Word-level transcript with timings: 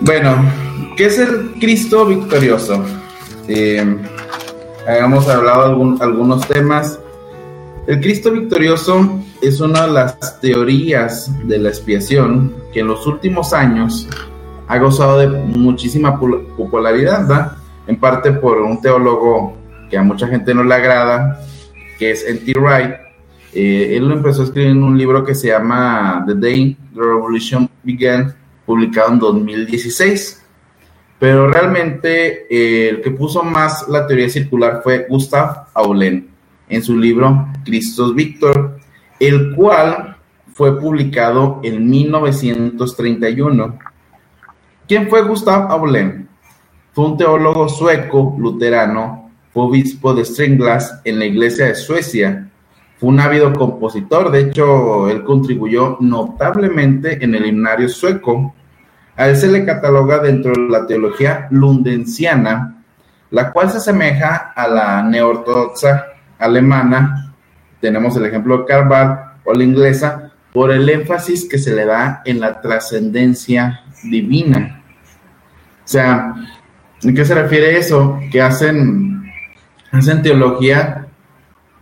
Bueno, 0.00 0.36
¿qué 0.96 1.06
es 1.06 1.18
el 1.18 1.52
Cristo 1.58 2.04
victorioso? 2.04 2.84
Eh, 3.48 3.96
hemos 4.86 5.28
hablado 5.28 5.68
de 5.68 6.04
algunos 6.04 6.46
temas. 6.46 7.00
El 7.86 8.00
Cristo 8.00 8.30
victorioso 8.30 9.20
es 9.40 9.60
una 9.60 9.86
de 9.86 9.92
las 9.92 10.40
teorías 10.40 11.30
de 11.46 11.58
la 11.58 11.70
expiación 11.70 12.54
que 12.72 12.80
en 12.80 12.88
los 12.88 13.06
últimos 13.06 13.52
años 13.54 14.06
ha 14.68 14.78
gozado 14.78 15.18
de 15.18 15.28
muchísima 15.28 16.18
popularidad, 16.18 17.26
¿verdad? 17.26 17.52
En 17.86 17.96
parte 17.98 18.32
por 18.32 18.58
un 18.58 18.80
teólogo 18.80 19.56
que 19.88 19.96
a 19.96 20.02
mucha 20.02 20.26
gente 20.26 20.54
no 20.54 20.62
le 20.62 20.74
agrada, 20.74 21.40
que 21.98 22.10
es 22.10 22.26
N.T. 22.26 22.52
Wright. 22.58 22.94
Eh, 23.54 23.96
él 23.96 24.08
lo 24.08 24.14
empezó 24.14 24.42
a 24.42 24.44
escribir 24.44 24.72
en 24.72 24.82
un 24.82 24.98
libro 24.98 25.24
que 25.24 25.34
se 25.34 25.48
llama 25.48 26.22
The 26.26 26.34
Day 26.34 26.76
the 26.94 27.00
Revolution 27.00 27.70
Began, 27.82 28.34
publicado 28.66 29.12
en 29.12 29.18
2016. 29.20 30.42
Pero 31.18 31.48
realmente 31.48 32.46
eh, 32.50 32.90
el 32.90 33.00
que 33.00 33.10
puso 33.10 33.42
más 33.42 33.88
la 33.88 34.06
teoría 34.06 34.28
circular 34.28 34.80
fue 34.82 35.06
Gustav 35.08 35.68
Aulen 35.72 36.28
en 36.68 36.82
su 36.82 36.96
libro 36.96 37.48
Christos 37.64 38.14
Victor, 38.14 38.78
el 39.18 39.54
cual 39.54 40.16
fue 40.52 40.78
publicado 40.78 41.60
en 41.62 41.88
1931. 41.88 43.78
¿Quién 44.86 45.08
fue 45.08 45.22
Gustav 45.22 45.70
Aulen? 45.70 46.28
Fue 46.92 47.04
un 47.06 47.16
teólogo 47.16 47.68
sueco 47.68 48.34
luterano, 48.38 49.30
fue 49.52 49.64
obispo 49.64 50.14
de 50.14 50.24
Stringlass 50.24 51.00
en 51.04 51.18
la 51.18 51.26
iglesia 51.26 51.66
de 51.66 51.74
Suecia. 51.74 52.50
Fue 52.98 53.10
un 53.10 53.20
ávido 53.20 53.52
compositor, 53.52 54.30
de 54.30 54.40
hecho, 54.40 55.10
él 55.10 55.22
contribuyó 55.24 55.98
notablemente 56.00 57.22
en 57.22 57.34
el 57.34 57.44
himnario 57.44 57.90
sueco 57.90 58.54
a 59.16 59.28
él 59.28 59.36
se 59.36 59.48
le 59.48 59.64
cataloga 59.64 60.18
dentro 60.18 60.52
de 60.52 60.68
la 60.68 60.86
teología 60.86 61.48
lundensiana, 61.50 62.82
la 63.30 63.50
cual 63.50 63.70
se 63.70 63.78
asemeja 63.78 64.52
a 64.54 64.68
la 64.68 65.02
neortodoxa 65.02 66.06
alemana. 66.38 67.34
Tenemos 67.80 68.16
el 68.16 68.26
ejemplo 68.26 68.58
de 68.58 68.64
Carval 68.66 69.32
o 69.44 69.54
la 69.54 69.64
inglesa 69.64 70.32
por 70.52 70.70
el 70.70 70.88
énfasis 70.88 71.48
que 71.48 71.58
se 71.58 71.74
le 71.74 71.86
da 71.86 72.22
en 72.24 72.40
la 72.40 72.60
trascendencia 72.60 73.80
divina. 74.02 74.82
O 75.84 75.88
sea, 75.88 76.34
¿en 77.02 77.14
qué 77.14 77.24
se 77.24 77.34
refiere 77.34 77.78
eso? 77.78 78.18
Que 78.30 78.42
hacen, 78.42 79.32
hacen 79.92 80.22
teología 80.22 81.06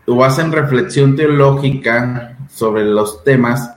o 0.06 0.24
hacen 0.24 0.52
reflexión 0.52 1.16
teológica 1.16 2.36
sobre 2.48 2.84
los 2.84 3.24
temas 3.24 3.73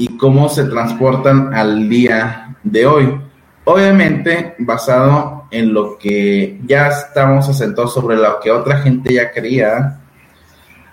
y 0.00 0.16
cómo 0.16 0.48
se 0.48 0.64
transportan 0.64 1.52
al 1.52 1.86
día 1.86 2.56
de 2.62 2.86
hoy. 2.86 3.20
Obviamente 3.64 4.54
basado 4.58 5.44
en 5.50 5.74
lo 5.74 5.98
que 5.98 6.58
ya 6.64 6.88
estamos 6.88 7.46
asentados 7.50 7.92
sobre 7.92 8.16
lo 8.16 8.40
que 8.40 8.50
otra 8.50 8.78
gente 8.78 9.12
ya 9.12 9.30
quería. 9.30 10.00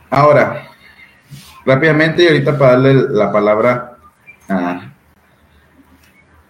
Ahora, 0.10 0.68
rápidamente 1.66 2.24
y 2.24 2.28
ahorita 2.28 2.58
para 2.58 2.72
darle 2.72 2.94
la 3.10 3.32
palabra 3.32 3.98
a... 4.50 4.94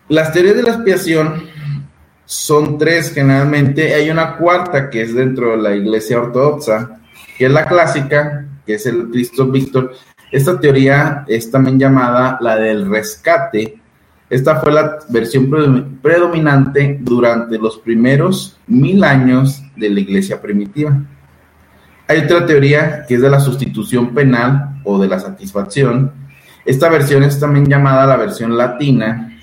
Las 0.09 0.33
teorías 0.33 0.55
de 0.55 0.63
la 0.63 0.69
expiación 0.69 1.43
son 2.25 2.79
tres 2.79 3.13
generalmente. 3.13 3.93
Hay 3.93 4.09
una 4.09 4.35
cuarta 4.35 4.89
que 4.89 5.03
es 5.03 5.13
dentro 5.13 5.51
de 5.51 5.57
la 5.57 5.75
iglesia 5.75 6.19
ortodoxa, 6.19 7.01
que 7.37 7.45
es 7.45 7.51
la 7.51 7.67
clásica, 7.67 8.47
que 8.65 8.73
es 8.73 8.85
el 8.87 9.11
Cristo 9.11 9.45
Víctor. 9.45 9.93
Esta 10.31 10.59
teoría 10.59 11.23
es 11.27 11.49
también 11.49 11.79
llamada 11.79 12.37
la 12.41 12.57
del 12.57 12.89
rescate 12.89 13.79
esta 14.29 14.57
fue 14.59 14.73
la 14.73 14.99
versión 15.07 15.99
predominante 16.01 16.97
durante 16.99 17.57
los 17.57 17.77
primeros 17.77 18.57
mil 18.67 19.03
años 19.05 19.63
de 19.77 19.89
la 19.89 20.01
iglesia 20.01 20.41
primitiva. 20.41 20.97
Hay 22.09 22.19
otra 22.19 22.45
teoría 22.45 23.05
que 23.07 23.15
es 23.15 23.21
de 23.21 23.29
la 23.29 23.39
sustitución 23.39 24.13
penal 24.13 24.81
o 24.83 24.99
de 24.99 25.07
la 25.07 25.19
satisfacción. 25.19 26.11
Esta 26.65 26.89
versión 26.89 27.23
es 27.23 27.39
también 27.39 27.67
llamada 27.67 28.05
la 28.05 28.17
versión 28.17 28.57
latina, 28.57 29.39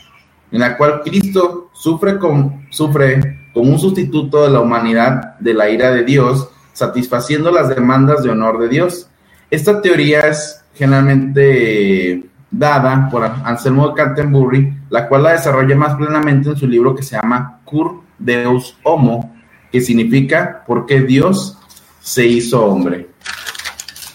en 0.52 0.60
la 0.60 0.76
cual 0.76 1.00
Cristo 1.02 1.70
sufre, 1.72 2.18
con, 2.18 2.66
sufre 2.68 3.48
como 3.54 3.72
un 3.72 3.78
sustituto 3.78 4.44
de 4.44 4.50
la 4.50 4.60
humanidad 4.60 5.38
de 5.38 5.54
la 5.54 5.70
ira 5.70 5.92
de 5.92 6.04
Dios, 6.04 6.50
satisfaciendo 6.74 7.50
las 7.50 7.70
demandas 7.70 8.22
de 8.22 8.30
honor 8.30 8.58
de 8.58 8.68
Dios. 8.68 9.08
Esta 9.50 9.80
teoría 9.80 10.20
es 10.28 10.63
generalmente 10.74 12.24
dada 12.50 13.08
por 13.10 13.24
Anselmo 13.24 13.88
de 13.88 13.94
Canterbury, 13.94 14.72
la 14.90 15.08
cual 15.08 15.24
la 15.24 15.32
desarrolla 15.32 15.76
más 15.76 15.94
plenamente 15.94 16.50
en 16.50 16.56
su 16.56 16.66
libro 16.66 16.94
que 16.94 17.02
se 17.02 17.16
llama 17.16 17.60
Cur 17.64 18.02
Deus 18.18 18.78
Homo, 18.82 19.34
que 19.70 19.80
significa 19.80 20.62
¿Por 20.66 20.86
qué 20.86 21.00
Dios 21.00 21.58
se 22.00 22.26
hizo 22.26 22.64
hombre? 22.64 23.08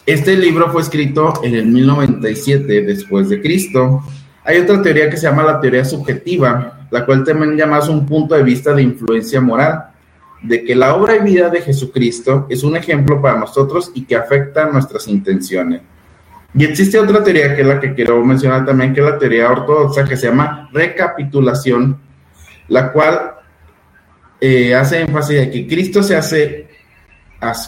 Este 0.06 0.36
libro 0.36 0.72
fue 0.72 0.82
escrito 0.82 1.34
en 1.44 1.54
el 1.56 1.68
1097 1.68 2.82
después 2.82 3.30
de 3.30 3.42
Cristo. 3.42 4.02
Hay 4.44 4.58
otra 4.58 4.82
teoría 4.82 5.10
que 5.10 5.18
se 5.18 5.28
llama 5.28 5.44
la 5.44 5.60
teoría 5.60 5.86
subjetiva, 5.86 6.88
la 6.90 7.06
cual 7.06 7.24
también 7.24 7.56
llama 7.56 7.80
un 7.90 8.06
punto 8.06 8.34
de 8.34 8.42
vista 8.42 8.74
de 8.74 8.82
influencia 8.82 9.40
moral, 9.40 9.92
de 10.42 10.64
que 10.64 10.74
la 10.74 10.96
obra 10.96 11.18
y 11.18 11.20
vida 11.20 11.50
de 11.50 11.62
Jesucristo 11.62 12.48
es 12.50 12.64
un 12.64 12.76
ejemplo 12.76 13.22
para 13.22 13.38
nosotros 13.38 13.92
y 13.94 14.06
que 14.06 14.16
afecta 14.16 14.66
nuestras 14.66 15.08
intenciones. 15.08 15.82
Y 16.54 16.66
existe 16.66 17.00
otra 17.00 17.24
teoría 17.24 17.56
que 17.56 17.62
es 17.62 17.68
la 17.68 17.80
que 17.80 17.94
quiero 17.94 18.24
mencionar 18.24 18.66
también, 18.66 18.94
que 18.94 19.02
es 19.02 19.06
la 19.06 19.20
teoría 19.20 19.52
ortodoxa, 19.52 20.06
que 20.06 20.18
se 20.18 20.28
llama 20.28 20.70
recapitulación, 20.74 22.00
la 22.68 22.92
cual 22.92 23.34
eh, 24.42 24.74
hace 24.74 25.02
énfasis 25.02 25.38
de 25.38 25.52
que 25.52 25.68
Cristo 25.68 26.02
se 26.02 26.16
hace 26.16 26.70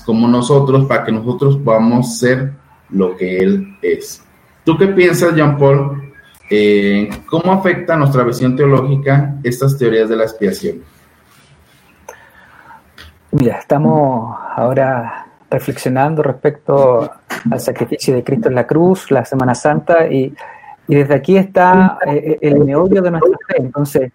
como 0.05 0.27
nosotros 0.27 0.85
para 0.85 1.03
que 1.03 1.11
nosotros 1.11 1.57
podamos 1.57 2.17
ser 2.17 2.51
lo 2.89 3.15
que 3.15 3.37
Él 3.37 3.77
es. 3.81 4.23
¿Tú 4.65 4.77
qué 4.77 4.87
piensas, 4.87 5.35
Jean 5.35 5.57
Paul? 5.57 6.13
¿Cómo 7.27 7.53
afecta 7.53 7.95
nuestra 7.95 8.23
visión 8.23 8.55
teológica 8.57 9.35
estas 9.43 9.77
teorías 9.77 10.09
de 10.09 10.17
la 10.17 10.23
expiación? 10.23 10.83
Mira, 13.31 13.59
estamos 13.59 14.37
ahora 14.57 15.30
reflexionando 15.51 16.23
respecto 16.23 17.11
al 17.51 17.59
sacrificio 17.59 18.15
de 18.15 18.23
Cristo 18.23 18.47
en 18.47 18.55
la 18.55 18.65
cruz, 18.65 19.11
la 19.11 19.25
Semana 19.25 19.53
Santa, 19.53 20.07
y, 20.07 20.33
desde 20.87 21.13
aquí 21.13 21.37
está 21.37 21.99
eh, 22.05 22.37
el 22.41 22.59
meollo 22.59 23.01
de 23.01 23.11
nuestra 23.11 23.37
fe. 23.47 23.55
Entonces, 23.59 24.11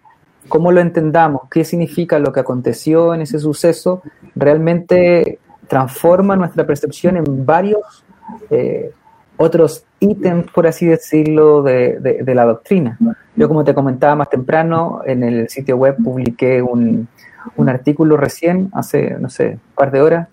¿cómo 0.47 0.71
lo 0.71 0.79
entendamos? 0.79 1.43
¿Qué 1.49 1.63
significa 1.63 2.19
lo 2.19 2.31
que 2.31 2.41
aconteció 2.41 3.15
en 3.15 3.21
ese 3.21 3.39
suceso? 3.39 4.03
Realmente 4.35 5.39
transforma 5.67 6.35
nuestra 6.35 6.67
percepción 6.67 7.17
en 7.17 7.45
varios 7.45 8.05
eh, 8.51 8.91
otros 9.37 9.85
ítems, 9.99 10.51
por 10.51 10.67
así 10.67 10.85
decirlo, 10.85 11.63
de, 11.63 12.21
la 12.27 12.45
doctrina. 12.45 12.97
Yo, 13.35 13.47
como 13.47 13.63
te 13.63 13.73
comentaba 13.73 14.15
más 14.15 14.29
temprano, 14.29 15.01
en 15.05 15.23
el 15.23 15.49
sitio 15.49 15.77
web 15.77 15.95
publiqué 16.03 16.61
un, 16.61 17.07
un 17.55 17.69
artículo 17.69 18.17
recién, 18.17 18.69
hace, 18.73 19.15
no 19.19 19.29
sé, 19.29 19.53
un 19.53 19.75
par 19.75 19.89
de 19.89 20.01
horas, 20.01 20.27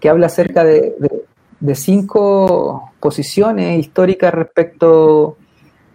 que 0.00 0.08
habla 0.08 0.26
acerca 0.26 0.64
de, 0.64 0.94
cinco 1.74 2.90
posiciones 3.00 3.78
históricas 3.78 4.32
respecto 4.32 5.36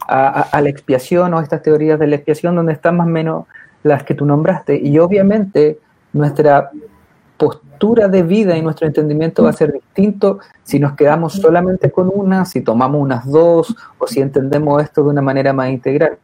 a, 0.07 0.61
la 0.61 0.69
expiación 0.69 1.33
o 1.33 1.41
estas 1.41 1.63
teorías 1.63 1.99
de 1.99 2.07
la 2.07 2.15
expiación, 2.15 2.55
donde 2.55 2.73
están 2.73 2.97
más 2.97 3.07
o 3.07 3.09
menos 3.09 3.45
las 3.81 4.03
que 4.03 4.13
tú 4.13 4.25
nombraste. 4.25 4.79
Y 4.79 4.99
obviamente 4.99 5.79
nuestra 6.13 6.69
postura 7.37 8.07
de 8.07 8.23
vida 8.23 8.55
y 8.55 8.61
nuestro 8.61 8.87
entendimiento 8.87 9.43
va 9.43 9.49
a 9.49 9.53
ser 9.53 9.73
distinto 9.73 10.39
si 10.63 10.79
nos 10.79 10.93
quedamos 10.93 11.33
solamente 11.33 11.91
con 11.91 12.11
una, 12.13 12.45
si 12.45 12.61
tomamos 12.61 13.01
unas 13.01 13.25
dos 13.25 13.75
o 13.97 14.07
si 14.07 14.21
entendemos 14.21 14.81
esto 14.83 15.03
de 15.03 15.09
una 15.09 15.21
manera 15.21 15.51
más 15.51 15.69
integral. 15.69 16.17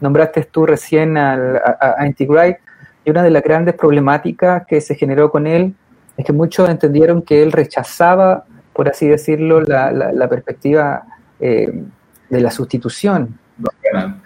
Nombraste 0.00 0.44
tú 0.44 0.64
recién 0.64 1.16
a, 1.18 1.34
a 1.34 2.06
y 2.06 3.10
una 3.10 3.22
de 3.22 3.30
las 3.30 3.42
grandes 3.42 3.74
problemáticas 3.74 4.66
que 4.66 4.80
se 4.80 4.94
generó 4.94 5.30
con 5.30 5.46
él 5.46 5.74
es 6.18 6.24
que 6.24 6.32
muchos 6.32 6.68
entendieron 6.68 7.22
que 7.22 7.42
él 7.42 7.52
rechazaba, 7.52 8.44
por 8.72 8.88
así 8.88 9.06
decirlo, 9.06 9.60
la, 9.62 10.28
perspectiva 10.28 11.04
eh, 11.38 11.84
de 12.28 12.40
la 12.40 12.50
sustitución. 12.50 13.38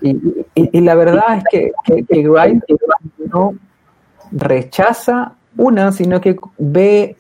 Y, 0.01 0.81
la 0.81 0.95
verdad 0.95 1.39
es 1.39 1.45
que, 1.51 1.73
que, 2.09 2.29
Wright 2.29 2.65
no 3.33 3.55
rechaza 4.33 5.35
una, 5.57 5.93
sino 5.93 6.21
que 6.21 6.37
ve 6.59 7.17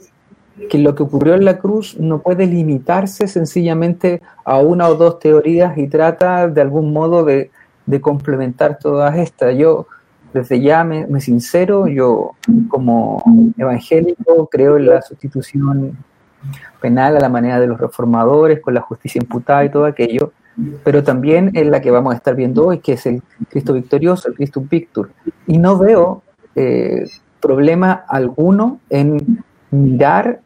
que 0.70 0.78
lo 0.78 0.94
que 0.94 1.02
ocurrió 1.02 1.34
en 1.34 1.44
la 1.44 1.58
cruz 1.58 1.98
no 1.98 2.22
puede 2.22 2.46
limitarse 2.46 3.28
sencillamente 3.28 4.22
a 4.44 4.58
una 4.58 4.88
o 4.88 4.94
dos 4.94 5.18
teorías 5.18 5.76
y 5.76 5.86
trata 5.86 6.48
de 6.48 6.60
algún 6.62 6.94
modo 6.94 7.24
de, 7.24 7.50
de 7.84 8.00
complementar 8.00 8.78
todas 8.78 9.16
estas. 9.18 9.54
Yo 9.56 9.86
desde 10.32 10.60
ya 10.60 10.84
me, 10.84 11.20
sincero, 11.20 11.86
yo 11.86 12.32
como 12.68 13.22
evangélico 13.56 14.48
creo 14.50 14.76
en 14.76 14.86
la 14.86 15.02
sustitución 15.02 15.96
penal 16.80 17.16
a 17.16 17.20
la 17.20 17.28
manera 17.28 17.60
de 17.60 17.66
los 17.66 17.80
reformadores, 17.80 18.60
con 18.60 18.74
la 18.74 18.80
justicia 18.80 19.20
imputada 19.20 19.64
y 19.64 19.70
todo 19.70 19.84
aquello, 19.84 20.32
pero 20.84 21.02
también 21.02 21.50
en 21.54 21.70
la 21.70 21.80
que 21.80 21.90
vamos 21.90 22.14
a 22.14 22.16
estar 22.16 22.34
viendo 22.34 22.66
hoy, 22.66 22.78
que 22.78 22.94
es 22.94 23.06
el 23.06 23.22
Cristo 23.48 23.74
victorioso, 23.74 24.28
el 24.28 24.34
Cristo 24.34 24.62
Victor. 24.68 25.10
Y 25.46 25.58
no 25.58 25.78
veo 25.78 26.22
eh, 26.54 27.08
problema 27.40 28.04
alguno 28.08 28.80
en 28.90 29.44
mirar 29.70 30.40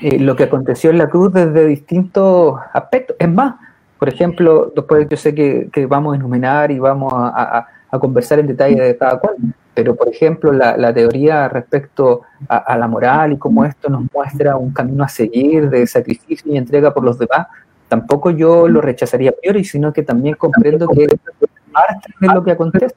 eh, 0.00 0.18
lo 0.18 0.36
que 0.36 0.44
aconteció 0.44 0.90
en 0.90 0.98
la 0.98 1.08
cruz 1.08 1.32
desde 1.32 1.66
distintos 1.66 2.60
aspectos. 2.72 3.16
Es 3.18 3.28
más, 3.28 3.56
por 3.98 4.08
ejemplo, 4.08 4.72
después 4.74 5.08
yo 5.08 5.16
sé 5.16 5.34
que, 5.34 5.86
vamos 5.86 6.12
a 6.12 6.16
enumerar 6.16 6.70
y 6.70 6.78
vamos 6.78 7.12
a, 7.14 7.66
conversar 7.98 8.38
en 8.38 8.46
detalle 8.46 8.80
de 8.80 8.96
cada 8.96 9.18
cual, 9.18 9.36
pero 9.74 9.94
por 9.94 10.08
ejemplo 10.08 10.52
la, 10.52 10.94
teoría 10.94 11.48
respecto 11.48 12.22
a, 12.48 12.76
la 12.76 12.88
moral 12.88 13.32
y 13.32 13.38
cómo 13.38 13.64
esto 13.64 13.88
nos 13.88 14.04
muestra 14.12 14.56
un 14.56 14.72
camino 14.72 15.04
a 15.04 15.08
seguir 15.08 15.68
de 15.70 15.86
sacrificio 15.86 16.52
y 16.52 16.56
entrega 16.56 16.92
por 16.92 17.04
los 17.04 17.18
demás, 17.18 17.48
tampoco 17.88 18.30
yo 18.30 18.68
lo 18.68 18.80
rechazaría 18.80 19.30
a 19.30 19.34
priori, 19.40 19.64
sino 19.64 19.92
que 19.92 20.02
también 20.02 20.36
comprendo 20.36 20.88
que 20.88 21.06
parte 21.72 22.08
de 22.20 22.28
lo 22.28 22.42
que 22.42 22.52
acontece. 22.52 22.94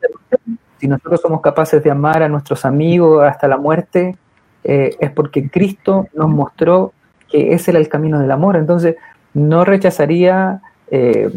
Si 0.77 0.87
nosotros 0.87 1.21
somos 1.21 1.41
capaces 1.41 1.83
de 1.83 1.91
amar 1.91 2.23
a 2.23 2.29
nuestros 2.29 2.65
amigos 2.65 3.23
hasta 3.25 3.47
la 3.47 3.57
muerte, 3.57 4.17
eh, 4.63 4.95
es 4.99 5.11
porque 5.11 5.49
Cristo 5.49 6.07
nos 6.13 6.29
mostró 6.29 6.93
que 7.29 7.53
ese 7.53 7.71
era 7.71 7.79
el 7.79 7.87
camino 7.87 8.19
del 8.19 8.31
amor. 8.31 8.55
Entonces, 8.55 8.95
no 9.33 9.65
rechazaría 9.65 10.61
eh, 10.89 11.29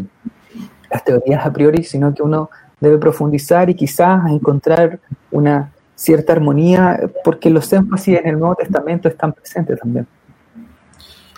las 0.90 1.04
teorías 1.04 1.44
a 1.44 1.52
priori, 1.52 1.84
sino 1.84 2.14
que 2.14 2.22
uno 2.22 2.50
debe 2.80 2.98
profundizar 2.98 3.69
y 3.70 3.75
quizás 3.75 4.30
encontrar 4.30 5.00
una 5.30 5.72
cierta 5.94 6.32
armonía, 6.32 7.00
porque 7.25 7.50
los 7.50 7.72
énfasis 7.72 8.19
en 8.19 8.28
el 8.28 8.38
Nuevo 8.38 8.54
Testamento 8.54 9.08
están 9.08 9.32
presentes 9.32 9.80
también. 9.80 10.06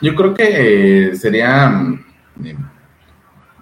Yo 0.02 0.14
creo 0.14 0.34
que 0.34 1.12
sería, 1.14 1.82
eh, 2.44 2.56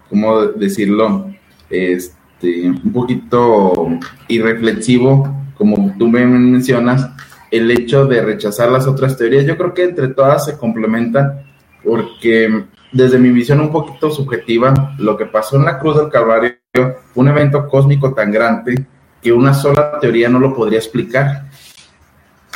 ¿cómo 0.08 0.42
decirlo? 0.46 1.30
Este, 1.70 2.68
un 2.68 2.92
poquito 2.92 3.88
irreflexivo, 4.28 5.34
como 5.56 5.94
tú 5.98 6.08
me 6.08 6.24
mencionas, 6.26 7.10
el 7.50 7.70
hecho 7.70 8.06
de 8.06 8.22
rechazar 8.22 8.70
las 8.70 8.86
otras 8.86 9.16
teorías. 9.16 9.46
Yo 9.46 9.56
creo 9.56 9.74
que 9.74 9.84
entre 9.84 10.08
todas 10.08 10.44
se 10.44 10.56
complementan 10.56 11.42
porque 11.82 12.64
desde 12.92 13.18
mi 13.18 13.30
visión 13.30 13.60
un 13.60 13.70
poquito 13.70 14.10
subjetiva, 14.10 14.94
lo 14.98 15.16
que 15.16 15.26
pasó 15.26 15.56
en 15.56 15.64
la 15.64 15.78
Cruz 15.78 15.96
del 15.96 16.08
Calvario 16.08 16.56
fue 16.72 16.94
un 17.14 17.28
evento 17.28 17.68
cósmico 17.68 18.14
tan 18.14 18.30
grande 18.30 18.86
que 19.22 19.32
una 19.32 19.52
sola 19.52 19.98
teoría 20.00 20.28
no 20.28 20.38
lo 20.38 20.54
podría 20.54 20.78
explicar. 20.78 21.44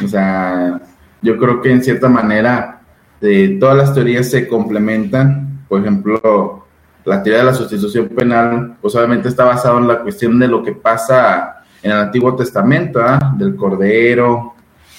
O 0.02 0.08
sea, 0.08 0.81
yo 1.20 1.37
creo 1.38 1.61
que 1.61 1.70
en 1.70 1.82
cierta 1.82 2.08
manera 2.08 2.81
eh, 3.20 3.56
todas 3.61 3.76
las 3.76 3.94
teorías 3.94 4.31
se 4.31 4.49
complementan. 4.49 5.64
Por 5.69 5.81
ejemplo, 5.81 6.67
la 7.05 7.23
teoría 7.23 7.40
de 7.40 7.46
la 7.46 7.55
sustitución 7.55 8.08
penal, 8.08 8.76
pues 8.81 8.94
obviamente 8.94 9.29
está 9.29 9.44
basada 9.44 9.79
en 9.79 9.88
la 9.88 10.00
cuestión 10.00 10.38
de 10.38 10.49
lo 10.49 10.62
que 10.62 10.73
pasa 10.73 11.64
en 11.82 11.90
el 11.90 11.99
Antiguo 11.99 12.34
Testamento, 12.37 13.00
¿ah? 13.02 13.34
del 13.37 13.56
Cordero, 13.56 14.55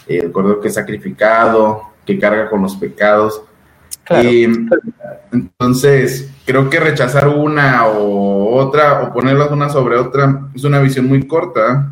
el 0.08 0.32
cordero 0.32 0.60
que 0.60 0.68
es 0.68 0.74
sacrificado, 0.74 1.94
que 2.06 2.20
carga 2.20 2.50
con 2.50 2.62
los 2.62 2.76
pecados. 2.76 3.42
Y, 4.24 4.48
entonces, 5.32 6.32
creo 6.46 6.70
que 6.70 6.80
rechazar 6.80 7.28
una 7.28 7.88
o 7.88 8.56
otra 8.56 9.04
o 9.04 9.14
ponerlas 9.14 9.52
una 9.52 9.70
sobre 9.70 9.98
otra 9.98 10.48
es 10.54 10.64
una 10.64 10.80
visión 10.80 11.08
muy 11.08 11.26
corta. 11.28 11.92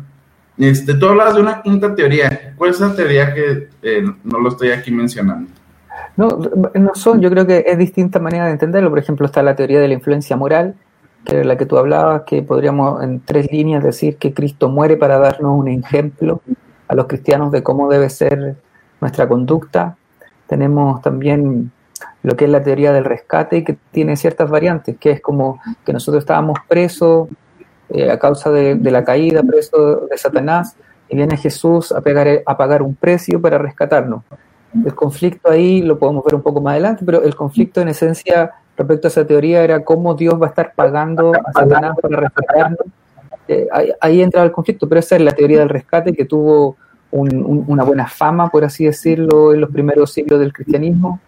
Este, 0.58 0.94
tú 0.94 1.06
hablas 1.08 1.34
de 1.34 1.40
una 1.40 1.62
quinta 1.62 1.94
teoría. 1.94 2.54
¿Cuál 2.56 2.70
es 2.70 2.76
esa 2.76 2.94
teoría 2.94 3.34
que 3.34 3.68
eh, 3.82 4.04
no 4.22 4.38
lo 4.38 4.50
estoy 4.50 4.70
aquí 4.70 4.90
mencionando? 4.90 5.50
No, 6.16 6.28
no 6.74 6.94
son, 6.94 7.20
yo 7.20 7.30
creo 7.30 7.46
que 7.46 7.64
es 7.66 7.78
distinta 7.78 8.18
manera 8.18 8.46
de 8.46 8.52
entenderlo. 8.52 8.90
Por 8.90 8.98
ejemplo, 8.98 9.26
está 9.26 9.42
la 9.42 9.56
teoría 9.56 9.80
de 9.80 9.88
la 9.88 9.94
influencia 9.94 10.36
moral, 10.36 10.74
que 11.24 11.40
es 11.40 11.46
la 11.46 11.56
que 11.56 11.66
tú 11.66 11.78
hablabas, 11.78 12.22
que 12.26 12.42
podríamos 12.42 13.02
en 13.02 13.20
tres 13.20 13.50
líneas 13.50 13.82
decir 13.82 14.18
que 14.18 14.34
Cristo 14.34 14.68
muere 14.68 14.96
para 14.96 15.18
darnos 15.18 15.58
un 15.58 15.68
ejemplo 15.68 16.42
a 16.86 16.94
los 16.94 17.06
cristianos 17.06 17.50
de 17.50 17.62
cómo 17.62 17.88
debe 17.90 18.10
ser 18.10 18.56
nuestra 19.00 19.26
conducta. 19.26 19.96
Tenemos 20.46 21.00
también 21.00 21.72
lo 22.22 22.36
que 22.36 22.44
es 22.44 22.50
la 22.50 22.62
teoría 22.62 22.92
del 22.92 23.04
rescate, 23.04 23.64
que 23.64 23.76
tiene 23.90 24.16
ciertas 24.16 24.48
variantes, 24.48 24.96
que 24.98 25.10
es 25.10 25.20
como 25.20 25.60
que 25.84 25.92
nosotros 25.92 26.22
estábamos 26.22 26.58
presos 26.68 27.28
eh, 27.90 28.10
a 28.10 28.18
causa 28.18 28.50
de, 28.50 28.76
la 28.76 29.04
caída, 29.04 29.42
presos 29.42 30.08
de 30.08 30.16
Satanás, 30.16 30.76
y 31.08 31.16
viene 31.16 31.36
Jesús 31.36 31.92
a, 31.92 32.00
pegar, 32.00 32.42
a 32.46 32.56
pagar 32.56 32.82
un 32.82 32.94
precio 32.94 33.40
para 33.40 33.58
rescatarnos. 33.58 34.22
El 34.84 34.94
conflicto 34.94 35.50
ahí 35.50 35.82
lo 35.82 35.98
podemos 35.98 36.24
ver 36.24 36.34
un 36.34 36.42
poco 36.42 36.60
más 36.60 36.72
adelante, 36.72 37.02
pero 37.04 37.22
el 37.22 37.34
conflicto 37.34 37.80
en 37.80 37.88
esencia 37.88 38.52
respecto 38.76 39.06
a 39.06 39.10
esa 39.10 39.26
teoría 39.26 39.62
era 39.62 39.84
cómo 39.84 40.14
Dios 40.14 40.40
va 40.40 40.46
a 40.46 40.48
estar 40.48 40.72
pagando 40.74 41.32
a 41.34 41.52
Satanás 41.52 41.96
para 42.00 42.20
rescatarnos 42.20 42.86
eh, 43.48 43.68
ahí, 44.00 44.22
entra 44.22 44.42
el 44.42 44.52
conflicto, 44.52 44.88
pero 44.88 45.00
esa 45.00 45.16
es 45.16 45.22
la 45.22 45.32
teoría 45.32 45.58
del 45.58 45.68
rescate 45.68 46.12
que 46.12 46.24
tuvo 46.24 46.76
una 47.12 47.84
buena 47.84 48.06
fama, 48.08 48.48
por 48.48 48.64
así 48.64 48.86
decirlo, 48.86 49.52
en 49.52 49.60
los 49.60 49.70
primeros 49.70 50.12
siglos 50.12 50.40
del 50.40 50.52
cristianismo. 50.52 51.20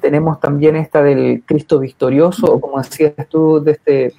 Tenemos 0.00 0.40
también 0.40 0.74
esta 0.76 1.02
del 1.02 1.42
Cristo 1.44 1.78
victorioso, 1.78 2.46
o 2.46 2.60
como 2.60 2.78
decías 2.78 3.12
tú, 3.28 3.62
de 3.62 3.72
este 3.72 4.14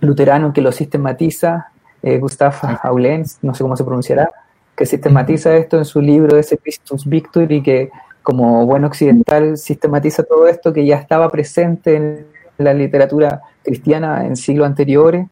luterano 0.00 0.52
que 0.52 0.60
lo 0.60 0.70
sistematiza, 0.70 1.68
eh, 2.02 2.18
Gustav 2.18 2.54
Aulens, 2.82 3.38
no 3.42 3.54
sé 3.54 3.62
cómo 3.62 3.76
se 3.76 3.84
pronunciará, 3.84 4.30
que 4.76 4.84
sistematiza 4.84 5.56
esto 5.56 5.78
en 5.78 5.84
su 5.84 6.00
libro 6.00 6.36
ese 6.36 6.58
Christus 6.58 7.06
Victor 7.06 7.50
y 7.50 7.62
que 7.62 7.90
como 8.22 8.66
buen 8.66 8.84
occidental 8.84 9.56
sistematiza 9.56 10.22
todo 10.22 10.46
esto 10.46 10.72
que 10.72 10.84
ya 10.86 10.96
estaba 10.96 11.30
presente 11.30 11.96
en 11.96 12.26
la 12.58 12.74
literatura 12.74 13.42
cristiana 13.62 14.26
en 14.26 14.36
siglos 14.36 14.66
anteriores 14.66 15.26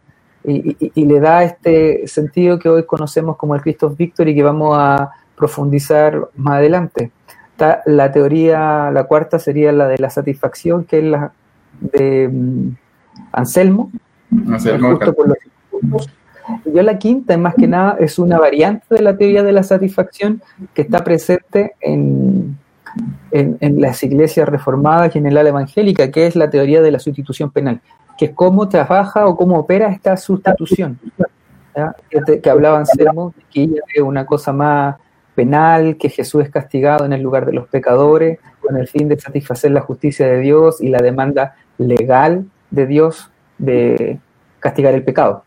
y, 0.45 1.05
le 1.05 1.21
da 1.21 1.45
este 1.45 2.07
sentido 2.07 2.59
que 2.59 2.69
hoy 2.69 2.85
conocemos 2.85 3.37
como 3.37 3.55
el 3.55 3.61
Cristo 3.61 3.91
Victor 3.91 4.29
y 4.29 4.35
que 4.35 4.43
vamos 4.43 4.77
a 4.79 5.11
profundizar 5.37 6.29
más 6.37 6.55
adelante. 6.55 7.11
Está 7.53 7.83
la 7.87 8.11
teoría, 8.11 8.91
la 8.91 9.05
cuarta 9.05 9.39
sería 9.39 9.73
la 9.73 9.87
de 9.87 9.99
la 9.99 10.11
satisfacción, 10.11 10.85
que 10.85 10.99
es 10.99 11.05
la 11.05 11.33
de 11.81 12.29
mm, 12.29 12.77
Anselmo. 13.33 13.91
Anselmo 14.49 14.99
y 16.65 16.73
yo 16.73 16.83
la 16.83 16.99
quinta, 16.99 17.37
más 17.37 17.55
que 17.55 17.69
nada, 17.69 17.97
es 18.01 18.19
una 18.19 18.39
variante 18.39 18.95
de 18.95 19.03
la 19.03 19.17
teoría 19.17 19.43
de 19.43 19.53
la 19.53 19.63
satisfacción 19.63 20.43
que 20.75 20.83
está 20.83 21.05
presente 21.05 21.75
en, 21.81 22.59
en, 23.31 23.81
las 23.81 24.03
iglesias 24.03 24.49
reformadas 24.49 25.15
y 25.15 25.19
en 25.19 25.27
el 25.27 25.37
ala 25.37 25.51
evangélica, 25.51 26.11
que 26.11 26.27
es 26.27 26.37
la 26.37 26.51
teoría 26.51 26.83
de 26.83 26.91
la 26.91 26.99
sustitución 26.99 27.51
penal 27.51 27.81
que 28.21 28.27
es 28.27 28.33
cómo 28.33 28.69
trabaja 28.69 29.27
o 29.27 29.35
cómo 29.35 29.59
opera 29.59 29.89
esta 29.89 30.15
sustitución. 30.19 30.99
Que, 32.43 32.51
hablaban 32.51 32.85
Sermos, 32.85 33.33
que 33.51 33.65
es 33.95 34.03
una 34.03 34.27
cosa 34.27 34.53
más 34.53 34.97
penal, 35.35 35.97
que 35.97 36.11
Jesús 36.11 36.45
es 36.45 36.51
castigado 36.51 37.07
en 37.07 37.15
el 37.15 37.23
lugar 37.23 37.47
de 37.47 37.55
los 37.55 37.67
pecadores, 37.69 38.39
con 38.61 38.77
el 38.77 38.89
fin 38.89 39.09
de 39.09 39.19
satisfacer 39.19 39.71
la 39.71 39.81
justicia 39.81 40.27
de 40.27 40.39
Dios 40.41 40.83
y 40.83 40.91
la 40.91 40.99
demanda 40.99 41.57
legal 41.79 42.45
de 42.71 42.87
Dios 42.87 43.31
de 43.57 44.21
castigar 44.59 44.93
el 44.93 45.03
pecado. 45.03 45.45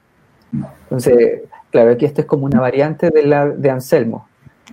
Entonces, 0.86 1.42
claro, 1.70 1.92
aquí 1.92 2.06
esto 2.06 2.22
es 2.22 2.28
como 2.28 2.46
una 2.48 2.60
variante 2.60 3.12
de 3.12 3.22
la 3.22 3.46
de 3.46 3.70
Anselmo. 3.70 4.28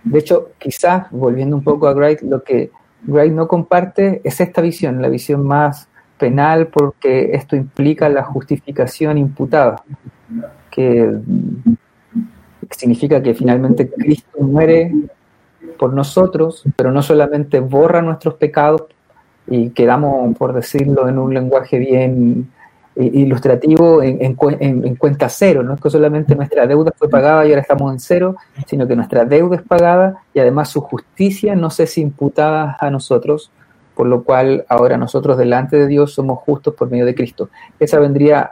De 0.04 0.18
hecho, 0.18 0.52
quizás, 0.58 1.10
volviendo 1.10 1.56
un 1.56 1.64
poco 1.64 1.88
a 1.88 1.94
Wright, 1.94 2.22
lo 2.22 2.42
que 2.42 2.70
Wright 3.06 3.32
no 3.32 3.48
comparte 3.48 4.20
es 4.24 4.40
esta 4.40 4.60
visión, 4.60 5.00
la 5.02 5.08
visión 5.08 5.46
más 5.46 5.88
penal 6.18 6.68
porque 6.68 7.30
esto 7.32 7.56
implica 7.56 8.08
la 8.08 8.22
justificación 8.22 9.18
imputada, 9.18 9.82
que 10.70 11.18
significa 12.70 13.22
que 13.22 13.34
finalmente 13.34 13.90
Cristo 13.90 14.38
muere 14.40 14.92
por 15.78 15.94
nosotros, 15.94 16.62
pero 16.76 16.92
no 16.92 17.02
solamente 17.02 17.58
borra 17.60 18.02
nuestros 18.02 18.34
pecados 18.34 18.82
y 19.46 19.70
quedamos, 19.70 20.36
por 20.36 20.52
decirlo 20.52 21.08
en 21.08 21.18
un 21.18 21.32
lenguaje 21.32 21.78
bien 21.78 22.50
ilustrativo, 22.96 24.02
en, 24.02 24.34
cuenta 24.34 25.28
cero, 25.28 25.62
no 25.62 25.74
es 25.74 25.80
que 25.80 25.90
solamente 25.90 26.34
nuestra 26.34 26.66
deuda 26.66 26.92
fue 26.96 27.08
pagada 27.08 27.46
y 27.46 27.50
ahora 27.50 27.62
estamos 27.62 27.92
en 27.92 28.00
cero, 28.00 28.36
sino 28.66 28.86
que 28.86 28.96
nuestra 28.96 29.24
deuda 29.24 29.56
es 29.56 29.62
pagada 29.62 30.22
y 30.34 30.40
además 30.40 30.68
su 30.68 30.80
justicia 30.80 31.54
no 31.54 31.68
es 31.68 31.98
imputada 31.98 32.76
a 32.80 32.90
nosotros, 32.90 33.50
por 33.94 34.06
lo 34.06 34.24
cual 34.24 34.64
ahora 34.68 34.96
nosotros 34.96 35.38
delante 35.38 35.76
de 35.76 35.86
Dios 35.86 36.12
somos 36.12 36.40
justos 36.40 36.74
por 36.74 36.90
medio 36.90 37.06
de 37.06 37.14
Cristo. 37.14 37.48
Esa 37.78 37.98
vendría 37.98 38.50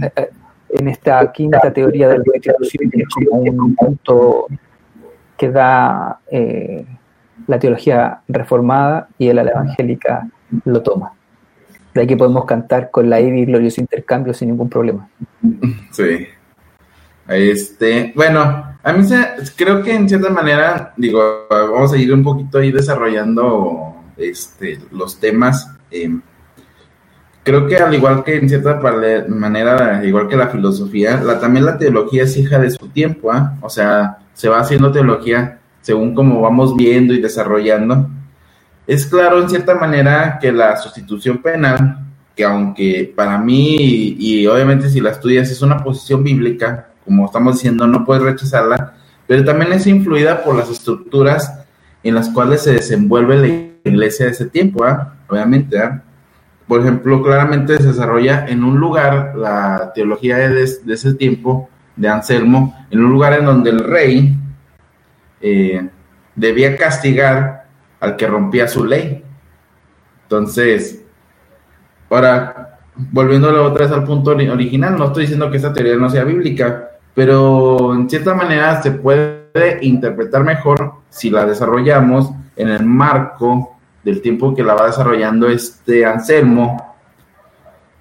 eh, 0.00 0.10
eh, 0.16 0.30
en 0.70 0.88
esta 0.88 1.30
quinta 1.32 1.72
teoría 1.72 2.08
de 2.08 2.18
la 2.18 2.24
restitución 2.58 3.26
como 3.28 3.42
un 3.42 3.74
punto 3.74 4.46
que 5.36 5.50
da 5.50 6.20
eh, 6.30 6.86
la 7.46 7.58
teología 7.58 8.20
reformada 8.28 9.08
y 9.18 9.30
ala 9.30 9.42
evangélica 9.42 10.28
lo 10.64 10.82
toma. 10.82 11.12
De 11.94 12.02
aquí 12.02 12.16
podemos 12.16 12.44
cantar 12.44 12.90
con 12.90 13.10
la 13.10 13.20
y 13.20 13.44
glorioso 13.44 13.80
intercambio 13.80 14.32
sin 14.32 14.48
ningún 14.48 14.68
problema. 14.68 15.08
Sí. 15.90 16.26
Este, 17.28 18.12
bueno, 18.14 18.76
a 18.82 18.92
mí 18.92 19.06
creo 19.56 19.82
que 19.82 19.94
en 19.94 20.08
cierta 20.08 20.30
manera, 20.30 20.92
digo, 20.96 21.46
vamos 21.48 21.92
a 21.92 21.96
ir 21.96 22.12
un 22.12 22.22
poquito 22.22 22.58
ahí 22.58 22.72
desarrollando 22.72 23.94
este, 24.16 24.78
los 24.90 25.18
temas. 25.20 25.68
Eh, 25.90 26.18
creo 27.44 27.66
que 27.66 27.76
al 27.76 27.94
igual 27.94 28.24
que 28.24 28.36
en 28.36 28.48
cierta 28.48 28.80
manera, 29.28 30.04
igual 30.04 30.28
que 30.28 30.36
la 30.36 30.48
filosofía, 30.48 31.22
también 31.40 31.66
la 31.66 31.78
teología 31.78 32.24
es 32.24 32.36
hija 32.36 32.58
de 32.58 32.70
su 32.70 32.88
tiempo, 32.88 33.32
¿ah? 33.32 33.56
o 33.60 33.68
sea, 33.68 34.18
se 34.34 34.48
va 34.48 34.60
haciendo 34.60 34.92
teología 34.92 35.60
según 35.82 36.14
como 36.14 36.40
vamos 36.40 36.76
viendo 36.76 37.14
y 37.14 37.20
desarrollando. 37.20 38.08
Es 38.86 39.06
claro 39.06 39.40
en 39.40 39.48
cierta 39.48 39.74
manera 39.74 40.38
que 40.40 40.50
la 40.50 40.76
sustitución 40.76 41.38
penal, 41.38 41.98
que 42.34 42.44
aunque 42.44 43.12
para 43.14 43.38
mí 43.38 44.16
y, 44.18 44.46
obviamente 44.46 44.88
si 44.88 45.00
la 45.00 45.10
estudias 45.10 45.50
es 45.50 45.62
una 45.62 45.82
posición 45.82 46.24
bíblica, 46.24 46.88
como 47.04 47.26
estamos 47.26 47.56
diciendo, 47.56 47.86
no 47.86 48.04
puedes 48.04 48.22
rechazarla, 48.22 48.94
pero 49.26 49.44
también 49.44 49.72
es 49.72 49.86
influida 49.86 50.42
por 50.42 50.56
las 50.56 50.70
estructuras 50.70 51.60
en 52.02 52.14
las 52.14 52.30
cuales 52.30 52.62
se 52.62 52.72
desenvuelve 52.72 53.36
la 53.84 53.90
iglesia 53.90 54.26
de 54.26 54.32
ese 54.32 54.46
tiempo, 54.46 54.84
¿ah? 54.84 55.14
obviamente. 55.28 55.78
¿ah? 55.78 56.02
Por 56.66 56.80
ejemplo, 56.80 57.22
claramente 57.22 57.76
se 57.78 57.88
desarrolla 57.88 58.46
en 58.46 58.64
un 58.64 58.78
lugar, 58.78 59.34
la 59.36 59.92
teología 59.94 60.36
de, 60.36 60.62
ese 60.62 61.14
tiempo, 61.14 61.68
de 61.96 62.08
Anselmo, 62.08 62.86
en 62.90 63.04
un 63.04 63.12
lugar 63.12 63.34
en 63.34 63.44
donde 63.44 63.70
el 63.70 63.80
rey 63.80 64.36
eh, 65.40 65.88
debía 66.34 66.76
castigar 66.76 67.59
al 68.00 68.16
que 68.16 68.26
rompía 68.26 68.66
su 68.66 68.84
ley. 68.84 69.22
Entonces, 70.22 71.04
ahora, 72.08 72.78
volviendo 72.94 73.48
otra 73.64 73.86
vez 73.86 73.94
al 73.94 74.04
punto 74.04 74.30
original, 74.30 74.96
no 74.96 75.06
estoy 75.06 75.22
diciendo 75.22 75.50
que 75.50 75.58
esta 75.58 75.72
teoría 75.72 75.96
no 75.96 76.10
sea 76.10 76.24
bíblica, 76.24 76.90
pero 77.14 77.94
en 77.94 78.08
cierta 78.08 78.34
manera 78.34 78.80
se 78.82 78.92
puede 78.92 79.78
interpretar 79.82 80.44
mejor 80.44 80.94
si 81.08 81.30
la 81.30 81.44
desarrollamos 81.44 82.30
en 82.56 82.68
el 82.68 82.84
marco 82.84 83.76
del 84.02 84.22
tiempo 84.22 84.54
que 84.54 84.62
la 84.62 84.74
va 84.74 84.86
desarrollando 84.86 85.48
este 85.48 86.06
Anselmo. 86.06 86.96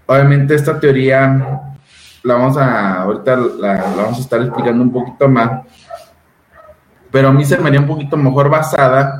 Obviamente 0.05 0.55
esta 0.55 0.79
teoría 0.79 1.69
la 2.23 2.33
vamos 2.33 2.57
a, 2.57 3.03
ahorita 3.03 3.35
la, 3.35 3.93
vamos 3.95 4.17
a 4.17 4.21
estar 4.21 4.41
explicando 4.41 4.83
un 4.83 4.91
poquito 4.91 5.27
más, 5.27 5.61
pero 7.11 7.29
a 7.29 7.31
mí 7.31 7.43
se 7.45 7.57
me 7.57 7.67
haría 7.67 7.79
un 7.79 7.87
poquito 7.87 8.17
mejor 8.17 8.49
basada 8.49 9.18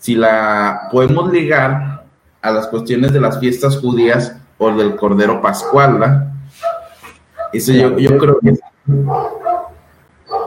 si 0.00 0.14
la 0.14 0.88
podemos 0.90 1.30
ligar 1.30 2.04
a 2.42 2.50
las 2.50 2.66
cuestiones 2.66 3.12
de 3.12 3.20
las 3.20 3.38
fiestas 3.38 3.78
judías 3.78 4.34
o 4.58 4.72
del 4.72 4.96
Cordero 4.96 5.40
Pascual, 5.40 5.98
¿verdad? 5.98 6.32
Eso 7.52 7.72
yo, 7.72 7.98
yo 7.98 8.16
creo 8.16 8.38
que... 8.40 8.54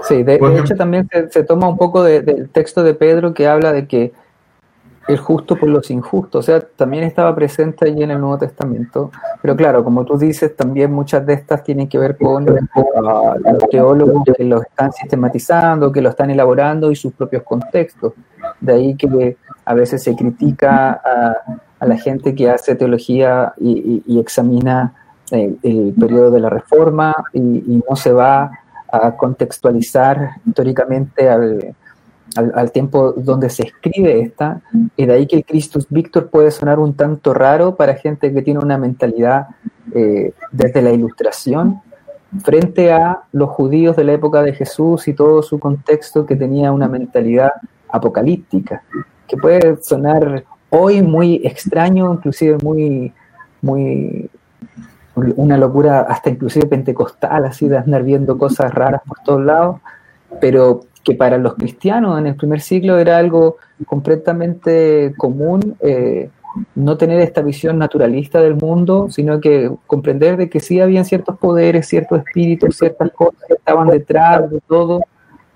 Sí, 0.03 0.23
de, 0.23 0.35
hecho 0.35 0.75
también 0.75 1.07
se, 1.29 1.43
toma 1.43 1.69
un 1.69 1.77
poco 1.77 2.03
del 2.03 2.49
texto 2.49 2.83
de 2.83 2.93
Pedro 2.93 3.33
que 3.33 3.47
habla 3.47 3.71
de 3.71 3.87
que 3.87 4.11
el 5.07 5.17
justo 5.17 5.55
por 5.55 5.69
los 5.69 5.91
injustos, 5.91 6.39
o 6.39 6.41
sea, 6.43 6.61
también 6.61 7.03
estaba 7.03 7.35
presente 7.35 7.87
allí 7.87 8.03
en 8.03 8.11
el 8.11 8.19
Nuevo 8.19 8.37
Testamento, 8.37 9.11
pero 9.41 9.55
claro, 9.55 9.83
como 9.83 10.05
tú 10.05 10.17
dices, 10.17 10.55
también 10.55 10.91
muchas 10.91 11.25
de 11.25 11.33
estas 11.33 11.63
tienen 11.63 11.87
que 11.89 11.97
ver 11.97 12.17
con 12.17 12.47
ah, 12.49 13.35
los 13.43 13.69
teólogos 13.69 14.23
que 14.35 14.43
lo 14.43 14.61
están 14.61 14.91
sistematizando, 14.93 15.91
que 15.91 16.01
lo 16.01 16.09
están 16.09 16.31
elaborando 16.31 16.91
y 16.91 16.95
sus 16.95 17.13
propios 17.13 17.43
contextos. 17.43 18.13
De 18.61 18.73
ahí 18.73 18.95
que 18.95 19.37
a 19.65 19.73
veces 19.73 20.03
se 20.03 20.15
critica 20.15 20.91
a, 20.93 21.85
la 21.85 21.97
gente 21.97 22.33
que 22.33 22.49
hace 22.49 22.75
teología 22.75 23.53
y, 23.59 24.17
examina 24.17 24.93
el, 25.31 25.93
periodo 25.99 26.31
de 26.31 26.39
la 26.39 26.49
Reforma 26.49 27.13
y 27.33 27.83
no 27.89 27.95
se 27.97 28.13
va 28.13 28.51
a 28.89 29.17
contextualizar 29.17 30.35
históricamente 30.45 31.27
al 31.27 31.75
al, 32.35 32.71
tiempo 32.71 33.13
donde 33.13 33.49
se 33.49 33.63
escribe 33.63 34.21
esta, 34.21 34.61
y 34.95 35.05
de 35.05 35.13
ahí 35.13 35.27
que 35.27 35.37
el 35.37 35.45
Christus 35.45 35.87
Victor 35.89 36.29
puede 36.29 36.51
sonar 36.51 36.79
un 36.79 36.93
tanto 36.93 37.33
raro 37.33 37.75
para 37.75 37.95
gente 37.95 38.33
que 38.33 38.41
tiene 38.41 38.59
una 38.59 38.77
mentalidad 38.77 39.47
eh, 39.93 40.33
desde 40.51 40.81
la 40.81 40.91
ilustración 40.91 41.81
frente 42.43 42.91
a 42.91 43.23
los 43.31 43.49
judíos 43.49 43.95
de 43.95 44.03
la 44.03 44.13
época 44.13 44.41
de 44.41 44.53
Jesús 44.53 45.07
y 45.07 45.13
todo 45.13 45.43
su 45.43 45.59
contexto 45.59 46.25
que 46.25 46.35
tenía 46.35 46.71
una 46.71 46.87
mentalidad 46.87 47.51
apocalíptica, 47.89 48.83
que 49.27 49.37
puede 49.37 49.77
sonar 49.81 50.43
hoy 50.69 51.01
muy 51.01 51.41
extraño, 51.43 52.11
inclusive 52.13 52.57
muy, 52.63 53.13
muy 53.61 54.29
una 55.15 55.57
locura 55.57 56.01
hasta 56.01 56.31
inclusive 56.31 56.65
pentecostal, 56.65 57.45
así 57.45 57.67
de 57.67 57.77
andar 57.77 58.03
viendo 58.03 58.37
cosas 58.37 58.73
raras 58.73 59.01
por 59.05 59.19
todos 59.19 59.43
lados, 59.43 59.79
pero 60.41 60.81
que 61.03 61.15
para 61.15 61.37
los 61.37 61.55
cristianos 61.55 62.17
en 62.19 62.27
el 62.27 62.35
primer 62.35 62.61
siglo 62.61 62.97
era 62.97 63.17
algo 63.17 63.57
completamente 63.85 65.13
común 65.17 65.75
eh, 65.81 66.29
no 66.75 66.97
tener 66.97 67.19
esta 67.19 67.41
visión 67.41 67.77
naturalista 67.77 68.41
del 68.41 68.55
mundo, 68.55 69.07
sino 69.09 69.39
que 69.39 69.71
comprender 69.87 70.37
de 70.37 70.49
que 70.49 70.59
sí 70.59 70.79
habían 70.79 71.05
ciertos 71.05 71.37
poderes, 71.37 71.87
ciertos 71.87 72.19
espíritus, 72.19 72.77
ciertas 72.77 73.11
cosas 73.11 73.41
que 73.47 73.55
estaban 73.55 73.87
detrás 73.87 74.49
de 74.49 74.59
todo, 74.67 75.01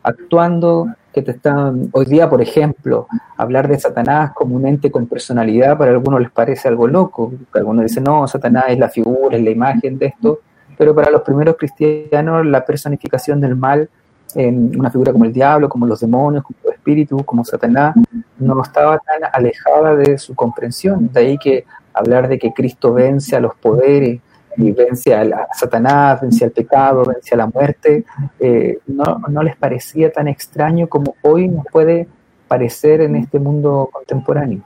actuando, 0.02 0.88
que 1.14 1.22
te 1.22 1.32
están, 1.32 1.90
hoy 1.92 2.06
día, 2.06 2.30
por 2.30 2.42
ejemplo, 2.42 3.08
hablar 3.38 3.68
de 3.68 3.80
Satanás 3.80 4.32
como 4.34 4.56
un 4.56 4.68
ente 4.68 4.92
con 4.92 5.08
personalidad, 5.08 5.78
para 5.78 5.92
algunos 5.92 6.22
les 6.22 6.32
parece 6.32 6.68
algo 6.68 6.88
loco, 6.88 7.34
algunos 7.54 7.84
dicen, 7.84 8.04
no, 8.04 8.28
Satanás 8.28 8.66
es 8.70 8.80
la 8.80 8.90
figura, 8.90 9.38
es 9.38 9.44
la 9.44 9.52
imagen 9.52 9.98
de 9.98 10.08
esto, 10.08 10.40
pero 10.78 10.94
para 10.96 11.10
los 11.10 11.22
primeros 11.22 11.58
cristianos 11.58 12.46
la 12.46 12.66
personificación 12.66 13.42
del 13.42 13.56
mal 13.56 13.90
en 14.36 14.80
una 14.80 14.90
figura 14.90 15.12
como 15.12 15.26
el 15.26 15.34
diablo, 15.34 15.70
como 15.70 15.86
los 15.86 16.00
demonios, 16.00 16.44
como 16.44 16.58
los 16.64 16.74
espíritus, 16.74 17.24
como 17.24 17.44
Satanás, 17.44 17.96
no 18.38 18.62
estaba 18.62 19.00
tan 19.00 19.30
alejada 19.32 19.96
de 19.96 20.18
su 20.18 20.36
comprensión. 20.36 21.10
De 21.12 21.20
ahí 21.20 21.38
que 21.38 21.66
hablar 21.94 22.28
de 22.28 22.38
que 22.38 22.54
Cristo 22.54 22.94
vence 22.94 23.36
a 23.36 23.40
los 23.40 23.56
poderes 23.56 24.20
y 24.58 24.72
vence 24.72 25.14
a, 25.14 25.48
Satanás, 25.54 26.22
vence 26.22 26.46
al 26.46 26.52
pecado, 26.52 27.04
vence 27.06 27.34
a 27.34 27.38
la 27.38 27.48
muerte, 27.48 28.06
eh, 28.40 28.80
no, 28.88 29.22
no, 29.30 29.44
les 29.44 29.56
parecía 29.56 30.12
tan 30.12 30.28
extraño 30.28 30.88
como 30.88 31.16
hoy 31.22 31.48
nos 31.48 31.66
puede 31.72 32.08
parecer 32.48 33.02
en 33.02 33.16
este 33.16 33.40
mundo 33.40 33.90
contemporáneo. 33.92 34.62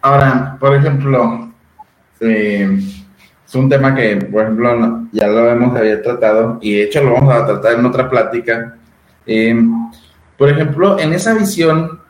Ahora, 0.00 0.56
por 0.58 0.74
ejemplo, 0.74 1.50
eh, 2.20 2.78
es 3.52 3.56
un 3.56 3.68
tema 3.68 3.94
que, 3.94 4.16
por 4.16 4.44
ejemplo, 4.44 5.08
ya 5.12 5.26
lo 5.26 5.50
hemos 5.50 5.76
había 5.76 6.00
tratado 6.00 6.58
y 6.62 6.72
de 6.72 6.84
hecho 6.84 7.04
lo 7.04 7.12
vamos 7.12 7.34
a 7.34 7.44
tratar 7.44 7.78
en 7.78 7.84
otra 7.84 8.08
plática. 8.08 8.78
Em, 9.26 9.90
por 10.38 10.48
ejemplo, 10.48 10.98
en 10.98 11.12
esa 11.12 11.34
visión, 11.34 12.00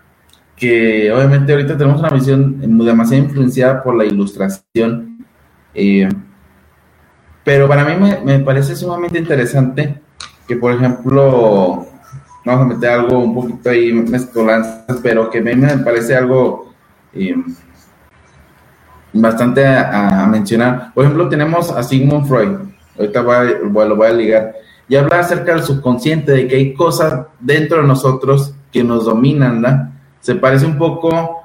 que 0.54 1.10
obviamente 1.10 1.50
ahorita 1.50 1.76
tenemos 1.76 1.98
una 1.98 2.10
visión 2.10 2.60
demasiado 2.84 3.24
influenciada 3.24 3.82
por 3.82 3.96
la 3.96 4.04
ilustración, 4.04 5.26
eh, 5.74 6.08
pero 7.42 7.66
para 7.66 7.86
mí 7.86 7.96
me, 8.24 8.38
parece 8.38 8.76
sumamente 8.76 9.18
interesante 9.18 10.00
que, 10.46 10.54
por 10.54 10.72
ejemplo, 10.72 11.88
vamos 12.44 12.66
a 12.66 12.68
meter 12.72 12.90
algo 12.90 13.18
un 13.18 13.34
poquito 13.34 13.68
ahí 13.68 13.92
mezcolanzas, 13.92 15.00
pero 15.02 15.28
que 15.28 15.38
a 15.38 15.42
mí 15.42 15.56
me 15.56 15.78
parece 15.78 16.14
algo... 16.14 16.72
Eh, 17.12 17.34
bastante 19.12 19.66
a, 19.66 20.26
mencionar. 20.26 20.92
Por 20.94 21.04
ejemplo, 21.04 21.28
tenemos 21.28 21.70
a 21.70 21.82
Sigmund 21.82 22.26
Freud, 22.26 22.58
ahorita 22.98 23.22
voy 23.22 23.88
lo 23.88 23.96
voy 23.96 24.06
a 24.06 24.12
ligar, 24.12 24.54
y 24.88 24.96
habla 24.96 25.20
acerca 25.20 25.54
del 25.54 25.62
subconsciente, 25.62 26.32
de 26.32 26.48
que 26.48 26.56
hay 26.56 26.74
cosas 26.74 27.26
dentro 27.40 27.82
de 27.82 27.88
nosotros 27.88 28.54
que 28.70 28.82
nos 28.82 29.04
dominan, 29.04 29.60
¿no? 29.60 29.92
Se 30.20 30.34
parece 30.34 30.66
un 30.66 30.78
poco 30.78 31.42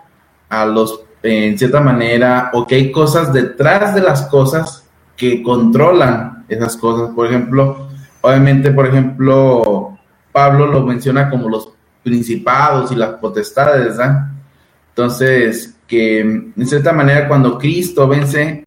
a 0.50 0.66
los, 0.66 1.02
en 1.24 1.58
cierta 1.58 1.82
manera, 1.82 2.52
o 2.54 2.66
que 2.66 2.76
hay 2.76 2.92
cosas 2.92 3.34
detrás 3.34 3.94
de 3.96 4.02
las 4.02 4.24
cosas 4.24 4.88
que 5.16 5.42
controlan 5.42 6.46
esas 6.48 6.78
cosas. 6.78 7.10
Por 7.14 7.28
ejemplo, 7.28 7.88
obviamente, 8.22 8.72
por 8.72 8.88
ejemplo, 8.88 9.98
Pablo 10.32 10.68
lo 10.68 10.84
menciona 10.84 11.30
como 11.30 11.50
los 11.50 11.70
principados 12.04 12.92
y 12.92 12.96
las 12.96 13.16
potestades, 13.16 13.98
¿no? 13.98 14.30
Entonces, 14.90 15.77
que 15.88 16.20
en 16.20 16.68
cierta 16.68 16.92
manera 16.92 17.28
cuando 17.28 17.58
Cristo 17.58 18.08
vence 18.08 18.66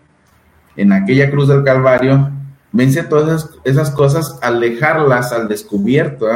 en 0.76 0.92
aquella 0.92 1.30
cruz 1.30 1.48
del 1.48 1.62
Calvario, 1.62 2.30
vence 2.72 3.02
todas 3.02 3.50
esas, 3.64 3.90
cosas 3.90 4.38
al 4.42 4.60
dejarlas 4.60 5.32
al 5.32 5.48
descubierto. 5.48 6.26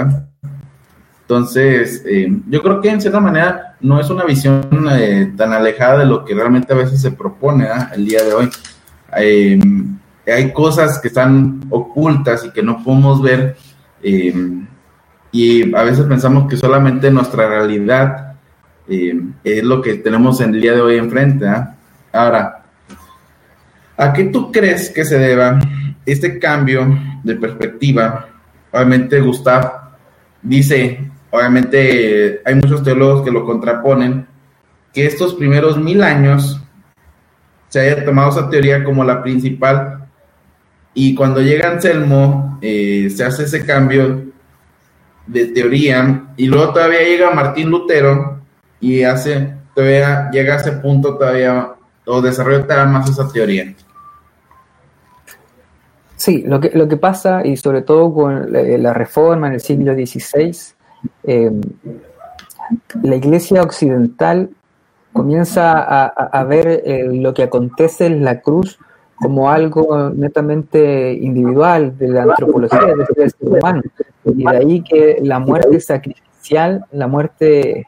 Entonces, 1.23 2.03
eh, 2.07 2.29
yo 2.49 2.63
creo 2.63 2.81
que 2.81 2.91
en 2.91 3.01
cierta 3.01 3.21
manera 3.21 3.77
no 3.81 3.99
es 3.99 4.11
una 4.11 4.25
visión 4.25 4.69
eh, 4.91 5.33
tan 5.37 5.53
alejada 5.53 6.01
de 6.01 6.07
lo 6.07 6.25
que 6.25 6.35
realmente 6.35 6.73
a 6.75 6.77
veces 6.77 7.01
se 7.01 7.13
propone 7.13 7.67
el 7.95 8.05
día 8.05 8.23
de 8.23 8.35
hoy. 8.35 8.51
Eh, 9.17 9.59
hay 10.27 10.53
cosas 10.53 10.99
que 10.99 11.09
están 11.09 11.63
ocultas 11.71 12.45
y 12.45 12.51
que 12.51 12.63
no 12.63 12.83
podemos 12.83 13.23
ver 13.23 13.57
y 15.33 15.75
a 15.75 15.83
veces 15.83 16.07
pensamos 16.07 16.49
que 16.49 16.57
solamente 16.57 17.11
nuestra 17.11 17.49
realidad 17.49 18.24
es 18.87 19.65
lo 19.65 19.81
que 19.81 19.95
tenemos 19.95 20.41
en 20.41 20.55
el 20.55 20.61
día 20.61 20.73
de 20.73 20.81
hoy 20.81 20.97
enfrente. 20.97 21.47
¿ah? 21.47 21.77
Ahora, 22.13 22.65
¿a 23.97 24.13
qué 24.13 24.25
tú 24.25 24.53
crees 24.53 24.91
que 24.91 25.05
se 25.05 25.19
deba 25.19 25.59
este 26.05 26.39
cambio 26.39 26.99
de 27.23 27.37
perspectiva? 27.37 28.29
Obviamente, 28.71 29.21
Gustav 29.21 29.73
dice, 30.43 31.11
obviamente 31.31 32.41
hay 32.45 32.55
muchos 32.57 32.83
teólogos 32.83 33.25
que 33.25 33.31
lo 33.31 33.45
contraponen, 33.45 34.27
que 34.93 35.07
estos 35.07 35.35
primeros 35.35 35.79
mil 35.79 36.03
años 36.03 36.61
se 37.69 37.81
haya 37.81 38.05
tomado 38.05 38.31
esa 38.31 38.49
teoría 38.49 38.85
como 38.85 39.03
la 39.03 39.23
principal 39.23 40.07
y 40.95 41.15
cuando 41.17 41.41
llega 41.41 41.73
Anselmo 41.73 42.59
eh, 42.63 43.11
se 43.15 43.25
hace 43.25 43.45
ese 43.45 43.67
cambio 43.67 44.27
de 45.27 45.47
teoría 45.47 46.27
y 46.37 46.47
luego 46.47 46.73
todavía 46.73 47.03
llega 47.03 47.33
Martín 47.33 47.71
Lutero 47.71 48.34
y 48.85 49.03
hace 49.03 49.55
todavía 49.75 50.31
llega 50.31 50.55
a 50.55 50.57
ese 50.59 50.73
punto 50.73 51.17
todavía 51.17 51.73
o 52.05 52.21
desarrolla 52.21 52.85
más 52.85 53.09
esa 53.09 53.27
teoría. 53.33 53.75
Sí, 56.17 56.43
lo 56.43 56.61
que, 56.61 56.71
lo 56.75 56.87
que 56.87 56.99
pasa, 56.99 57.47
y 57.47 57.57
sobre 57.57 57.81
todo 57.81 58.13
con 58.13 58.53
la, 58.53 58.93
reforma 58.93 59.47
en 59.47 59.55
el 59.55 59.61
siglo 59.61 59.95
XVI, 59.95 60.55
em, 61.23 61.61
la 63.03 63.17
iglesia 63.17 63.63
occidental 63.63 64.51
comienza 65.15 66.07
a, 66.07 66.45
ver 66.45 66.83
eh, 66.85 67.09
lo 67.11 67.33
que 67.33 67.45
acontece 67.45 68.07
en 68.07 68.23
la 68.23 68.41
cruz 68.41 68.79
como 69.17 69.51
algo 69.51 70.11
netamente 70.11 71.15
individual 71.15 71.97
de 71.97 72.09
la 72.09 72.23
antropología 72.25 72.81
del 73.17 73.31
ser 73.31 73.49
humano. 73.49 73.83
Y 74.25 74.45
de 74.45 74.57
ahí 74.57 74.83
que 74.83 75.19
la 75.23 75.39
muerte 75.39 75.81
sacrificial, 75.81 76.85
la 76.93 77.07
muerte 77.07 77.87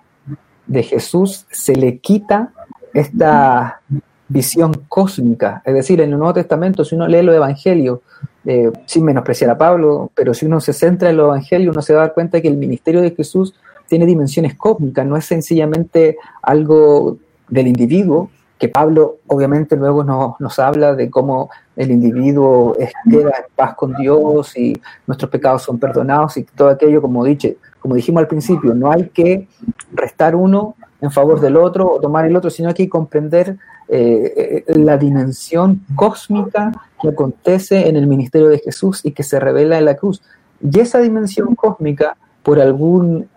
de 0.66 0.82
Jesús, 0.82 1.46
se 1.50 1.74
le 1.74 1.98
quita 1.98 2.52
esta 2.92 3.80
visión 4.28 4.72
cósmica. 4.88 5.62
Es 5.64 5.74
decir, 5.74 6.00
en 6.00 6.12
el 6.12 6.18
Nuevo 6.18 6.34
Testamento, 6.34 6.84
si 6.84 6.94
uno 6.94 7.06
lee 7.06 7.22
los 7.22 7.34
Evangelios, 7.34 8.00
eh, 8.44 8.70
sin 8.86 9.04
menospreciar 9.04 9.50
a 9.50 9.58
Pablo, 9.58 10.10
pero 10.14 10.34
si 10.34 10.46
uno 10.46 10.60
se 10.60 10.72
centra 10.72 11.10
en 11.10 11.16
los 11.16 11.26
Evangelios, 11.26 11.74
uno 11.74 11.82
se 11.82 11.94
va 11.94 12.00
a 12.00 12.06
dar 12.06 12.14
cuenta 12.14 12.40
que 12.40 12.48
el 12.48 12.56
ministerio 12.56 13.02
de 13.02 13.12
Jesús 13.12 13.54
tiene 13.88 14.06
dimensiones 14.06 14.54
cósmicas, 14.54 15.06
no 15.06 15.16
es 15.16 15.24
sencillamente 15.24 16.16
algo 16.42 17.18
del 17.48 17.68
individuo, 17.68 18.30
que 18.58 18.68
Pablo 18.68 19.18
obviamente 19.26 19.76
luego 19.76 20.02
nos, 20.02 20.40
nos 20.40 20.58
habla 20.58 20.94
de 20.94 21.10
cómo 21.10 21.50
el 21.76 21.90
individuo 21.90 22.74
queda 23.08 23.30
en 23.30 23.44
paz 23.54 23.74
con 23.74 23.94
Dios 23.94 24.56
y 24.56 24.80
nuestros 25.06 25.30
pecados 25.30 25.62
son 25.62 25.78
perdonados 25.78 26.36
y 26.38 26.44
todo 26.44 26.70
aquello, 26.70 27.02
como, 27.02 27.24
dije, 27.24 27.58
como 27.86 27.94
dijimos 27.94 28.20
al 28.20 28.26
principio, 28.26 28.74
no 28.74 28.90
hay 28.90 29.10
que 29.10 29.46
restar 29.92 30.34
uno 30.34 30.74
en 31.00 31.12
favor 31.12 31.38
del 31.38 31.56
otro 31.56 31.88
o 31.88 32.00
tomar 32.00 32.24
el 32.24 32.34
otro, 32.34 32.50
sino 32.50 32.70
hay 32.70 32.74
que 32.74 32.88
comprender 32.88 33.58
eh, 33.86 34.64
eh, 34.66 34.74
la 34.74 34.98
dimensión 34.98 35.82
cósmica 35.94 36.72
que 37.00 37.10
acontece 37.10 37.88
en 37.88 37.94
el 37.94 38.08
ministerio 38.08 38.48
de 38.48 38.58
Jesús 38.58 39.02
y 39.04 39.12
que 39.12 39.22
se 39.22 39.38
revela 39.38 39.78
en 39.78 39.84
la 39.84 39.94
cruz. 39.94 40.20
Y 40.60 40.80
esa 40.80 40.98
dimensión 40.98 41.54
cósmica, 41.54 42.16
por 42.42 42.58
algún, 42.58 43.28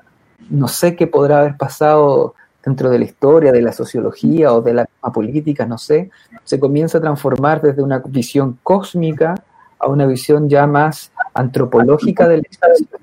no 0.50 0.68
sé 0.68 0.96
qué 0.96 1.06
podrá 1.06 1.41
haber 1.41 1.56
pasado 1.56 2.34
dentro 2.65 2.89
de 2.89 2.98
la 2.98 3.06
historia, 3.06 3.51
de 3.51 3.62
la 3.62 3.72
sociología 3.72 4.51
o 4.51 4.63
de 4.63 4.74
la 4.74 4.88
política, 5.13 5.68
no 5.68 5.77
sé, 5.77 6.10
se 6.44 6.60
comienza 6.60 6.98
a 6.98 7.01
transformar 7.01 7.62
desde 7.62 7.84
una 7.84 8.00
visión 8.00 8.58
cósmica 8.63 9.36
a 9.77 9.88
una 9.88 10.08
visión 10.08 10.50
ya 10.50 10.65
más 10.65 11.12
antropológica 11.36 12.27
del 12.27 12.48
espacio. 12.50 12.99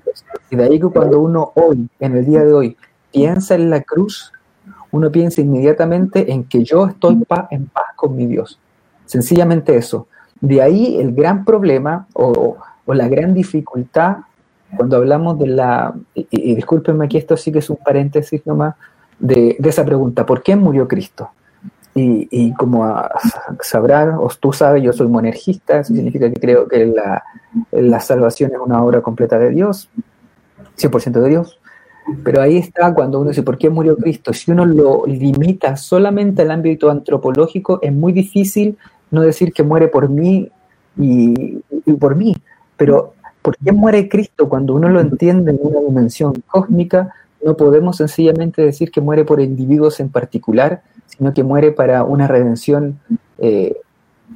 Y 0.49 0.55
de 0.55 0.63
ahí 0.63 0.79
que 0.79 0.87
cuando 0.87 1.19
uno 1.19 1.51
hoy, 1.55 1.87
en 1.99 2.15
el 2.15 2.25
día 2.25 2.43
de 2.43 2.53
hoy, 2.53 2.77
piensa 3.11 3.55
en 3.55 3.69
la 3.69 3.81
cruz, 3.81 4.31
uno 4.91 5.11
piensa 5.11 5.41
inmediatamente 5.41 6.31
en 6.31 6.43
que 6.43 6.63
yo 6.63 6.87
estoy 6.87 7.23
en 7.51 7.65
paz 7.67 7.85
con 7.95 8.15
mi 8.15 8.25
Dios. 8.25 8.59
Sencillamente 9.05 9.75
eso. 9.75 10.07
De 10.39 10.61
ahí 10.61 10.97
el 10.99 11.13
gran 11.13 11.45
problema 11.45 12.07
o, 12.13 12.57
la 12.85 13.07
gran 13.09 13.33
dificultad 13.33 14.17
cuando 14.75 14.97
hablamos 14.97 15.37
de 15.39 15.47
la, 15.47 15.93
y, 16.13 16.55
discúlpenme 16.55 17.05
aquí 17.05 17.17
esto 17.17 17.35
sí 17.35 17.51
que 17.51 17.59
es 17.59 17.69
un 17.69 17.77
paréntesis 17.77 18.45
nomás, 18.45 18.75
de, 19.19 19.57
esa 19.63 19.83
pregunta, 19.85 20.25
¿por 20.25 20.43
qué 20.43 20.55
murió 20.55 20.87
Cristo? 20.87 21.31
Y, 21.99 22.53
como 22.53 22.85
sabrán, 23.61 24.15
o 24.19 24.29
tú 24.39 24.53
sabes, 24.53 24.83
yo 24.83 24.93
soy 24.93 25.07
monergista, 25.07 25.79
eso 25.79 25.95
significa 25.95 26.29
que 26.31 26.39
creo 26.39 26.67
que 26.67 26.85
la, 26.85 27.23
la 27.71 27.99
salvación 27.99 28.51
es 28.53 28.59
una 28.59 28.83
obra 28.83 29.01
completa 29.01 29.39
de 29.39 29.49
Dios, 29.49 29.89
100% 30.77 31.21
de 31.21 31.29
Dios. 31.29 31.59
Pero 32.23 32.41
ahí 32.41 32.57
está 32.57 32.93
cuando 32.93 33.19
uno 33.19 33.29
dice, 33.29 33.43
¿por 33.43 33.57
qué 33.57 33.69
murió 33.69 33.97
Cristo? 33.97 34.31
Si 34.31 34.51
uno 34.51 34.65
lo 34.65 35.05
limita 35.05 35.75
solamente 35.75 36.43
al 36.43 36.51
ámbito 36.51 36.89
antropológico, 36.89 37.79
es 37.81 37.91
muy 37.91 38.13
difícil 38.13 38.77
no 39.11 39.21
decir 39.21 39.51
que 39.51 39.63
muere 39.63 39.87
por 39.87 40.09
mí 40.09 40.49
y, 40.97 41.57
por 41.99 42.15
mí. 42.15 42.35
Pero, 42.77 43.13
¿por 43.41 43.57
qué 43.57 43.71
muere 43.71 44.07
Cristo 44.07 44.47
cuando 44.47 44.75
uno 44.75 44.87
lo 44.87 45.01
entiende 45.01 45.51
en 45.51 45.59
una 45.61 45.81
dimensión 45.81 46.33
cósmica? 46.47 47.13
No 47.43 47.55
podemos 47.55 47.97
sencillamente 47.97 48.61
decir 48.61 48.91
que 48.91 49.01
muere 49.01 49.25
por 49.25 49.39
individuos 49.39 49.99
en 49.99 50.09
particular, 50.09 50.81
sino 51.05 51.33
que 51.33 51.43
muere 51.43 51.71
para 51.71 52.03
una 52.03 52.27
redención 52.27 52.99
eh, 53.37 53.75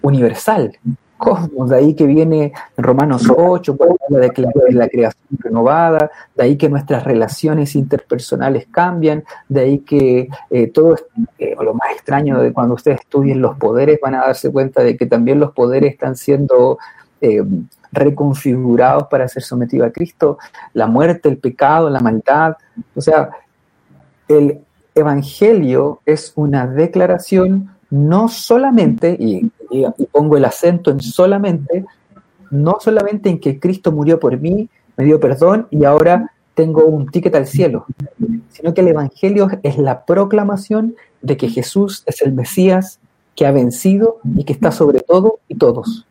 universal. 0.02 0.78
Cosmos, 1.18 1.70
de 1.70 1.76
ahí 1.76 1.94
que 1.94 2.08
viene 2.08 2.52
Romanos 2.76 3.30
8, 3.30 3.78
de 4.10 4.74
la, 4.74 4.88
creación 4.88 5.38
renovada, 5.38 6.10
de 6.36 6.44
ahí 6.44 6.58
que 6.58 6.68
nuestras 6.68 7.04
relaciones 7.04 7.76
interpersonales 7.76 8.66
cambian, 8.72 9.24
de 9.48 9.62
ahí 9.62 9.80
que 9.80 10.30
eh, 10.50 10.68
todo, 10.68 10.96
eh, 11.38 11.56
lo 11.62 11.76
más 11.76 11.92
extraño 11.92 12.40
de 12.40 12.52
cuando 12.52 12.74
ustedes 12.74 13.02
estudien 13.02 13.40
los 13.40 13.56
poderes, 13.58 14.00
van 14.02 14.16
a 14.16 14.22
darse 14.22 14.52
cuenta 14.52 14.84
de 14.84 14.98
que 14.98 15.06
también 15.06 15.40
los 15.40 15.52
poderes 15.52 15.94
están 15.94 16.16
siendo 16.16 16.80
eh, 17.22 17.44
reconfigurados 17.92 19.08
para 19.08 19.28
ser 19.28 19.44
sometidos 19.44 19.88
a 19.88 19.92
Cristo, 19.92 20.38
la 20.74 20.88
muerte, 20.88 21.30
el 21.30 21.38
pecado, 21.38 21.90
la 21.90 22.00
maldad, 22.00 22.56
o 22.96 23.02
sea, 23.02 23.30
el 24.28 24.60
Evangelio 24.96 26.02
es 26.06 26.34
una 26.36 26.68
declaración 26.68 27.72
no 27.90 28.30
solamente, 28.30 29.18
y, 29.20 29.52
pongo 30.12 30.38
el 30.38 30.46
acento 30.46 30.92
en 30.92 31.02
solamente, 31.02 31.86
no 32.50 32.78
solamente 32.80 33.30
en 33.30 33.40
que 33.40 33.60
Cristo 33.60 33.92
murió 33.92 34.20
por 34.20 34.38
mí, 34.40 34.70
me 34.98 35.06
dio 35.06 35.20
perdón 35.20 35.68
y 35.70 35.86
ahora 35.86 36.32
tengo 36.54 36.86
un 36.86 37.08
ticket 37.08 37.36
al 37.36 37.48
cielo, 37.48 37.86
sino 38.50 38.74
que 38.74 38.82
el 38.82 38.90
Evangelio 38.90 39.48
es 39.64 39.78
la 39.78 40.06
proclamación 40.06 40.96
de 41.22 41.38
que 41.38 41.50
Jesús 41.50 42.04
es 42.06 42.22
el 42.22 42.34
Mesías 42.34 43.00
que 43.36 43.46
ha 43.46 43.52
vencido 43.52 44.20
y 44.36 44.44
que 44.44 44.54
está 44.54 44.72
sobre 44.72 45.00
todo 45.00 45.40
y 45.48 45.56
todos. 45.56 46.06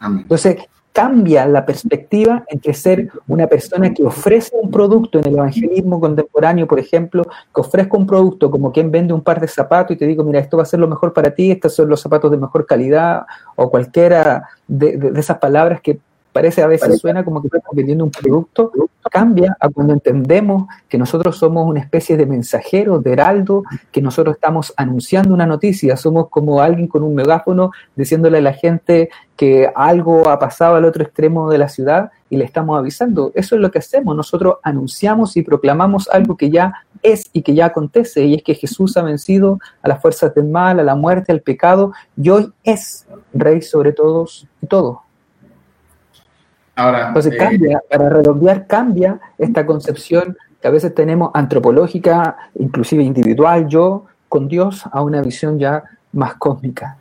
Entonces, 0.00 0.56
cambia 0.96 1.44
la 1.44 1.66
perspectiva 1.66 2.42
entre 2.48 2.72
ser 2.72 3.10
una 3.28 3.46
persona 3.46 3.92
que 3.92 4.02
ofrece 4.02 4.56
un 4.58 4.70
producto 4.70 5.18
en 5.18 5.26
el 5.26 5.34
evangelismo 5.34 6.00
contemporáneo, 6.00 6.66
por 6.66 6.78
ejemplo, 6.78 7.22
que 7.22 7.60
ofrezca 7.60 7.98
un 7.98 8.06
producto 8.06 8.50
como 8.50 8.72
quien 8.72 8.90
vende 8.90 9.12
un 9.12 9.20
par 9.20 9.38
de 9.38 9.46
zapatos 9.46 9.94
y 9.94 9.98
te 9.98 10.06
digo, 10.06 10.24
mira, 10.24 10.40
esto 10.40 10.56
va 10.56 10.62
a 10.62 10.66
ser 10.66 10.80
lo 10.80 10.88
mejor 10.88 11.12
para 11.12 11.34
ti, 11.34 11.50
estos 11.50 11.74
son 11.74 11.90
los 11.90 12.00
zapatos 12.00 12.30
de 12.30 12.38
mejor 12.38 12.64
calidad, 12.64 13.26
o 13.56 13.70
cualquiera 13.70 14.48
de, 14.66 15.12
esas 15.16 15.36
palabras 15.36 15.82
que 15.82 15.98
parece 16.36 16.60
a 16.60 16.66
veces 16.66 16.98
suena 16.98 17.24
como 17.24 17.40
que 17.40 17.46
estamos 17.46 17.74
vendiendo 17.74 18.04
un 18.04 18.10
producto, 18.10 18.70
cambia 19.10 19.56
a 19.58 19.70
cuando 19.70 19.94
entendemos 19.94 20.66
que 20.86 20.98
nosotros 20.98 21.38
somos 21.38 21.66
una 21.66 21.80
especie 21.80 22.18
de 22.18 22.26
mensajero, 22.26 22.98
de 22.98 23.12
heraldo, 23.14 23.62
que 23.90 24.02
nosotros 24.02 24.34
estamos 24.34 24.74
anunciando 24.76 25.32
una 25.32 25.46
noticia, 25.46 25.96
somos 25.96 26.28
como 26.28 26.60
alguien 26.60 26.88
con 26.88 27.02
un 27.02 27.14
megáfono 27.14 27.70
diciéndole 27.94 28.36
a 28.38 28.42
la 28.42 28.52
gente 28.52 29.08
que 29.34 29.70
algo 29.74 30.28
ha 30.28 30.38
pasado 30.38 30.76
al 30.76 30.84
otro 30.84 31.04
extremo 31.04 31.50
de 31.50 31.56
la 31.56 31.70
ciudad 31.70 32.10
y 32.28 32.36
le 32.36 32.44
estamos 32.44 32.78
avisando. 32.78 33.32
Eso 33.34 33.54
es 33.54 33.62
lo 33.62 33.70
que 33.70 33.78
hacemos, 33.78 34.14
nosotros 34.14 34.56
anunciamos 34.62 35.38
y 35.38 35.42
proclamamos 35.42 36.10
algo 36.10 36.36
que 36.36 36.50
ya 36.50 36.74
es 37.02 37.30
y 37.32 37.40
que 37.40 37.54
ya 37.54 37.64
acontece, 37.66 38.26
y 38.26 38.34
es 38.34 38.42
que 38.42 38.54
Jesús 38.54 38.98
ha 38.98 39.02
vencido 39.02 39.58
a 39.80 39.88
las 39.88 40.02
fuerzas 40.02 40.34
del 40.34 40.48
mal, 40.48 40.80
a 40.80 40.82
la 40.82 40.96
muerte, 40.96 41.32
al 41.32 41.40
pecado, 41.40 41.92
y 42.14 42.28
hoy 42.28 42.52
es 42.62 43.06
Rey 43.32 43.62
sobre 43.62 43.92
todos 43.92 44.46
y 44.60 44.66
todo. 44.66 45.05
Ahora, 46.76 47.08
Entonces 47.08 47.32
eh, 47.32 47.36
cambia, 47.38 47.82
para 47.90 48.10
redondear, 48.10 48.66
cambia 48.66 49.18
esta 49.38 49.64
concepción 49.64 50.36
que 50.60 50.68
a 50.68 50.70
veces 50.70 50.94
tenemos 50.94 51.30
antropológica, 51.32 52.36
inclusive 52.54 53.02
individual, 53.02 53.66
yo 53.66 54.04
con 54.28 54.46
Dios, 54.46 54.84
a 54.92 55.02
una 55.02 55.22
visión 55.22 55.58
ya 55.58 55.82
más 56.12 56.34
cósmica. 56.34 56.98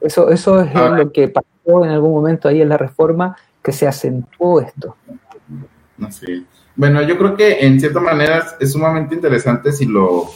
Eso, 0.00 0.30
eso 0.30 0.60
es 0.60 0.72
lo 0.74 1.10
que 1.10 1.28
pasó 1.28 1.84
en 1.84 1.90
algún 1.90 2.12
momento 2.12 2.48
ahí 2.48 2.62
en 2.62 2.68
la 2.68 2.76
reforma, 2.76 3.36
que 3.60 3.72
se 3.72 3.88
acentuó 3.88 4.60
esto. 4.60 4.94
Bueno, 6.76 7.02
yo 7.02 7.18
creo 7.18 7.36
que 7.36 7.66
en 7.66 7.80
cierta 7.80 7.98
manera 7.98 8.46
es 8.60 8.72
sumamente 8.72 9.16
interesante 9.16 9.72
si 9.72 9.86
lo, 9.86 10.26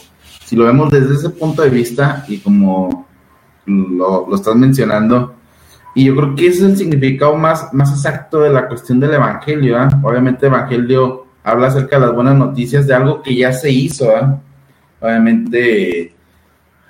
si 0.43 0.57
lo 0.57 0.65
vemos 0.65 0.91
desde 0.91 1.13
ese 1.13 1.29
punto 1.29 1.61
de 1.61 1.69
vista 1.69 2.25
y 2.27 2.39
como 2.39 3.07
lo, 3.65 4.27
lo 4.27 4.35
estás 4.35 4.55
mencionando, 4.55 5.33
y 5.95 6.05
yo 6.05 6.15
creo 6.15 6.35
que 6.35 6.47
ese 6.47 6.63
es 6.63 6.71
el 6.71 6.77
significado 6.77 7.35
más, 7.35 7.71
más 7.73 7.91
exacto 7.91 8.41
de 8.41 8.49
la 8.49 8.67
cuestión 8.67 8.99
del 8.99 9.13
Evangelio. 9.13 9.81
¿eh? 9.81 9.87
Obviamente, 10.01 10.47
el 10.47 10.53
Evangelio 10.53 11.27
habla 11.43 11.67
acerca 11.67 11.99
de 11.99 12.07
las 12.07 12.15
buenas 12.15 12.35
noticias 12.35 12.87
de 12.87 12.95
algo 12.95 13.21
que 13.21 13.35
ya 13.35 13.53
se 13.53 13.69
hizo. 13.69 14.11
¿eh? 14.11 14.25
Obviamente, 14.99 16.15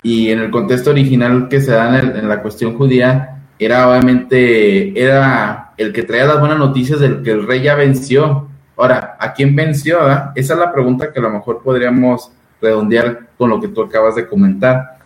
y 0.04 0.30
en 0.30 0.40
el 0.40 0.52
contexto 0.52 0.92
original 0.92 1.50
que 1.50 1.60
se 1.60 1.72
da 1.72 2.00
en, 2.00 2.30
la 2.30 2.42
cuestión 2.42 2.78
judía, 2.78 3.42
era 3.60 3.90
obviamente 3.90 5.02
era 5.02 5.74
el 5.78 5.92
que 5.92 6.04
traía 6.04 6.26
las 6.26 6.40
buenas 6.40 6.58
noticias 6.58 7.00
del 7.00 7.24
que 7.24 7.32
el 7.32 7.46
rey 7.46 7.62
ya 7.62 7.76
venció. 7.76 8.48
Ahora, 8.78 9.18
¿a 9.20 9.34
quién 9.34 9.56
venció? 9.56 10.00
Esa 10.36 10.54
es 10.54 10.60
la 10.60 10.72
pregunta 10.72 11.12
que 11.12 11.20
a 11.20 11.24
lo 11.24 11.30
mejor 11.30 11.62
podríamos 11.62 12.32
redondear 12.62 13.28
con 13.38 13.50
lo 13.50 13.60
que 13.60 13.68
tú 13.68 13.82
acabas 13.82 14.16
de 14.16 14.28
comentar. 14.28 14.98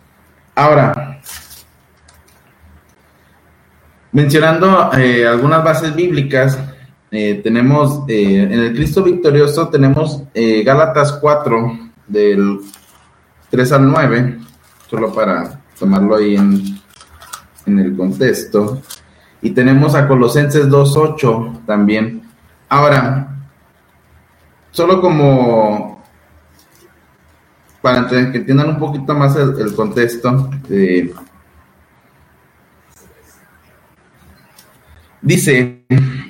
Ahora, 0.55 1.19
mencionando 4.11 4.91
eh, 4.93 5.27
algunas 5.27 5.63
bases 5.63 5.95
bíblicas, 5.95 6.57
eh, 7.11 7.41
tenemos 7.43 8.03
eh, 8.07 8.43
en 8.43 8.51
el 8.51 8.73
Cristo 8.73 9.03
victorioso, 9.03 9.69
tenemos 9.69 10.23
Gálatas 10.33 11.13
4 11.13 11.79
del 12.07 12.59
3 13.49 13.71
al 13.71 13.91
9, 13.91 14.39
solo 14.89 15.13
para 15.13 15.61
tomarlo 15.79 16.15
ahí 16.15 16.35
en, 16.35 16.79
en 17.65 17.79
el 17.79 17.95
contexto. 17.95 18.81
Y 19.41 19.51
tenemos 19.51 19.95
a 19.95 20.07
Colosenses 20.07 20.67
2.8 20.67 21.65
también. 21.65 22.23
Ahora, 22.69 23.35
solo 24.71 24.99
como 24.99 25.97
para 27.81 28.07
que 28.07 28.37
entiendan 28.37 28.69
un 28.69 28.79
poquito 28.79 29.13
más 29.13 29.35
el, 29.35 29.73
contexto, 29.73 30.49
eh, 30.69 31.13
dice, 35.21 35.85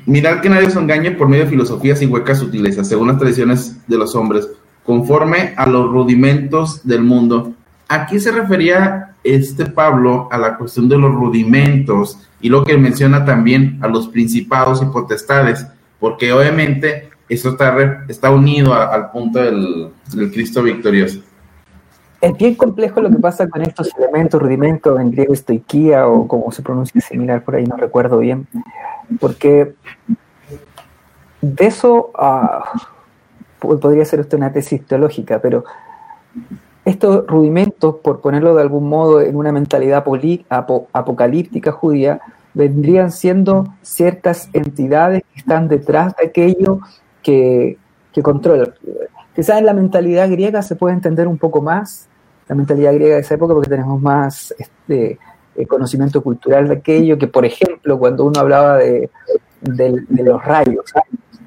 mirad 0.06 0.42
que 0.42 0.50
nadie 0.50 0.68
os 0.68 0.76
engañe 0.76 1.12
por 1.12 1.28
medio 1.28 1.46
de 1.46 1.50
filosofías 1.50 2.02
y 2.02 2.06
huecas 2.06 2.40
sutilezas, 2.40 2.88
según 2.88 3.08
las 3.08 3.18
tradiciones 3.18 3.78
de 3.88 3.98
los 3.98 4.16
hombres, 4.16 4.50
conforme 4.84 5.54
a 5.58 5.68
los 5.68 5.92
rudimentos 5.92 6.86
del 6.88 7.04
mundo. 7.04 7.54
Aquí 7.90 8.20
se 8.20 8.32
refería 8.32 9.16
este 9.24 9.66
Pablo 9.66 10.30
a 10.32 10.38
la 10.38 10.58
cuestión 10.58 10.88
de 10.90 10.98
los 10.98 11.14
rudimentos 11.14 12.20
y 12.40 12.50
lo 12.50 12.64
que 12.64 12.78
menciona 12.78 13.26
también 13.26 13.80
a 13.82 13.88
los 13.88 14.08
principados 14.08 14.82
y 14.82 14.86
potestades, 14.86 15.66
porque 16.00 16.32
obviamente 16.32 17.10
eso 17.30 17.50
está, 17.50 18.06
está 18.08 18.30
unido 18.30 18.74
al 18.74 19.12
punto 19.12 19.40
del, 19.40 19.90
Cristo 20.32 20.64
victorioso. 20.64 21.22
Es 22.20 22.36
bien 22.36 22.56
complejo 22.56 23.00
lo 23.00 23.10
que 23.12 23.18
pasa 23.18 23.48
con 23.48 23.62
estos 23.62 23.96
elementos, 23.96 24.42
rudimentos, 24.42 25.00
en 25.00 25.12
griego 25.12 25.34
estoiquía 25.34 26.08
o 26.08 26.28
como 26.28 26.52
se 26.52 26.64
pronuncia 26.64 27.00
similar 27.00 27.44
por 27.44 27.56
ahí, 27.56 27.66
no 27.66 27.78
recuerdo 27.78 28.18
bien, 28.18 28.48
porque 29.20 29.76
de 31.42 31.66
eso 31.66 32.12
ah, 32.16 32.64
podría 33.60 34.04
ser 34.06 34.22
usted 34.22 34.38
una 34.38 34.52
tesis 34.52 34.84
teológica, 34.86 35.40
pero 35.40 35.64
estos 36.86 37.28
rudimentos, 37.28 37.96
por 37.96 38.22
ponerlo 38.22 38.56
de 38.56 38.62
algún 38.62 38.90
modo 38.90 39.22
en 39.22 39.36
una 39.36 39.52
mentalidad 39.52 40.04
apocalíptica 40.94 41.72
judía, 41.72 42.22
vendrían 42.54 43.12
siendo 43.12 43.68
ciertas 43.82 44.50
entidades 44.54 45.22
que 45.34 45.40
están 45.40 45.68
detrás 45.68 46.16
de 46.16 46.28
aquello 46.28 46.80
que, 47.22 47.78
que 48.12 48.24
controla. 48.24 48.74
Quizás 49.38 49.60
en 49.60 49.68
la 49.68 49.74
mentalidad 49.74 50.32
griega 50.32 50.64
se 50.64 50.76
puede 50.76 50.96
entender 50.96 51.28
un 51.28 51.38
poco 51.38 51.62
más, 51.62 52.08
la 52.48 52.56
mentalidad 52.56 52.92
griega 52.96 53.18
de 53.18 53.22
esa 53.22 53.36
época, 53.36 53.54
porque 53.54 53.70
tenemos 53.70 54.02
más 54.02 54.52
este, 54.58 55.20
eh, 55.56 55.68
conocimiento 55.68 56.24
cultural 56.24 56.68
de 56.68 56.74
aquello, 56.74 57.20
que 57.20 57.28
por 57.28 57.46
ejemplo, 57.46 58.00
cuando 58.00 58.26
uno 58.26 58.40
hablaba 58.40 58.78
de, 58.78 59.12
los 59.62 60.44
rayos, 60.44 60.86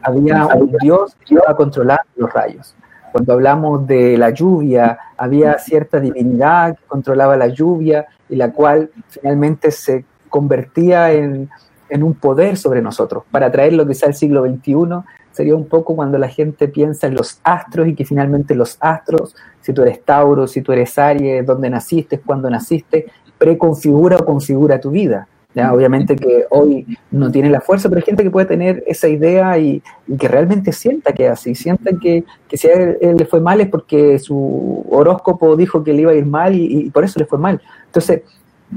había 0.03 0.46
un 0.46 0.70
dios 0.81 1.16
que 1.26 1.35
iba 1.35 1.42
a 1.48 1.55
controlar 1.57 1.98
los 2.14 2.33
rayos. 2.33 2.76
Cuando 3.11 3.33
hablamos 3.33 3.85
de 3.88 4.16
la 4.16 4.31
lluvia, 4.31 4.96
había 5.16 5.59
cierta 5.59 5.98
divinidad 5.98 6.76
que 6.76 6.85
controlaba 6.87 7.37
la 7.37 7.48
lluvia 7.48 8.07
y 8.29 8.37
la 8.37 8.53
cual 8.53 8.88
finalmente 9.09 9.72
se 9.72 10.05
convertía 10.29 11.11
en, 11.11 11.50
en 11.88 12.03
un 12.05 12.14
poder 12.14 12.57
sobre 12.57 12.83
nosotros. 12.83 13.24
Para 13.33 13.50
traer 13.50 13.72
lo 13.72 13.85
que 13.85 13.94
sea 13.94 14.11
el 14.11 14.14
siglo 14.14 14.46
XXI, 14.46 15.03
sería 15.40 15.57
un 15.57 15.64
poco 15.64 15.96
cuando 15.96 16.18
la 16.18 16.29
gente 16.29 16.68
piensa 16.68 17.07
en 17.07 17.14
los 17.14 17.40
astros 17.44 17.88
y 17.88 17.94
que 17.94 18.05
finalmente 18.05 18.55
los 18.55 18.76
astros, 18.79 19.35
si 19.62 19.72
tú 19.72 19.81
eres 19.81 20.05
Tauro, 20.05 20.46
si 20.46 20.61
tú 20.61 20.70
eres 20.70 20.98
Aries, 20.98 21.46
dónde 21.46 21.70
naciste, 21.70 22.20
cuándo 22.20 22.50
naciste, 22.50 23.07
preconfigura 23.38 24.18
o 24.18 24.24
configura 24.26 24.79
tu 24.79 24.90
vida. 24.90 25.26
¿ya? 25.55 25.72
Obviamente 25.72 26.14
que 26.14 26.44
hoy 26.50 26.87
no 27.11 27.31
tiene 27.31 27.48
la 27.48 27.62
fuerza, 27.62 27.88
pero 27.88 28.00
hay 28.00 28.05
gente 28.05 28.22
que 28.22 28.31
puede 28.31 28.48
tener 28.48 28.85
esa 28.87 29.09
idea 29.09 29.57
y, 29.57 29.83
que 30.18 30.29
realmente 30.29 30.72
sienta 30.72 31.14
que 31.14 31.24
es 31.24 31.31
así, 31.31 31.55
sienta 31.55 31.92
que, 31.98 32.24
que 32.46 32.59
si 32.59 32.68
a 32.68 32.74
él, 32.74 33.16
le 33.16 33.24
fue 33.24 33.40
mal 33.40 33.62
es 33.62 33.68
porque 33.68 34.18
su 34.18 34.85
horóscopo 34.90 35.57
dijo 35.57 35.83
que 35.83 35.94
le 35.94 36.03
iba 36.03 36.11
a 36.11 36.16
ir 36.16 36.26
mal 36.26 36.55
y, 36.55 36.83
y 36.83 36.90
por 36.90 37.05
eso 37.05 37.18
le 37.18 37.24
fue 37.24 37.38
mal. 37.38 37.62
Entonces, 37.87 38.24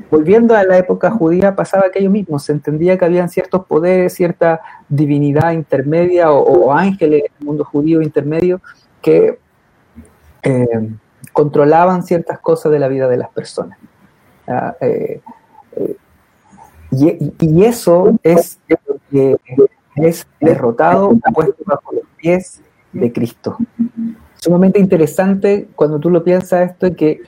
volviendo 0.09 0.55
a 0.55 0.63
la 0.63 0.77
época 0.77 1.11
judía, 1.11 1.55
pasaba 1.55 1.87
aquello 1.87 2.09
mismo, 2.09 2.39
se 2.39 2.51
entendía 2.51 2.97
que 2.97 3.05
habían 3.05 3.29
ciertos 3.29 3.65
poderes, 3.65 4.13
cierta 4.13 4.61
divinidad 4.89 5.51
intermedia 5.51 6.31
o, 6.31 6.71
ángeles 6.71 7.23
en 7.25 7.31
el 7.39 7.45
mundo 7.45 7.63
judío 7.63 8.01
intermedio 8.01 8.61
que 9.01 9.39
eh, 10.41 10.89
controlaban 11.31 12.03
ciertas 12.03 12.39
cosas 12.39 12.71
de 12.71 12.79
la 12.79 12.87
vida 12.87 13.07
de 13.07 13.17
las 13.17 13.29
personas. 13.29 13.77
Ah, 14.47 14.75
eh, 14.81 15.21
eh, 15.75 15.97
y, 16.91 17.63
eso 17.63 18.17
es 18.23 18.59
es 19.95 20.27
derrotado, 20.39 21.17
puesto 21.33 21.63
bajo 21.65 21.93
los 21.93 22.03
pies 22.17 22.61
de 22.91 23.11
Cristo. 23.11 23.57
Sumamente 24.35 24.79
interesante 24.79 25.67
cuando 25.75 25.99
tú 25.99 26.09
lo 26.09 26.23
piensas 26.23 26.71
esto, 26.71 26.87
es 26.87 26.95
que 26.95 27.21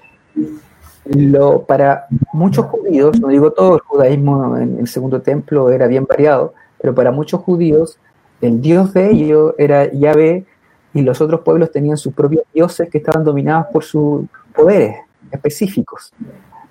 lo, 1.06 1.64
para 1.64 2.08
muchos 2.34 2.66
judíos, 2.66 3.20
no 3.20 3.28
digo 3.28 3.52
todo, 3.52 3.76
el 3.76 3.82
judaísmo 3.82 4.58
en 4.58 4.80
el 4.80 4.88
segundo 4.88 5.22
templo 5.22 5.70
era 5.70 5.88
bien 5.88 6.06
variado, 6.06 6.54
pero 6.82 6.96
para 6.96 7.12
muchos 7.12 7.42
judíos 7.42 8.00
el 8.42 8.62
dios 8.62 8.94
de 8.94 9.12
ellos 9.12 9.54
era 9.58 9.92
Yahvé 9.92 10.46
y 10.94 11.02
los 11.02 11.22
otros 11.22 11.42
pueblos 11.42 11.72
tenían 11.72 11.98
sus 11.98 12.14
propios 12.14 12.44
dioses 12.54 12.90
que 12.90 12.98
estaban 12.98 13.24
dominados 13.24 13.68
por 13.72 13.84
sus 13.84 14.26
poderes 14.54 14.96
específicos. 15.32 16.12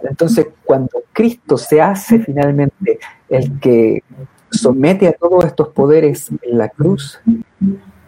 Entonces, 0.03 0.49
cuando 0.65 1.03
Cristo 1.13 1.57
se 1.57 1.81
hace 1.81 2.19
finalmente 2.19 2.99
el 3.29 3.59
que 3.59 4.03
somete 4.51 5.09
a 5.09 5.13
todos 5.13 5.45
estos 5.45 5.69
poderes 5.69 6.31
en 6.43 6.59
la 6.59 6.69
cruz, 6.69 7.21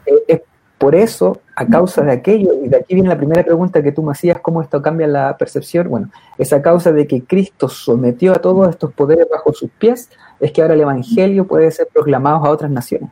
eh, 0.07 0.23
es 0.29 0.41
por 0.79 0.95
eso, 0.95 1.41
a 1.55 1.67
causa 1.67 2.03
de 2.03 2.13
aquello, 2.13 2.53
y 2.63 2.69
de 2.69 2.77
aquí 2.77 2.95
viene 2.95 3.09
la 3.09 3.17
primera 3.17 3.43
pregunta 3.43 3.83
que 3.83 3.93
tú 3.93 4.03
me 4.03 4.13
hacías, 4.13 4.41
¿cómo 4.41 4.61
esto 4.61 4.83
cambia 4.83 5.07
la 5.07 5.37
percepción? 5.39 5.89
Bueno, 5.89 6.11
es 6.37 6.53
a 6.53 6.61
causa 6.61 6.93
de 6.93 7.07
que 7.07 7.25
Cristo 7.25 7.69
sometió 7.69 8.33
a 8.33 8.37
todos 8.37 8.69
estos 8.69 8.93
poderes 8.93 9.27
bajo 9.31 9.55
sus 9.55 9.71
pies, 9.71 10.11
es 10.39 10.53
que 10.53 10.61
ahora 10.61 10.75
el 10.75 10.83
Evangelio 10.83 11.47
puede 11.47 11.71
ser 11.71 11.89
proclamado 11.93 12.45
a 12.45 12.51
otras 12.51 12.71
naciones. 12.71 13.09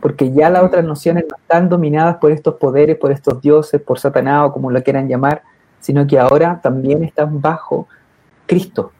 Porque 0.00 0.32
ya 0.32 0.48
las 0.48 0.64
otras 0.64 0.84
naciones 0.84 1.24
no 1.28 1.36
están 1.36 1.68
dominadas 1.68 2.16
por 2.16 2.32
estos 2.32 2.54
poderes, 2.54 2.96
por 2.96 3.12
estos 3.12 3.42
dioses, 3.42 3.80
por 3.80 3.98
Satanás 3.98 4.48
o 4.48 4.52
como 4.52 4.70
lo 4.70 4.82
quieran 4.82 5.08
llamar, 5.08 5.42
sino 5.78 6.06
que 6.06 6.18
ahora 6.18 6.58
también 6.62 7.04
están 7.04 7.42
bajo 7.42 7.86
Cristo, 8.46 8.92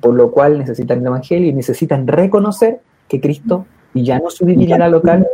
por 0.00 0.14
lo 0.14 0.30
cual 0.30 0.58
necesitan 0.58 0.98
el 1.00 1.06
Evangelio 1.06 1.48
y 1.48 1.54
necesitan 1.54 2.06
reconocer 2.06 2.80
que 3.08 3.18
Cristo, 3.20 3.64
y 3.94 4.04
ya 4.04 4.18
no 4.18 4.28
su 4.28 4.44
divinidad 4.44 4.90
local, 4.90 5.26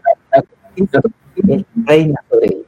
él 1.48 1.66
reina 1.84 2.22
sobre. 2.28 2.58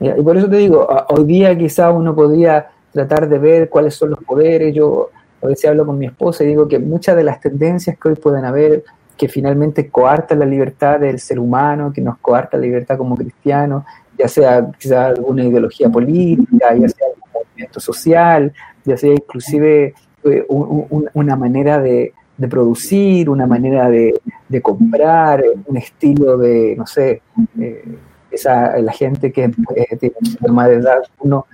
Y 0.00 0.22
por 0.22 0.36
eso 0.36 0.48
te 0.48 0.56
digo, 0.56 0.86
hoy 1.08 1.24
día 1.24 1.56
quizá 1.56 1.90
uno 1.90 2.14
podría 2.14 2.68
tratar 2.92 3.28
de 3.28 3.38
ver 3.38 3.68
cuáles 3.68 3.94
son 3.94 4.10
los 4.10 4.22
poderes. 4.22 4.74
Yo 4.74 5.10
a 5.42 5.46
veces 5.46 5.68
hablo 5.70 5.86
con 5.86 5.98
mi 5.98 6.06
esposa 6.06 6.44
y 6.44 6.48
digo 6.48 6.68
que 6.68 6.78
muchas 6.78 7.16
de 7.16 7.24
las 7.24 7.40
tendencias 7.40 7.98
que 7.98 8.08
hoy 8.08 8.14
pueden 8.14 8.44
haber, 8.44 8.84
que 9.16 9.28
finalmente 9.28 9.88
coartan 9.88 10.38
la 10.38 10.46
libertad 10.46 11.00
del 11.00 11.18
ser 11.18 11.38
humano, 11.38 11.92
que 11.92 12.00
nos 12.00 12.18
coarta 12.18 12.56
la 12.56 12.62
libertad 12.62 12.96
como 12.96 13.16
cristianos, 13.16 13.84
ya 14.16 14.28
sea 14.28 14.70
quizá 14.78 15.06
alguna 15.06 15.44
ideología 15.44 15.88
política, 15.88 16.74
ya 16.74 16.88
sea 16.88 17.06
un 17.08 17.32
movimiento 17.32 17.80
social, 17.80 18.52
ya 18.84 18.96
sea 18.96 19.12
inclusive 19.12 19.94
eh, 20.24 20.46
una 20.48 21.36
manera 21.36 21.80
de, 21.80 22.12
de 22.38 22.48
producir, 22.48 23.28
una 23.28 23.46
manera 23.46 23.90
de, 23.90 24.14
de, 24.48 24.62
comprar, 24.62 25.44
un 25.66 25.76
estilo 25.76 26.38
de, 26.38 26.74
no 26.76 26.86
sé, 26.86 27.20
eh, 27.60 27.98
esa, 28.30 28.78
la 28.78 28.92
gente 28.92 29.32
que 29.32 29.44
eh, 29.44 29.96
tiene 29.98 30.14
más 30.48 30.68
de 30.68 30.74
edad, 30.76 31.02
uno 31.20 31.46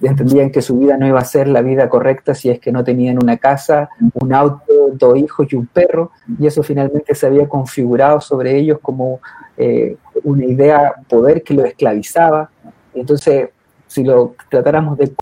entendían 0.00 0.50
que 0.50 0.62
su 0.62 0.78
vida 0.78 0.96
no 0.96 1.06
iba 1.06 1.20
a 1.20 1.24
ser 1.24 1.48
la 1.48 1.62
vida 1.62 1.88
correcta 1.88 2.34
si 2.34 2.50
es 2.50 2.58
que 2.58 2.72
no 2.72 2.82
tenían 2.82 3.22
una 3.22 3.36
casa, 3.36 3.90
un 4.14 4.32
auto, 4.32 4.64
dos 4.94 5.16
hijos 5.18 5.46
y 5.52 5.56
un 5.56 5.66
perro, 5.66 6.10
y 6.38 6.46
eso 6.46 6.62
finalmente 6.62 7.14
se 7.14 7.26
había 7.26 7.48
configurado 7.48 8.20
sobre 8.20 8.56
ellos 8.56 8.78
como 8.80 9.20
eh, 9.56 9.96
una 10.24 10.44
idea 10.44 10.94
poder 11.08 11.42
que 11.42 11.54
lo 11.54 11.64
esclavizaba. 11.64 12.50
Entonces, 12.94 13.50
si 13.92 14.04
lo 14.04 14.34
tratáramos 14.48 14.96
de 14.96 15.12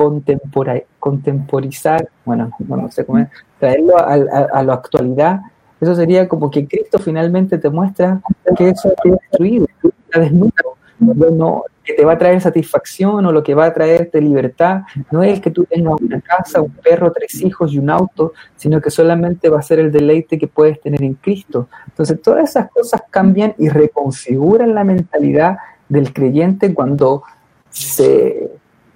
contemporizar, 0.99 2.09
bueno, 2.25 2.53
no 2.61 2.91
sé 2.91 3.05
cómo 3.05 3.19
es, 3.19 3.29
traerlo 3.59 3.99
a, 3.99 4.13
a, 4.13 4.63
la 4.63 4.75
actualidad, 4.75 5.41
eso 5.81 5.95
sería 5.97 6.29
como 6.29 6.51
que 6.51 6.69
Cristo 6.69 7.01
finalmente 7.01 7.59
te 7.59 7.69
muestra 7.69 8.21
que 8.57 8.69
eso 8.69 8.89
ha 8.89 9.09
destruido, 9.09 9.67
está 10.07 10.21
desnudo. 10.21 10.53
No, 11.01 11.65
que 11.83 11.95
te 11.95 12.05
va 12.05 12.13
a 12.13 12.19
traer 12.19 12.43
satisfacción 12.43 13.25
o 13.25 13.33
lo 13.33 13.43
que 13.43 13.55
va 13.55 13.65
a 13.65 13.73
traerte 13.73 14.21
libertad 14.21 14.83
no 15.11 15.23
es 15.23 15.41
que 15.41 15.51
tú 15.51 15.65
tengas 15.65 15.99
una 15.99 16.21
casa, 16.21 16.61
un 16.61 16.73
perro, 16.73 17.11
tres 17.11 17.41
hijos 17.43 17.73
y 17.73 17.79
un 17.79 17.89
auto, 17.89 18.35
sino 18.55 18.83
que 18.83 18.91
solamente 18.91 19.49
va 19.49 19.61
a 19.61 19.63
ser 19.63 19.79
el 19.79 19.91
deleite 19.91 20.39
que 20.39 20.47
puedes 20.47 20.79
tener 20.79 21.03
en 21.03 21.15
Cristo. 21.15 21.69
Entonces 21.87 22.21
todas 22.21 22.51
esas 22.51 22.71
cosas 22.71 23.03
cambian 23.09 23.55
y 23.57 23.71
reconfiguran 23.71 24.75
la 24.75 24.85
mentalidad 24.85 25.57
del 25.89 26.13
creyente 26.13 26.75
cuando 26.75 27.23
se 27.71 28.51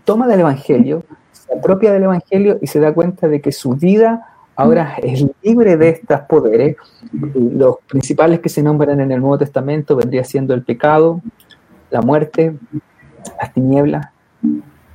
toma 0.05 0.27
del 0.27 0.41
Evangelio, 0.41 1.05
se 1.33 1.53
apropia 1.53 1.93
del 1.93 2.05
Evangelio 2.05 2.59
y 2.61 2.67
se 2.67 2.81
da 2.81 2.93
cuenta 2.93 3.29
de 3.29 3.41
que 3.41 3.53
su 3.53 3.75
vida 3.75 4.27
ahora 4.57 4.97
es 5.03 5.25
libre 5.43 5.77
de 5.77 5.91
estos 5.91 6.21
poderes. 6.23 6.77
Los 7.13 7.77
principales 7.89 8.41
que 8.41 8.49
se 8.49 8.63
nombran 8.63 9.01
en 9.01 9.11
el 9.11 9.21
Nuevo 9.21 9.39
Testamento 9.39 9.97
vendría 9.97 10.25
siendo 10.25 10.55
el 10.55 10.63
pecado, 10.63 11.21
la 11.91 12.01
muerte, 12.03 12.57
las 13.41 13.53
tinieblas, 13.53 14.09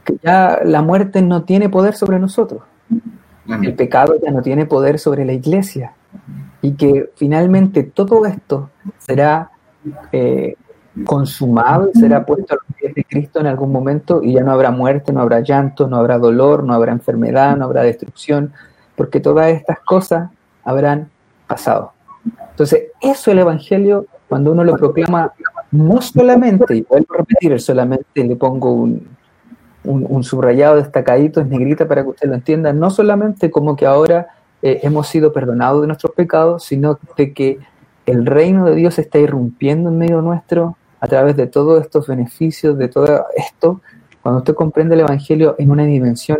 que 0.03 0.17
ya 0.23 0.59
la 0.63 0.81
muerte 0.81 1.21
no 1.21 1.43
tiene 1.43 1.69
poder 1.69 1.95
sobre 1.95 2.19
nosotros. 2.19 2.61
El 3.47 3.73
pecado 3.73 4.15
ya 4.23 4.31
no 4.31 4.41
tiene 4.41 4.65
poder 4.65 4.99
sobre 4.99 5.25
la 5.25 5.33
iglesia. 5.33 5.93
Y 6.61 6.73
que 6.73 7.11
finalmente 7.15 7.83
todo 7.83 8.25
esto 8.25 8.69
será 8.97 9.49
eh, 10.11 10.55
consumado 11.05 11.89
y 11.93 11.99
será 11.99 12.25
puesto 12.25 12.53
a 12.53 12.57
los 12.57 12.77
pies 12.77 12.95
de 12.95 13.03
Cristo 13.03 13.39
en 13.39 13.47
algún 13.47 13.71
momento 13.71 14.21
y 14.23 14.33
ya 14.33 14.43
no 14.43 14.51
habrá 14.51 14.71
muerte, 14.71 15.13
no 15.13 15.21
habrá 15.21 15.41
llanto, 15.41 15.87
no 15.87 15.97
habrá 15.97 16.17
dolor, 16.17 16.63
no 16.63 16.73
habrá 16.73 16.91
enfermedad, 16.91 17.55
no 17.57 17.65
habrá 17.65 17.83
destrucción, 17.83 18.53
porque 18.95 19.19
todas 19.19 19.51
estas 19.51 19.79
cosas 19.79 20.29
habrán 20.63 21.09
pasado. 21.47 21.93
Entonces, 22.51 22.85
eso 23.01 23.31
el 23.31 23.39
Evangelio, 23.39 24.05
cuando 24.27 24.51
uno 24.51 24.63
lo 24.63 24.75
proclama, 24.75 25.33
no 25.71 26.01
solamente, 26.01 26.75
y 26.75 26.81
vuelvo 26.81 27.13
a 27.13 27.17
repetir, 27.17 27.59
solamente 27.61 28.23
le 28.23 28.35
pongo 28.35 28.73
un, 28.73 29.07
un, 29.83 30.23
subrayado 30.23 30.75
destacadito, 30.75 31.41
es 31.41 31.47
negrita 31.47 31.87
para 31.87 32.03
que 32.03 32.09
usted 32.09 32.27
lo 32.27 32.35
entienda, 32.35 32.73
no 32.73 32.89
solamente 32.89 33.49
como 33.49 33.75
que 33.75 33.85
ahora 33.85 34.27
eh, 34.61 34.81
hemos 34.83 35.07
sido 35.07 35.31
perdonados 35.31 35.81
de 35.81 35.87
nuestros 35.87 36.13
pecados, 36.13 36.63
sino 36.63 36.99
de 37.15 37.33
que 37.33 37.59
el 38.05 38.25
reino 38.25 38.65
de 38.65 38.75
Dios 38.75 38.99
está 38.99 39.19
irrumpiendo 39.19 39.89
en 39.89 39.97
medio 39.97 40.21
nuestro 40.21 40.75
a 40.99 41.07
través 41.07 41.35
de 41.35 41.47
todos 41.47 41.81
estos 41.81 42.07
beneficios, 42.07 42.77
de 42.77 42.87
todo 42.87 43.25
esto. 43.35 43.81
Cuando 44.21 44.39
usted 44.39 44.53
comprende 44.53 44.95
el 44.95 45.01
Evangelio 45.01 45.55
en 45.57 45.71
una 45.71 45.85
dimensión 45.85 46.39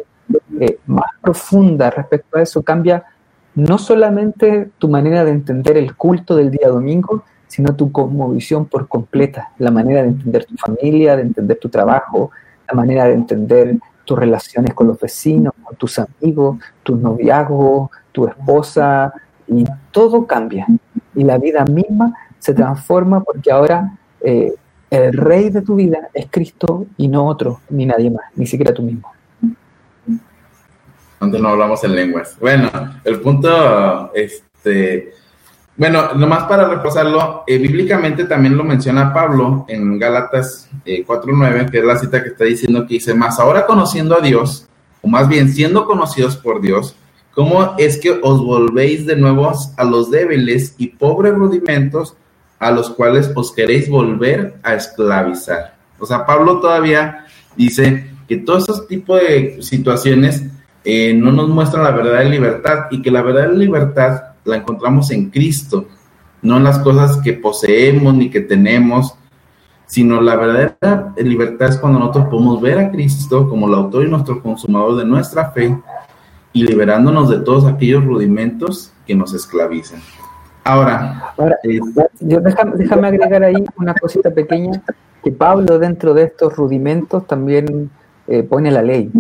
eh, 0.59 0.77
más 0.85 1.11
profunda 1.21 1.89
respecto 1.89 2.37
a 2.37 2.41
eso, 2.41 2.61
cambia 2.61 3.03
no 3.55 3.77
solamente 3.77 4.69
tu 4.77 4.89
manera 4.89 5.23
de 5.25 5.31
entender 5.31 5.77
el 5.77 5.95
culto 5.95 6.35
del 6.35 6.51
día 6.51 6.67
domingo, 6.67 7.23
sino 7.47 7.75
tu 7.75 7.91
cosmovisión 7.91 8.65
por 8.65 8.87
completa, 8.87 9.51
la 9.57 9.71
manera 9.71 10.03
de 10.03 10.09
entender 10.09 10.45
tu 10.45 10.55
familia, 10.55 11.15
de 11.15 11.23
entender 11.23 11.57
tu 11.57 11.69
trabajo, 11.69 12.31
la 12.67 12.75
manera 12.75 13.05
de 13.05 13.13
entender 13.13 13.77
tus 14.05 14.19
relaciones 14.19 14.73
con 14.73 14.87
los 14.87 14.99
vecinos, 14.99 15.53
con 15.63 15.75
tus 15.75 15.99
amigos, 15.99 16.57
tu 16.83 16.95
noviazgo, 16.95 17.89
tu 18.11 18.27
esposa, 18.27 19.13
y 19.47 19.65
todo 19.91 20.25
cambia. 20.27 20.67
Y 21.15 21.23
la 21.23 21.37
vida 21.37 21.65
misma 21.65 22.13
se 22.37 22.53
transforma 22.53 23.21
porque 23.21 23.51
ahora 23.51 23.97
eh, 24.21 24.53
el 24.89 25.13
rey 25.13 25.49
de 25.49 25.61
tu 25.61 25.75
vida 25.75 26.09
es 26.13 26.27
Cristo 26.29 26.87
y 26.97 27.07
no 27.07 27.27
otro, 27.27 27.61
ni 27.69 27.85
nadie 27.85 28.09
más, 28.09 28.25
ni 28.35 28.47
siquiera 28.47 28.73
tú 28.73 28.81
mismo. 28.81 29.11
Antes 31.19 31.41
no 31.41 31.49
hablamos 31.49 31.83
en 31.83 31.95
lenguas. 31.95 32.37
Bueno, 32.39 32.69
el 33.03 33.19
punto, 33.19 34.11
este, 34.13 35.13
bueno, 35.75 36.13
nomás 36.15 36.43
para 36.45 36.67
repasarlo, 36.67 37.43
eh, 37.45 37.57
bíblicamente 37.57 38.23
también 38.23 38.57
lo 38.57 38.63
menciona 38.63 39.13
Pablo 39.13 39.65
en 39.67 39.99
Gálatas 39.99 40.69
4.9, 40.85 41.61
eh, 41.61 41.65
que 41.71 41.79
es 41.79 41.85
la 41.85 41.97
cita 41.97 42.23
que 42.23 42.29
está 42.29 42.45
diciendo 42.45 42.87
que 42.87 42.95
dice, 42.95 43.13
más 43.13 43.39
ahora 43.39 43.65
conociendo 43.65 44.17
a 44.17 44.21
Dios, 44.21 44.67
o 45.01 45.07
más 45.07 45.27
bien 45.27 45.49
siendo 45.49 45.85
conocidos 45.85 46.35
por 46.35 46.61
Dios, 46.61 46.95
¿cómo 47.33 47.75
es 47.77 47.97
que 47.99 48.11
os 48.11 48.43
volvéis 48.43 49.05
de 49.05 49.17
nuevo 49.17 49.51
a 49.77 49.83
los 49.83 50.09
débiles 50.09 50.75
y 50.77 50.87
pobres 50.87 51.33
rudimentos 51.33 52.15
a 52.59 52.71
los 52.71 52.89
cuales 52.89 53.31
os 53.35 53.51
queréis 53.51 53.89
volver 53.89 54.59
a 54.63 54.75
esclavizar? 54.75 55.75
O 55.99 56.05
sea, 56.05 56.25
Pablo 56.25 56.59
todavía 56.59 57.25
dice 57.55 58.09
que 58.27 58.37
todos 58.37 58.63
esos 58.63 58.87
tipos 58.87 59.19
de 59.19 59.57
situaciones 59.61 60.43
eh, 60.83 61.13
no 61.13 61.31
nos 61.31 61.49
muestran 61.49 61.83
la 61.83 61.91
verdad 61.91 62.19
de 62.19 62.29
libertad 62.29 62.85
y 62.91 63.01
que 63.01 63.11
la 63.11 63.21
verdad 63.21 63.49
de 63.49 63.57
libertad 63.57 64.21
la 64.45 64.57
encontramos 64.57 65.11
en 65.11 65.29
Cristo, 65.29 65.87
no 66.41 66.57
en 66.57 66.63
las 66.63 66.79
cosas 66.79 67.17
que 67.17 67.33
poseemos 67.33 68.13
ni 68.13 68.29
que 68.29 68.39
tenemos, 68.39 69.15
sino 69.85 70.21
la 70.21 70.35
verdadera 70.35 71.13
libertad 71.17 71.69
es 71.69 71.77
cuando 71.77 71.99
nosotros 71.99 72.27
podemos 72.29 72.61
ver 72.61 72.77
a 72.77 72.91
Cristo 72.91 73.49
como 73.49 73.67
el 73.67 73.73
autor 73.73 74.05
y 74.05 74.09
nuestro 74.09 74.41
consumador 74.41 74.97
de 74.97 75.05
nuestra 75.05 75.51
fe 75.51 75.75
y 76.53 76.63
liberándonos 76.63 77.29
de 77.29 77.39
todos 77.39 77.65
aquellos 77.65 78.05
rudimentos 78.05 78.91
que 79.05 79.15
nos 79.15 79.33
esclavizan. 79.33 79.99
Ahora, 81.37 81.59
eh, 81.63 81.79
déjame, 82.19 83.07
agregar 83.07 83.43
ahí 83.43 83.63
una 83.77 83.93
cosita 83.93 84.31
pequeña, 84.31 84.81
que 85.23 85.31
Pablo 85.31 85.79
dentro 85.79 86.13
de 86.13 86.23
estos 86.23 86.55
rudimentos 86.55 87.25
también 87.27 87.89
eh, 88.27 88.43
pone 88.43 88.71
la 88.71 88.81
ley. 88.81 89.11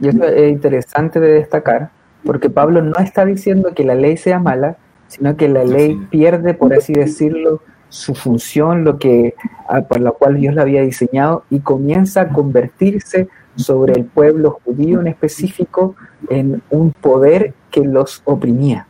Y 0.00 0.08
eso 0.08 0.24
es 0.24 0.50
interesante 0.50 1.20
de 1.20 1.32
destacar, 1.32 1.90
porque 2.24 2.50
Pablo 2.50 2.82
no 2.82 2.94
está 2.98 3.24
diciendo 3.24 3.72
que 3.74 3.84
la 3.84 3.94
ley 3.94 4.16
sea 4.16 4.38
mala, 4.38 4.76
sino 5.08 5.36
que 5.36 5.48
la 5.48 5.64
ley 5.64 5.96
pierde, 6.10 6.54
por 6.54 6.72
así 6.74 6.92
decirlo, 6.92 7.60
su 7.88 8.14
función, 8.14 8.84
lo 8.84 8.98
que 8.98 9.34
ah, 9.68 9.82
por 9.82 10.00
la 10.00 10.10
cual 10.10 10.36
Dios 10.36 10.54
la 10.54 10.62
había 10.62 10.82
diseñado, 10.82 11.44
y 11.50 11.60
comienza 11.60 12.22
a 12.22 12.28
convertirse 12.28 13.28
sobre 13.54 13.94
el 13.94 14.04
pueblo 14.04 14.60
judío 14.64 15.00
en 15.00 15.06
específico 15.06 15.94
en 16.28 16.62
un 16.70 16.92
poder 16.92 17.54
que 17.70 17.84
los 17.84 18.22
oprimía. 18.24 18.86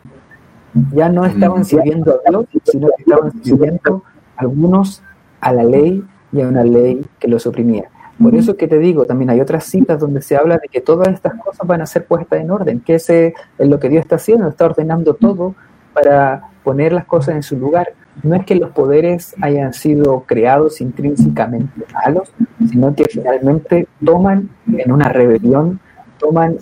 Ya 0.94 1.08
no 1.08 1.24
estaban 1.24 1.64
sirviendo 1.64 2.12
a 2.12 2.30
Dios, 2.30 2.46
sino 2.64 2.88
que 2.88 3.02
estaban 3.02 3.32
sirviendo 3.42 4.02
algunos 4.36 5.02
a 5.40 5.52
la 5.52 5.64
ley 5.64 6.04
y 6.32 6.40
a 6.42 6.48
una 6.48 6.64
ley 6.64 7.04
que 7.18 7.28
los 7.28 7.46
oprimía. 7.46 7.90
Por 8.20 8.34
eso 8.34 8.56
que 8.56 8.66
te 8.66 8.78
digo, 8.78 9.04
también 9.04 9.30
hay 9.30 9.40
otras 9.40 9.64
citas 9.64 10.00
donde 10.00 10.22
se 10.22 10.36
habla 10.36 10.56
de 10.56 10.68
que 10.68 10.80
todas 10.80 11.08
estas 11.08 11.34
cosas 11.34 11.66
van 11.66 11.82
a 11.82 11.86
ser 11.86 12.06
puestas 12.06 12.40
en 12.40 12.50
orden, 12.50 12.80
que 12.80 12.94
ese 12.94 13.34
es 13.58 13.68
lo 13.68 13.78
que 13.78 13.90
Dios 13.90 14.02
está 14.02 14.16
haciendo, 14.16 14.48
está 14.48 14.64
ordenando 14.64 15.14
todo 15.14 15.54
para 15.92 16.48
poner 16.64 16.92
las 16.92 17.04
cosas 17.04 17.36
en 17.36 17.42
su 17.42 17.58
lugar. 17.58 17.92
No 18.22 18.34
es 18.34 18.46
que 18.46 18.54
los 18.54 18.70
poderes 18.70 19.34
hayan 19.42 19.74
sido 19.74 20.24
creados 20.26 20.80
intrínsecamente 20.80 21.84
malos, 21.92 22.32
sino 22.70 22.94
que 22.94 23.04
finalmente 23.04 23.86
toman 24.02 24.48
en 24.66 24.90
una 24.90 25.10
rebelión, 25.10 25.80
toman 26.18 26.56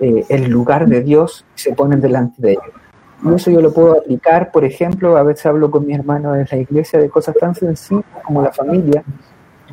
eh, 0.00 0.24
el 0.30 0.50
lugar 0.50 0.88
de 0.88 1.02
Dios 1.02 1.44
y 1.54 1.60
se 1.60 1.72
ponen 1.72 2.00
delante 2.00 2.40
de 2.40 2.52
ellos. 2.52 2.83
Y 3.24 3.34
eso 3.34 3.50
yo 3.50 3.60
lo 3.60 3.72
puedo 3.72 3.98
aplicar, 3.98 4.52
por 4.52 4.64
ejemplo, 4.64 5.16
a 5.16 5.22
veces 5.22 5.46
hablo 5.46 5.70
con 5.70 5.86
mi 5.86 5.94
hermano 5.94 6.34
en 6.34 6.46
la 6.50 6.58
iglesia 6.58 6.98
de 6.98 7.08
cosas 7.08 7.34
tan 7.40 7.54
sencillas 7.54 8.04
como 8.22 8.42
la 8.42 8.52
familia, 8.52 9.02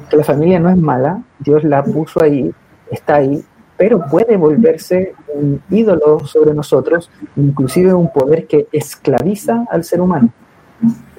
que 0.10 0.18
la 0.18 0.24
familia 0.24 0.60
no 0.60 0.70
es 0.70 0.78
mala, 0.78 1.22
Dios 1.40 1.64
la 1.64 1.84
puso 1.84 2.24
ahí, 2.24 2.54
está 2.90 3.16
ahí, 3.16 3.44
pero 3.76 4.06
puede 4.10 4.38
volverse 4.38 5.14
un 5.34 5.62
ídolo 5.70 6.26
sobre 6.26 6.54
nosotros, 6.54 7.10
inclusive 7.36 7.94
un 7.94 8.12
poder 8.12 8.48
que 8.48 8.68
esclaviza 8.72 9.66
al 9.70 9.84
ser 9.84 10.00
humano 10.00 10.30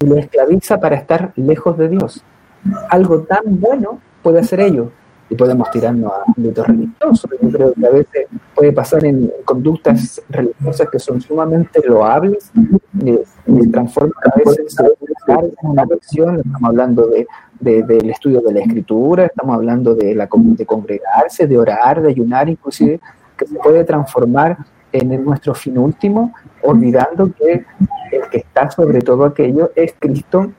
y 0.00 0.06
lo 0.06 0.16
esclaviza 0.16 0.80
para 0.80 0.96
estar 0.96 1.32
lejos 1.36 1.76
de 1.76 1.88
Dios. 1.88 2.24
Algo 2.88 3.22
tan 3.22 3.42
bueno 3.60 4.00
puede 4.22 4.40
hacer 4.40 4.60
ello, 4.60 4.90
y 5.32 5.34
podemos 5.34 5.70
tirarnos 5.70 6.12
a 6.12 6.24
ámbitos 6.36 6.66
religiosos. 6.66 7.30
Yo 7.40 7.50
creo 7.50 7.72
que 7.72 7.86
a 7.86 7.90
veces 7.90 8.26
puede 8.54 8.70
pasar 8.72 9.02
en 9.06 9.32
conductas 9.46 10.20
religiosas 10.28 10.88
que 10.92 10.98
son 10.98 11.22
sumamente 11.22 11.80
loables, 11.86 12.52
eh, 13.06 13.24
y 13.46 13.70
transforman 13.70 14.12
a 14.30 14.38
veces 14.38 14.76
en 14.78 15.70
una 15.70 15.86
versión, 15.86 16.36
estamos 16.36 16.64
hablando 16.64 17.06
de, 17.06 17.26
del 17.60 18.10
estudio 18.10 18.42
de 18.42 18.52
la 18.52 18.60
escritura, 18.60 19.24
estamos 19.24 19.54
hablando 19.56 19.94
de, 19.94 20.14
la, 20.14 20.28
de 20.30 20.66
congregarse, 20.66 21.46
de 21.46 21.58
orar, 21.58 22.02
de 22.02 22.10
ayunar, 22.10 22.50
inclusive, 22.50 23.00
que 23.34 23.46
se 23.46 23.54
puede 23.54 23.84
transformar 23.84 24.58
en 24.92 25.24
nuestro 25.24 25.54
fin 25.54 25.78
último, 25.78 26.34
olvidando 26.60 27.32
que 27.32 27.64
el 28.12 28.28
que 28.30 28.36
está 28.36 28.70
sobre 28.70 29.00
todo 29.00 29.24
aquello 29.24 29.70
es 29.74 29.94
Cristo 29.98 30.52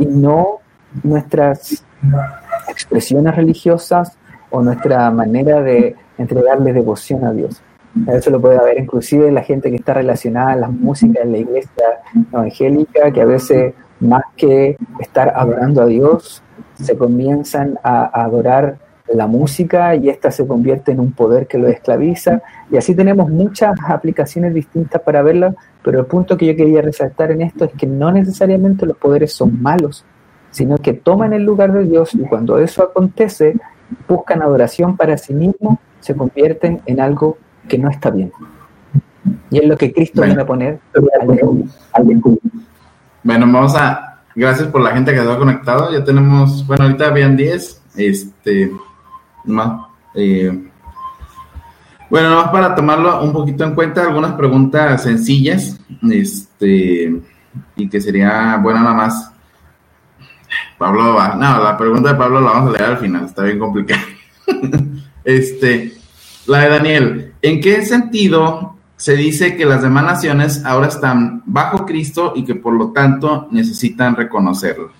y 0.00 0.06
no 0.06 0.58
nuestras 1.04 1.84
expresiones 2.68 3.34
religiosas 3.34 4.16
o 4.50 4.62
nuestra 4.62 5.10
manera 5.10 5.60
de 5.62 5.96
entregarle 6.18 6.72
devoción 6.72 7.24
a 7.24 7.32
Dios. 7.32 7.62
Eso 8.06 8.30
lo 8.30 8.40
puede 8.40 8.56
haber 8.56 8.78
inclusive 8.78 9.32
la 9.32 9.42
gente 9.42 9.70
que 9.70 9.76
está 9.76 9.94
relacionada 9.94 10.52
a 10.52 10.56
la 10.56 10.68
música 10.68 11.22
en 11.22 11.32
la 11.32 11.38
iglesia 11.38 11.84
evangélica, 12.32 13.10
que 13.10 13.20
a 13.20 13.24
veces 13.24 13.74
más 13.98 14.22
que 14.36 14.76
estar 15.00 15.32
adorando 15.34 15.82
a 15.82 15.86
Dios, 15.86 16.42
se 16.74 16.96
comienzan 16.96 17.78
a, 17.82 18.22
adorar 18.22 18.78
la 19.12 19.26
música 19.26 19.96
y 19.96 20.08
esta 20.08 20.30
se 20.30 20.46
convierte 20.46 20.92
en 20.92 21.00
un 21.00 21.12
poder 21.12 21.48
que 21.48 21.58
lo 21.58 21.66
esclaviza. 21.66 22.42
Y 22.70 22.76
así 22.76 22.94
tenemos 22.94 23.28
muchas 23.28 23.76
aplicaciones 23.88 24.54
distintas 24.54 25.02
para 25.02 25.22
verla, 25.22 25.54
pero 25.82 25.98
el 25.98 26.06
punto 26.06 26.36
que 26.36 26.46
yo 26.46 26.56
quería 26.56 26.80
resaltar 26.80 27.32
en 27.32 27.42
esto 27.42 27.64
es 27.64 27.72
que 27.72 27.86
no 27.86 28.12
necesariamente 28.12 28.86
los 28.86 28.96
poderes 28.96 29.32
son 29.32 29.60
malos, 29.60 30.04
sino 30.50 30.78
que 30.78 30.92
toman 30.92 31.32
el 31.32 31.44
lugar 31.44 31.72
de 31.72 31.84
Dios 31.84 32.14
y 32.14 32.20
cuando 32.20 32.58
eso 32.58 32.82
acontece, 32.82 33.56
buscan 34.08 34.42
adoración 34.42 34.96
para 34.96 35.16
sí 35.16 35.34
mismos, 35.34 35.78
se 36.00 36.14
convierten 36.14 36.80
en 36.86 37.00
algo 37.00 37.38
que 37.68 37.78
no 37.78 37.90
está 37.90 38.10
bien. 38.10 38.32
Y 39.50 39.58
es 39.58 39.66
lo 39.66 39.76
que 39.76 39.92
Cristo 39.92 40.22
viene 40.22 40.42
a 40.42 40.46
poner 40.46 40.78
al 40.94 42.22
Bueno, 43.22 43.46
vamos 43.52 43.76
a. 43.76 44.22
Gracias 44.34 44.68
por 44.68 44.80
la 44.80 44.92
gente 44.92 45.12
que 45.12 45.20
ha 45.20 45.38
conectado. 45.38 45.92
Ya 45.92 46.02
tenemos. 46.04 46.66
Bueno, 46.66 46.84
ahorita 46.84 47.08
habían 47.08 47.36
10. 47.36 47.82
Este. 47.96 48.70
Más. 49.44 49.86
Eh, 50.14 50.66
Bueno, 52.08 52.34
más 52.34 52.48
para 52.50 52.74
tomarlo 52.74 53.22
un 53.22 53.32
poquito 53.32 53.62
en 53.62 53.74
cuenta, 53.74 54.02
algunas 54.02 54.32
preguntas 54.32 55.04
sencillas, 55.04 55.78
este, 56.10 57.20
y 57.76 57.88
que 57.88 58.00
sería, 58.00 58.58
bueno, 58.60 58.80
nada 58.80 58.94
más. 58.94 59.29
Pablo 60.78 61.14
va, 61.14 61.34
no, 61.34 61.62
la 61.62 61.76
pregunta 61.76 62.12
de 62.12 62.18
Pablo 62.18 62.40
la 62.40 62.52
vamos 62.52 62.74
a 62.74 62.78
leer 62.78 62.90
al 62.90 62.98
final, 62.98 63.24
está 63.24 63.42
bien 63.42 63.58
complicada. 63.58 64.02
este, 65.24 65.92
la 66.46 66.60
de 66.60 66.68
Daniel, 66.68 67.34
¿en 67.42 67.60
qué 67.60 67.84
sentido 67.84 68.76
se 68.96 69.16
dice 69.16 69.56
que 69.56 69.64
las 69.64 69.82
demás 69.82 70.04
naciones 70.04 70.64
ahora 70.64 70.88
están 70.88 71.42
bajo 71.46 71.86
Cristo 71.86 72.32
y 72.34 72.44
que 72.44 72.54
por 72.54 72.74
lo 72.74 72.92
tanto 72.92 73.48
necesitan 73.50 74.16
reconocerlo? 74.16 74.90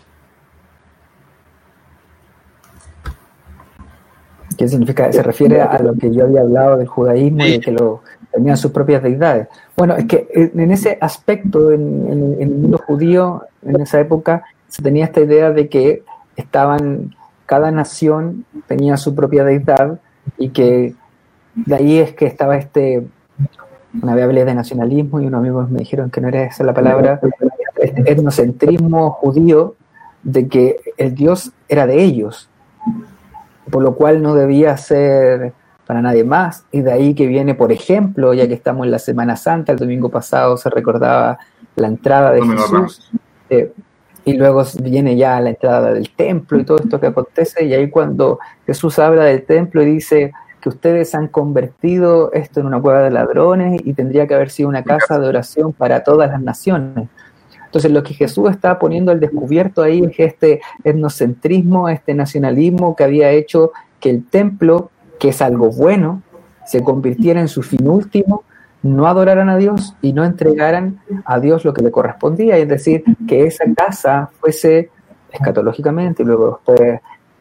¿Qué 4.57 4.69
significa? 4.69 5.11
Se 5.11 5.23
refiere 5.23 5.63
a 5.63 5.79
lo 5.79 5.95
que 5.95 6.13
yo 6.13 6.25
había 6.25 6.43
hablado 6.43 6.77
del 6.77 6.87
judaísmo 6.87 7.47
y 7.47 7.61
que 7.61 7.73
lo 7.73 8.03
tenían 8.31 8.57
sus 8.57 8.71
propias 8.71 9.03
deidades. 9.03 9.49
Bueno, 9.77 9.97
es 9.97 10.05
que 10.05 10.29
en 10.35 10.71
ese 10.71 10.99
aspecto, 11.01 11.73
en, 11.73 12.37
el 12.39 12.51
mundo 12.51 12.79
judío, 12.79 13.45
en 13.65 13.81
esa 13.81 14.01
época, 14.01 14.45
se 14.71 14.83
tenía 14.83 15.05
esta 15.05 15.21
idea 15.21 15.51
de 15.51 15.69
que 15.69 16.03
estaban, 16.37 17.15
cada 17.45 17.71
nación 17.71 18.47
tenía 18.67 18.97
su 18.97 19.15
propia 19.15 19.45
deidad 19.45 20.01
y 20.39 20.49
que 20.49 20.95
de 21.55 21.75
ahí 21.75 21.99
es 21.99 22.15
que 22.15 22.25
estaba 22.25 22.57
este, 22.57 23.07
una 24.03 24.15
vez 24.15 24.25
hablé 24.25 24.47
de 24.47 24.55
nacionalismo 24.55 25.21
y 25.21 25.27
unos 25.27 25.41
amigos 25.41 25.71
me 25.71 25.81
dijeron 25.81 26.11
que 26.11 26.23
no 26.23 26.29
era 26.29 26.45
esa 26.45 26.65
la 26.65 26.73
palabra, 26.73 27.21
este 27.77 28.11
etnocentrismo 28.11 29.11
judío, 29.11 29.75
de 30.23 30.49
que 30.49 30.77
el 30.97 31.15
Dios 31.15 31.53
era 31.69 31.87
de 31.87 32.03
ellos 32.03 32.51
por 33.71 33.83
lo 33.83 33.95
cual 33.95 34.23
no 34.23 34.35
debía 34.35 34.77
ser 34.77 35.53
para 35.87 36.03
nadie 36.03 36.25
más. 36.25 36.65
Y 36.73 36.83
de 36.83 36.93
ahí 36.93 37.15
que 37.15 37.27
viene, 37.27 37.55
por 37.55 37.73
ejemplo, 37.73 38.35
ya 38.35 38.47
que 38.47 38.55
estamos 38.55 38.85
en 38.85 38.91
la 38.91 38.99
Semana 38.99 39.37
Santa, 39.37 39.73
el 39.73 39.79
domingo 39.79 40.09
pasado 40.09 40.57
se 40.57 40.69
recordaba 40.69 41.39
la 41.77 41.89
entrada 41.89 42.33
de 42.33 42.43
Jesús, 42.43 43.11
eh, 43.49 43.73
y 44.31 44.35
luego 44.35 44.63
viene 44.83 45.17
ya 45.17 45.41
la 45.41 45.51
entrada 45.51 45.93
del 45.93 46.11
templo 46.11 46.59
y 46.59 46.65
todo 46.65 46.79
esto 46.79 47.01
que 47.01 47.09
acontece, 47.09 47.65
y 47.65 47.75
ahí 47.75 47.91
cuando 47.91 48.39
Jesús 48.65 48.99
habla 48.99 49.25
del 49.25 49.43
templo 49.43 49.83
y 49.83 49.87
dice 49.87 50.33
que 50.61 50.69
ustedes 50.69 51.15
han 51.15 51.27
convertido 51.29 52.33
esto 52.33 52.61
en 52.61 52.67
una 52.67 52.81
cueva 52.81 53.03
de 53.03 53.11
ladrones 53.11 53.81
y 53.85 53.93
tendría 53.95 54.27
que 54.27 54.35
haber 54.35 54.51
sido 54.51 54.69
una 54.69 54.85
casa 54.85 55.19
de 55.19 55.27
oración 55.27 55.73
para 55.73 56.05
todas 56.05 56.31
las 56.31 56.41
naciones. 56.41 57.09
Entonces, 57.65 57.91
lo 57.91 58.03
que 58.03 58.15
Jesús 58.15 58.51
está 58.51 58.79
poniendo 58.79 59.11
al 59.11 59.21
descubierto 59.21 59.83
ahí 59.83 60.03
es 60.05 60.19
este 60.19 60.61
etnocentrismo, 60.85 61.89
este 61.89 62.15
nacionalismo 62.15 62.95
que 62.95 63.05
había 63.05 63.31
hecho 63.31 63.73
que 64.01 64.11
el 64.11 64.27
templo, 64.27 64.91
que 65.19 65.31
es 65.31 65.41
algo 65.41 65.71
bueno, 65.71 66.23
se 66.67 66.85
convirtiera 66.85 67.41
en 67.41 67.49
su 67.49 67.63
fin 67.63 67.89
último, 67.89 68.45
no 68.83 69.07
adoraran 69.07 69.49
a 69.49 69.57
Dios 69.57 69.95
y 70.01 70.13
no 70.13 70.25
entregaran 70.25 71.01
a 71.25 71.39
Dios 71.39 71.65
lo 71.65 71.75
que 71.75 71.83
le 71.83 71.91
correspondía, 71.91 72.57
es 72.57 72.69
decir, 72.69 73.05
que 73.29 73.45
esa 73.45 73.65
casa 73.77 74.31
fuese 74.41 74.91
escatológicamente, 75.31 76.23
y 76.23 76.27
luego 76.27 76.61
después 76.67 77.01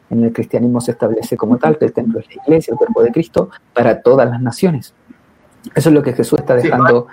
en 0.10 0.24
el 0.24 0.34
cristianismo 0.34 0.82
se 0.82 0.92
establece 0.92 1.38
como 1.38 1.58
tal, 1.58 1.78
que 1.78 1.86
el 1.86 1.94
templo 1.94 2.20
es 2.20 2.28
la 2.36 2.44
iglesia, 2.44 2.72
el 2.72 2.78
cuerpo 2.78 3.04
de 3.04 3.12
Cristo, 3.12 3.50
para 3.74 4.02
todas 4.02 4.30
las 4.30 4.42
naciones. 4.42 4.94
Eso 5.76 5.90
es 5.90 5.96
lo 5.96 6.02
que 6.02 6.14
Jesús 6.14 6.40
está 6.40 6.56
dejando 6.56 7.08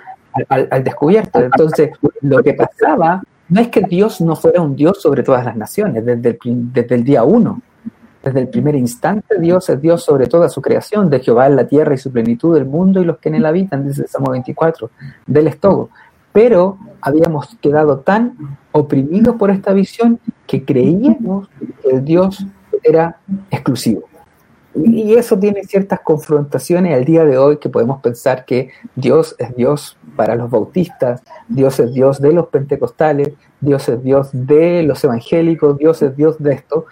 al, 0.49 0.83
descubierto. 0.83 1.39
Entonces, 1.39 1.91
lo 2.21 2.41
que 2.43 2.53
pasaba 2.53 3.21
no 3.49 3.61
es 3.61 3.69
que 3.69 3.81
Dios 3.81 4.19
no 4.21 4.35
fuera 4.35 4.61
un 4.61 4.75
Dios 4.75 5.01
sobre 5.01 5.23
todas 5.23 5.45
las 5.45 5.55
naciones, 5.55 6.05
desde 6.05 6.29
el, 6.29 6.73
desde 6.73 6.95
el 6.95 7.03
día 7.03 7.23
uno. 7.23 7.61
Desde 8.27 8.41
el 8.41 8.49
primer 8.49 8.75
instante 8.75 9.39
Dios 9.39 9.69
es 9.69 9.81
Dios 9.81 10.03
sobre 10.03 10.27
toda 10.27 10.49
su 10.49 10.61
creación, 10.61 11.09
de 11.09 11.21
Jehová 11.21 11.47
es 11.47 11.55
la 11.55 11.65
tierra 11.65 11.93
y 11.93 11.97
su 11.97 12.11
plenitud, 12.11 12.57
el 12.57 12.65
mundo 12.65 13.01
y 13.01 13.05
los 13.05 13.19
que 13.19 13.29
en 13.29 13.35
él 13.35 13.45
habitan, 13.45 13.87
dice 13.87 14.01
el 14.01 14.09
Salmo 14.09 14.31
24, 14.31 14.89
del 15.25 15.47
estómago. 15.47 15.89
Pero 16.33 16.77
habíamos 16.99 17.55
quedado 17.61 17.99
tan 17.99 18.57
oprimidos 18.73 19.37
por 19.37 19.49
esta 19.49 19.71
visión 19.71 20.19
que 20.45 20.65
creíamos 20.65 21.47
que 21.81 21.89
el 21.89 22.03
Dios 22.03 22.45
era 22.83 23.15
exclusivo. 23.49 24.03
Y 24.75 25.13
eso 25.13 25.39
tiene 25.39 25.63
ciertas 25.63 26.01
confrontaciones 26.01 26.93
al 26.93 27.05
día 27.05 27.23
de 27.23 27.37
hoy 27.37 27.59
que 27.59 27.69
podemos 27.69 28.01
pensar 28.01 28.43
que 28.43 28.71
Dios 28.93 29.37
es 29.39 29.55
Dios 29.55 29.97
para 30.17 30.35
los 30.35 30.49
bautistas, 30.49 31.23
Dios 31.47 31.79
es 31.79 31.93
Dios 31.93 32.19
de 32.19 32.33
los 32.33 32.47
pentecostales, 32.47 33.31
Dios 33.61 33.87
es 33.87 34.03
Dios 34.03 34.31
de 34.33 34.83
los 34.83 35.01
evangélicos, 35.01 35.77
Dios 35.77 36.01
es 36.01 36.13
Dios 36.17 36.35
de 36.39 36.55
esto, 36.55 36.87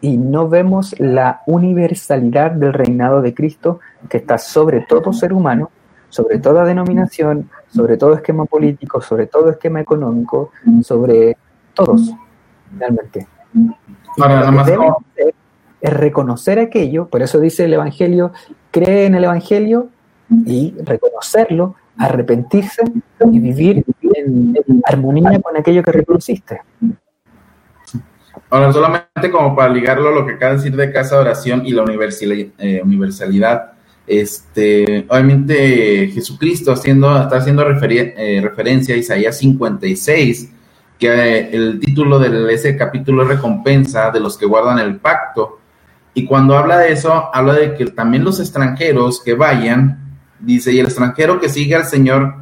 y 0.00 0.16
no 0.16 0.48
vemos 0.48 0.94
la 0.98 1.42
universalidad 1.46 2.52
del 2.52 2.72
reinado 2.72 3.20
de 3.20 3.34
Cristo 3.34 3.80
que 4.08 4.18
está 4.18 4.38
sobre 4.38 4.82
todo 4.82 5.12
ser 5.12 5.32
humano, 5.32 5.70
sobre 6.08 6.38
toda 6.38 6.64
denominación, 6.64 7.50
sobre 7.68 7.96
todo 7.96 8.14
esquema 8.14 8.44
político, 8.44 9.00
sobre 9.00 9.26
todo 9.26 9.50
esquema 9.50 9.80
económico, 9.80 10.52
sobre 10.82 11.36
todos, 11.74 12.12
realmente. 12.76 13.26
Ahora, 14.18 14.50
más 14.50 14.68
es 15.80 15.92
reconocer 15.92 16.58
aquello, 16.58 17.06
por 17.06 17.22
eso 17.22 17.38
dice 17.38 17.64
el 17.64 17.74
Evangelio, 17.74 18.32
cree 18.70 19.06
en 19.06 19.14
el 19.14 19.24
Evangelio 19.24 19.88
y 20.44 20.74
reconocerlo, 20.82 21.76
arrepentirse 21.96 22.82
y 23.30 23.38
vivir 23.38 23.84
en, 24.14 24.56
armonía 24.84 25.40
con 25.40 25.56
aquello 25.56 25.82
que 25.82 25.92
reconociste. 25.92 26.62
Ahora, 28.50 28.72
solamente 28.72 29.30
como 29.30 29.54
para 29.54 29.72
ligarlo 29.72 30.10
lo 30.10 30.26
que 30.26 30.32
acaba 30.32 30.52
de 30.52 30.58
decir 30.58 30.76
de 30.76 30.92
casa 30.92 31.16
de 31.16 31.20
oración 31.22 31.66
y 31.66 31.72
la 31.72 31.84
eh, 32.58 32.80
universalidad, 32.82 33.72
este, 34.06 35.04
obviamente 35.08 36.08
Jesucristo 36.08 36.72
haciendo, 36.72 37.20
está 37.20 37.36
haciendo 37.36 37.62
eh, 37.62 38.40
referencia 38.42 38.94
a 38.94 38.98
Isaías 38.98 39.36
56, 39.38 40.50
que 40.98 41.08
eh, 41.08 41.50
el 41.52 41.78
título 41.78 42.18
de 42.18 42.54
ese 42.54 42.74
capítulo 42.76 43.22
es 43.22 43.28
recompensa 43.28 44.10
de 44.10 44.20
los 44.20 44.38
que 44.38 44.46
guardan 44.46 44.78
el 44.78 44.96
pacto. 44.96 45.60
Y 46.14 46.24
cuando 46.24 46.56
habla 46.56 46.78
de 46.78 46.92
eso, 46.92 47.30
habla 47.32 47.52
de 47.52 47.74
que 47.74 47.86
también 47.86 48.24
los 48.24 48.40
extranjeros 48.40 49.22
que 49.22 49.34
vayan, 49.34 50.18
dice, 50.40 50.72
y 50.72 50.78
el 50.78 50.86
extranjero 50.86 51.38
que 51.38 51.50
siga 51.50 51.76
al 51.76 51.84
Señor 51.84 52.34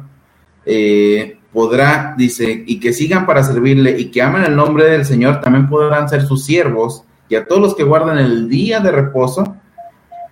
eh, 0.65 1.36
podrá, 1.57 2.13
dice, 2.15 2.65
y 2.67 2.79
que 2.79 2.93
sigan 2.93 3.25
para 3.25 3.41
servirle 3.41 3.99
y 3.99 4.11
que 4.11 4.21
amen 4.21 4.43
el 4.43 4.55
nombre 4.55 4.85
del 4.91 5.05
Señor, 5.05 5.41
también 5.41 5.67
podrán 5.67 6.07
ser 6.07 6.21
sus 6.21 6.45
siervos, 6.45 7.03
y 7.29 7.33
a 7.35 7.47
todos 7.47 7.59
los 7.59 7.75
que 7.75 7.81
guardan 7.81 8.19
el 8.19 8.47
día 8.47 8.79
de 8.79 8.91
reposo, 8.91 9.55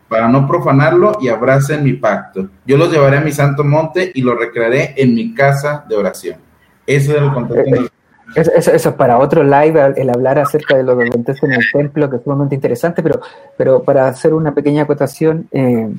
para 0.07 0.27
no 0.27 0.47
profanarlo 0.47 1.17
y 1.19 1.29
abracen 1.29 1.83
mi 1.83 1.93
pacto. 1.93 2.49
Yo 2.67 2.77
los 2.77 2.91
llevaré 2.91 3.17
a 3.17 3.21
mi 3.21 3.31
santo 3.31 3.63
monte 3.63 4.11
y 4.13 4.21
los 4.21 4.37
recrearé 4.37 4.93
en 4.97 5.15
mi 5.15 5.33
casa 5.33 5.83
de 5.89 5.95
oración. 5.95 6.37
Ese 6.85 7.13
es 7.13 7.17
el 7.23 7.33
contexto. 7.33 7.87
Eso, 8.35 8.51
eso, 8.53 8.71
es 8.71 8.87
para 8.89 9.17
otro 9.17 9.43
live, 9.43 9.95
el 9.97 10.11
hablar 10.11 10.37
acerca 10.37 10.77
de 10.77 10.83
lo 10.83 10.95
que 10.95 11.05
en 11.05 11.51
el 11.53 11.71
templo, 11.73 12.07
que 12.07 12.17
es 12.17 12.23
sumamente 12.23 12.53
interesante, 12.53 13.01
pero, 13.01 13.19
pero 13.57 13.81
para 13.81 14.07
hacer 14.07 14.31
una 14.31 14.53
pequeña 14.53 14.83
acotación, 14.83 15.47
eh, 15.51 15.89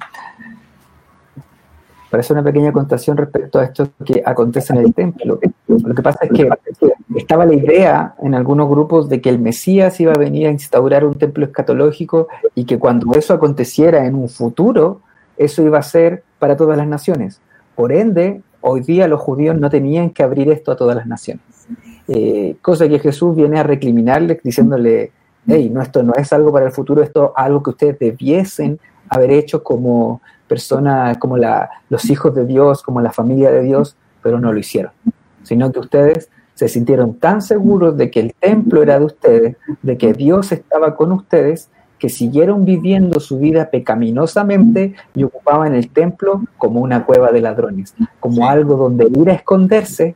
para 2.10 2.20
hacer 2.20 2.36
una 2.36 2.44
pequeña 2.44 2.70
acotación 2.70 3.16
respecto 3.16 3.58
a 3.58 3.64
esto 3.64 3.88
que 4.04 4.22
acontece 4.24 4.72
en 4.72 4.78
el 4.80 4.94
templo. 4.94 5.40
Lo 5.66 5.94
que 5.94 6.02
pasa 6.02 6.20
es 6.22 6.30
que 6.30 6.48
estaba 7.16 7.46
la 7.46 7.54
idea 7.54 8.14
en 8.22 8.34
algunos 8.34 8.68
grupos 8.68 9.08
de 9.08 9.20
que 9.20 9.28
el 9.28 9.38
Mesías 9.38 9.98
iba 10.00 10.12
a 10.12 10.18
venir 10.18 10.46
a 10.46 10.50
instaurar 10.50 11.04
un 11.04 11.14
templo 11.14 11.44
escatológico 11.44 12.28
y 12.54 12.64
que 12.64 12.78
cuando 12.78 13.12
eso 13.14 13.34
aconteciera 13.34 14.06
en 14.06 14.14
un 14.14 14.28
futuro, 14.28 15.00
eso 15.36 15.62
iba 15.62 15.78
a 15.78 15.82
ser 15.82 16.22
para 16.38 16.56
todas 16.56 16.76
las 16.76 16.86
naciones. 16.86 17.40
Por 17.74 17.92
ende, 17.92 18.42
hoy 18.60 18.80
día 18.80 19.08
los 19.08 19.20
judíos 19.20 19.58
no 19.58 19.68
tenían 19.70 20.10
que 20.10 20.22
abrir 20.22 20.50
esto 20.50 20.72
a 20.72 20.76
todas 20.76 20.96
las 20.96 21.06
naciones. 21.06 21.44
Eh, 22.08 22.56
cosa 22.62 22.88
que 22.88 22.98
Jesús 22.98 23.34
viene 23.34 23.58
a 23.58 23.62
recriminarles 23.62 24.40
diciéndole, 24.42 25.10
hey, 25.46 25.70
no, 25.72 25.82
esto 25.82 26.02
no 26.02 26.14
es 26.14 26.32
algo 26.32 26.52
para 26.52 26.66
el 26.66 26.72
futuro, 26.72 27.02
esto 27.02 27.26
es 27.26 27.30
algo 27.36 27.62
que 27.62 27.70
ustedes 27.70 27.98
debiesen 27.98 28.78
haber 29.08 29.30
hecho 29.32 29.62
como 29.62 30.20
personas, 30.48 31.18
como 31.18 31.36
la, 31.36 31.68
los 31.88 32.08
hijos 32.10 32.34
de 32.34 32.46
Dios, 32.46 32.82
como 32.82 33.00
la 33.00 33.12
familia 33.12 33.50
de 33.50 33.62
Dios, 33.62 33.96
pero 34.22 34.40
no 34.40 34.52
lo 34.52 34.58
hicieron, 34.58 34.92
sino 35.42 35.70
que 35.72 35.80
ustedes 35.80 36.30
se 36.54 36.68
sintieron 36.68 37.14
tan 37.14 37.42
seguros 37.42 37.96
de 37.96 38.10
que 38.10 38.20
el 38.20 38.34
templo 38.34 38.82
era 38.82 38.98
de 38.98 39.04
ustedes, 39.04 39.56
de 39.82 39.98
que 39.98 40.14
Dios 40.14 40.52
estaba 40.52 40.96
con 40.96 41.12
ustedes, 41.12 41.68
que 41.98 42.08
siguieron 42.08 42.64
viviendo 42.64 43.20
su 43.20 43.38
vida 43.38 43.70
pecaminosamente 43.70 44.94
y 45.14 45.24
ocupaban 45.24 45.74
el 45.74 45.90
templo 45.90 46.42
como 46.58 46.80
una 46.80 47.04
cueva 47.04 47.30
de 47.30 47.40
ladrones, 47.40 47.94
como 48.20 48.48
algo 48.48 48.76
donde 48.76 49.06
ir 49.18 49.30
a 49.30 49.34
esconderse 49.34 50.14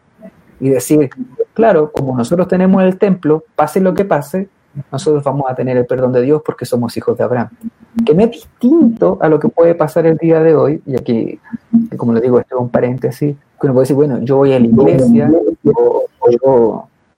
y 0.61 0.69
decir, 0.69 1.11
claro, 1.55 1.91
como 1.93 2.17
nosotros 2.17 2.49
tenemos 2.49 2.83
el 2.83 2.99
templo, 2.99 3.45
pase 3.55 3.81
lo 3.81 3.95
que 3.95 4.05
pase, 4.05 4.49
nosotros 4.91 5.23
vamos 5.25 5.45
a 5.49 5.55
tener 5.55 5.77
el 5.77 5.87
perdón 5.87 6.13
de 6.13 6.23
Dios 6.23 6.43
porque 6.45 6.65
somos 6.65 6.97
hijos 6.97 7.17
de 7.17 7.25
Abraham. 7.25 7.49
Que 8.05 8.15
no 8.15 8.23
es 8.23 8.31
distinto 8.31 9.19
a 9.21 9.29
lo 9.29 9.41
que 9.41 9.49
puede 9.49 9.75
pasar 9.75 10.07
el 10.07 10.17
día 10.17 10.41
de 10.41 10.55
hoy, 10.55 10.83
y 10.87 10.97
aquí, 10.97 11.39
como 11.97 12.13
le 12.13 12.21
digo, 12.21 12.39
esto 12.39 12.57
es 12.57 12.61
un 12.61 12.69
paréntesis, 12.69 13.37
que 13.37 13.67
uno 13.67 13.75
puede 13.75 13.85
decir, 13.85 13.97
bueno, 13.97 14.21
yo 14.21 14.37
voy 14.37 14.53
a 14.53 14.61
la 14.61 14.67
iglesia, 14.67 15.31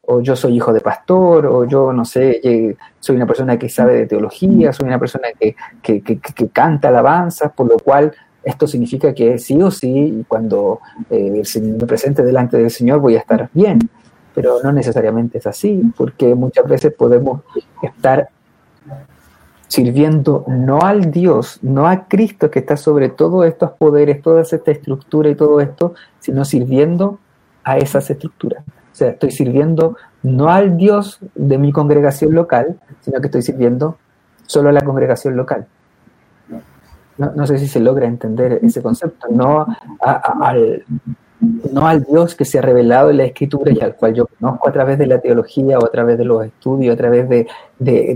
o, 0.04 0.20
yo, 0.20 0.34
soy 0.34 0.56
hijo 0.56 0.72
de 0.72 0.80
pastor, 0.80 1.46
o 1.46 1.64
yo, 1.64 1.92
no 1.92 2.04
sé, 2.04 2.76
soy 2.98 3.16
una 3.16 3.26
persona 3.26 3.58
que 3.58 3.68
sabe 3.68 3.94
de 3.94 4.06
teología, 4.06 4.72
soy 4.72 4.86
una 4.88 4.98
persona 4.98 5.28
que, 5.38 5.54
que, 5.82 6.48
canta 6.52 6.88
alabanzas, 6.88 7.52
por 7.52 7.68
lo 7.68 7.78
cual 7.78 8.12
esto 8.42 8.66
significa 8.66 9.14
que 9.14 9.38
sí 9.38 9.60
o 9.62 9.70
sí, 9.70 10.24
cuando 10.26 10.80
eh, 11.10 11.42
me 11.60 11.86
presente 11.86 12.22
delante 12.22 12.56
del 12.56 12.70
Señor 12.70 12.98
voy 12.98 13.14
a 13.14 13.20
estar 13.20 13.48
bien. 13.52 13.78
Pero 14.34 14.62
no 14.62 14.72
necesariamente 14.72 15.38
es 15.38 15.46
así, 15.46 15.82
porque 15.96 16.34
muchas 16.34 16.66
veces 16.66 16.94
podemos 16.94 17.42
estar 17.82 18.28
sirviendo 19.68 20.44
no 20.48 20.80
al 20.80 21.10
Dios, 21.10 21.58
no 21.62 21.86
a 21.86 22.06
Cristo 22.06 22.50
que 22.50 22.58
está 22.58 22.76
sobre 22.76 23.08
todos 23.08 23.46
estos 23.46 23.70
poderes, 23.72 24.20
toda 24.20 24.42
esta 24.42 24.70
estructura 24.70 25.30
y 25.30 25.34
todo 25.34 25.60
esto, 25.60 25.94
sino 26.20 26.44
sirviendo 26.44 27.18
a 27.64 27.78
esas 27.78 28.10
estructuras. 28.10 28.64
O 28.66 28.94
sea, 28.94 29.08
estoy 29.08 29.30
sirviendo 29.30 29.96
no 30.22 30.50
al 30.50 30.76
Dios 30.76 31.20
de 31.34 31.56
mi 31.56 31.72
congregación 31.72 32.34
local, 32.34 32.78
sino 33.00 33.20
que 33.20 33.28
estoy 33.28 33.40
sirviendo 33.40 33.96
solo 34.46 34.68
a 34.68 34.72
la 34.72 34.82
congregación 34.82 35.36
local. 35.36 35.66
No, 37.16 37.46
sé 37.46 37.58
si 37.58 37.68
se 37.68 37.80
logra 37.80 38.06
entender 38.06 38.58
ese 38.62 38.82
concepto, 38.82 39.28
no 39.30 39.66
al, 40.00 40.84
no 41.72 41.88
al 41.88 42.04
Dios 42.04 42.34
que 42.36 42.44
se 42.44 42.58
ha 42.58 42.62
revelado 42.62 43.10
en 43.10 43.16
la 43.16 43.24
escritura 43.24 43.72
y 43.72 43.80
al 43.80 43.96
cual 43.96 44.14
yo 44.14 44.26
conozco 44.26 44.68
a 44.68 44.72
través 44.72 44.98
de 44.98 45.06
la 45.06 45.20
teología 45.20 45.78
o 45.78 45.84
a 45.84 45.90
través 45.90 46.16
de 46.16 46.24
los 46.24 46.44
estudios, 46.44 46.94
a 46.94 46.96
través 46.96 47.28
de, 47.28 47.46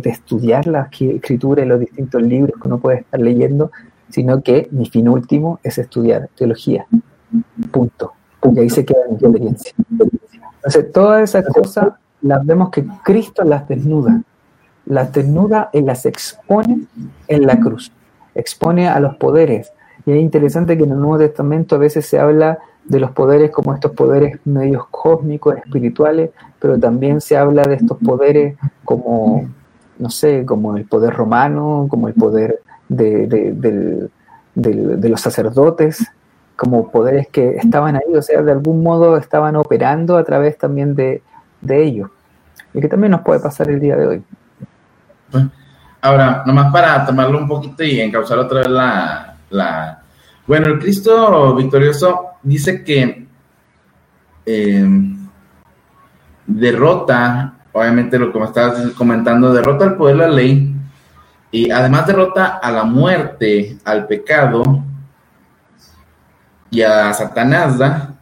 estudiar 0.05 0.67
la 0.67 0.89
escritura 0.93 1.63
y 1.63 1.67
los 1.67 1.81
distintos 1.81 2.23
libros 2.23 2.61
que 2.61 2.69
uno 2.69 2.79
puede 2.79 2.99
estar 2.99 3.19
leyendo, 3.19 3.73
sino 4.11 4.43
que 4.43 4.69
mi 4.71 4.87
fin 4.87 5.09
último 5.09 5.59
es 5.65 5.79
estudiar 5.79 6.29
teología. 6.37 6.87
Punto. 7.73 8.13
Y 8.55 8.61
ahí 8.61 8.71
se 8.71 8.85
queda 8.85 9.01
mi 9.09 9.17
experiencia. 9.17 9.73
Entonces, 9.91 10.93
todas 10.93 11.29
esas 11.29 11.47
cosas 11.53 11.95
las 12.23 12.47
vemos 12.47 12.71
que 12.71 12.87
Cristo 13.03 13.43
las 13.43 13.67
desnuda. 13.67 14.23
Las 14.85 15.13
desnuda 15.13 15.71
y 15.73 15.81
las 15.81 16.07
expone 16.07 16.83
en 17.27 17.47
la 17.47 17.59
cruz. 17.59 17.91
Expone 18.37 18.89
a 18.89 19.01
los 19.01 19.17
poderes. 19.17 19.73
Y 20.05 20.13
es 20.13 20.21
interesante 20.21 20.77
que 20.79 20.85
en 20.85 20.93
el 20.93 21.01
Nuevo 21.01 21.19
Testamento 21.19 21.75
a 21.75 21.79
veces 21.79 22.07
se 22.07 22.21
habla 22.21 22.59
de 22.89 23.01
los 23.01 23.11
poderes 23.11 23.51
como 23.51 23.75
estos 23.75 23.93
poderes 23.93 24.39
medios 24.45 24.85
cósmicos, 24.91 25.57
espirituales, 25.57 26.31
pero 26.59 26.79
también 26.79 27.21
se 27.21 27.37
habla 27.37 27.63
de 27.63 27.75
estos 27.75 27.99
poderes 27.99 28.57
como, 28.85 29.49
no 29.99 30.11
sé, 30.11 30.45
como 30.45 30.77
el 30.77 30.85
poder 30.85 31.15
romano, 31.15 31.87
como 31.91 32.09
el 32.09 32.15
poder 32.15 32.61
de, 32.89 34.09
los 34.55 35.21
sacerdotes, 35.21 36.07
como 36.55 36.91
poderes 36.91 37.29
que 37.29 37.57
estaban 37.57 37.97
ahí, 37.97 38.15
o 38.15 38.23
sea, 38.23 38.43
de 38.43 38.53
algún 38.53 38.83
modo 38.83 39.17
estaban 39.17 39.57
operando 39.57 40.17
a 40.17 40.25
través 40.25 40.57
también 40.57 40.95
de, 40.95 41.23
ellos, 41.69 42.11
y 42.73 42.81
que 42.81 42.89
también 42.89 43.11
nos 43.11 43.23
puede 43.23 43.41
pasar 43.41 43.69
el 43.69 43.81
día 43.81 43.97
de 43.97 44.07
hoy. 44.07 44.23
Ahora, 46.01 46.45
nomás 46.47 46.73
para 46.73 47.05
tomarlo 47.05 47.39
un 47.39 47.49
poquito 47.49 47.83
y 47.83 48.01
encauzar 48.01 48.39
otra 48.39 48.59
vez 48.59 48.69
la 48.69 50.03
bueno, 50.47 50.69
el 50.69 50.79
Cristo 50.79 51.57
victorioso 51.57 52.36
dice 52.47 52.85
que 52.85 53.27
em, 54.47 55.19
derrota, 56.47 57.57
obviamente 57.73 58.19
lo 58.19 58.33
que 58.33 58.39
me 58.39 58.47
estabas 58.47 58.93
comentando, 58.93 59.53
derrota 59.53 59.85
al 59.85 59.97
poder 59.97 60.17
de 60.17 60.23
la 60.23 60.29
ley 60.29 60.75
y 61.51 61.71
además 61.71 62.07
derrota 62.07 62.59
a 62.63 62.71
la 62.71 62.85
muerte, 62.85 63.77
al 63.85 64.07
pecado 64.07 64.63
y 66.71 66.83
a 66.83 67.13
Satanás, 67.13 67.79
¿da? 67.79 68.15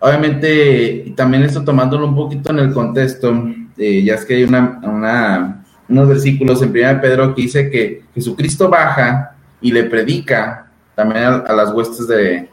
Obviamente, 0.00 1.12
también 1.16 1.42
esto 1.42 1.62
tomándolo 1.62 2.06
un 2.06 2.16
poquito 2.16 2.50
en 2.50 2.58
el 2.58 2.72
contexto, 2.72 3.32
eh, 3.76 4.02
ya 4.02 4.14
es 4.14 4.24
que 4.24 4.34
hay 4.34 4.44
una, 4.44 5.62
unos 5.88 6.08
versículos 6.08 6.62
en 6.62 6.70
1 6.70 7.00
Pedro 7.00 7.34
que 7.34 7.42
dice 7.42 7.70
que 7.70 8.04
Jesucristo 8.14 8.68
baja 8.68 9.36
y 9.60 9.70
le 9.70 9.84
predica 9.84 10.70
también 10.94 11.24
a, 11.24 11.52
las 11.52 11.72
huestes 11.72 12.08
de, 12.08 12.49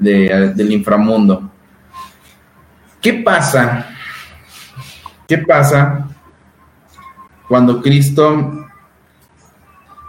del 0.00 0.72
inframundo. 0.72 1.50
¿Qué 3.00 3.14
pasa? 3.14 3.86
¿Qué 5.28 5.38
pasa 5.38 6.08
cuando 7.48 7.80
Cristo 7.80 8.66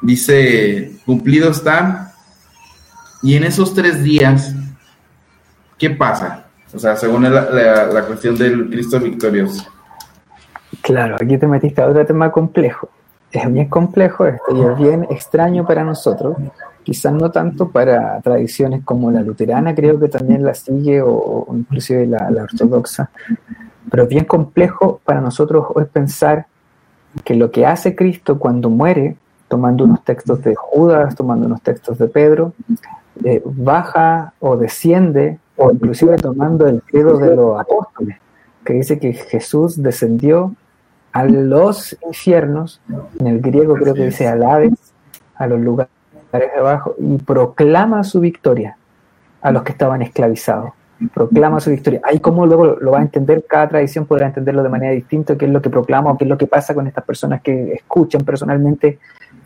dice, 0.02 0.94
cumplido 1.06 1.52
está? 1.52 2.14
Y 3.22 3.36
en 3.36 3.44
esos 3.44 3.74
tres 3.74 4.04
días, 4.04 4.56
¿qué 5.78 5.92
pasa? 5.92 6.48
O 6.74 6.80
sea, 6.80 6.96
según 6.96 7.24
la, 7.24 7.86
la 7.86 8.06
cuestión 8.06 8.36
del 8.36 8.70
Cristo 8.70 9.00
victorioso. 9.00 9.66
Claro, 10.82 11.18
aquí 11.22 11.38
te 11.38 11.46
metiste 11.46 11.82
a 11.82 11.88
otro 11.88 12.06
tema 12.06 12.32
complejo. 12.32 12.90
Es 13.32 13.52
bien 13.52 13.70
complejo 13.70 14.26
esto 14.26 14.56
y 14.56 14.62
es 14.62 14.78
bien 14.78 15.08
extraño 15.10 15.66
para 15.66 15.84
nosotros, 15.84 16.36
quizás 16.84 17.14
no 17.14 17.32
tanto 17.32 17.70
para 17.70 18.20
tradiciones 18.22 18.84
como 18.84 19.12
la 19.12 19.22
luterana, 19.22 19.76
creo 19.76 20.00
que 20.00 20.08
también 20.08 20.44
la 20.44 20.54
sigue, 20.54 21.02
o, 21.02 21.48
inclusive 21.54 22.06
la, 22.06 22.28
ortodoxa, 22.44 23.10
pero 23.90 24.08
bien 24.08 24.26
complejo 24.26 25.00
para 25.04 25.22
nosotros 25.22 25.68
es 25.80 25.88
pensar 25.88 26.48
que 27.24 27.36
lo 27.36 27.52
que 27.52 27.66
hace 27.66 27.96
Cristo 27.96 28.40
cuando 28.40 28.70
muere, 28.70 29.18
tomando 29.48 29.84
unos 29.84 30.04
textos 30.04 30.42
de 30.44 30.56
Judas, 30.56 31.16
tomando 31.16 31.46
unos 31.46 31.62
textos 31.62 31.98
de 31.98 32.08
Pedro, 32.08 32.54
eh, 33.24 33.42
baja 33.44 34.34
o 34.40 34.56
desciende, 34.56 35.40
o 35.58 35.72
inclusive 35.72 36.16
tomando 36.18 36.68
el 36.68 36.82
credo 36.82 37.18
de 37.18 37.36
los 37.36 37.60
apóstoles, 37.60 38.18
que 38.64 38.74
dice 38.74 38.98
que 38.98 39.14
Jesús 39.14 39.82
descendió 39.82 40.56
a 41.12 41.26
los 41.26 41.98
infiernos, 42.08 42.80
en 43.20 43.28
el 43.28 43.42
griego 43.42 43.74
creo 43.76 43.94
que 43.94 44.06
dice 44.06 44.28
alades, 44.28 44.74
a 45.36 45.48
los 45.48 45.60
lugares 45.60 45.92
abajo 46.58 46.96
y 47.00 47.18
proclama 47.18 48.04
su 48.04 48.20
victoria 48.20 48.78
a 49.42 49.52
los 49.52 49.64
que 49.64 49.72
estaban 49.72 50.02
esclavizados. 50.02 50.72
Proclama 51.14 51.60
su 51.60 51.72
victoria. 51.72 52.00
Ahí 52.04 52.20
como 52.20 52.46
luego 52.46 52.76
lo 52.80 52.92
va 52.92 53.00
a 53.00 53.02
entender, 53.02 53.44
cada 53.48 53.70
tradición 53.70 54.06
podrá 54.06 54.28
entenderlo 54.28 54.62
de 54.62 54.70
manera 54.70 54.94
distinta, 54.94 55.36
qué 55.36 55.46
es 55.46 55.52
lo 55.52 55.62
que 55.62 55.70
proclama 55.70 56.12
o 56.12 56.18
qué 56.18 56.26
es 56.26 56.30
lo 56.30 56.38
que 56.38 56.46
pasa 56.46 56.76
con 56.76 56.86
estas 56.86 57.04
personas 57.04 57.42
que 57.42 57.74
escuchan 57.74 58.22
personalmente. 58.24 59.00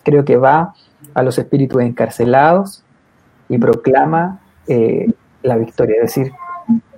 Creo 0.04 0.26
que 0.26 0.36
va 0.36 0.74
a 1.14 1.24
los 1.24 1.38
espíritus 1.38 1.82
encarcelados 1.82 2.84
y 3.48 3.58
proclama 3.58 4.40
eh, 4.68 5.08
la 5.44 5.56
victoria, 5.56 5.96
es 6.04 6.16
decir, 6.16 6.34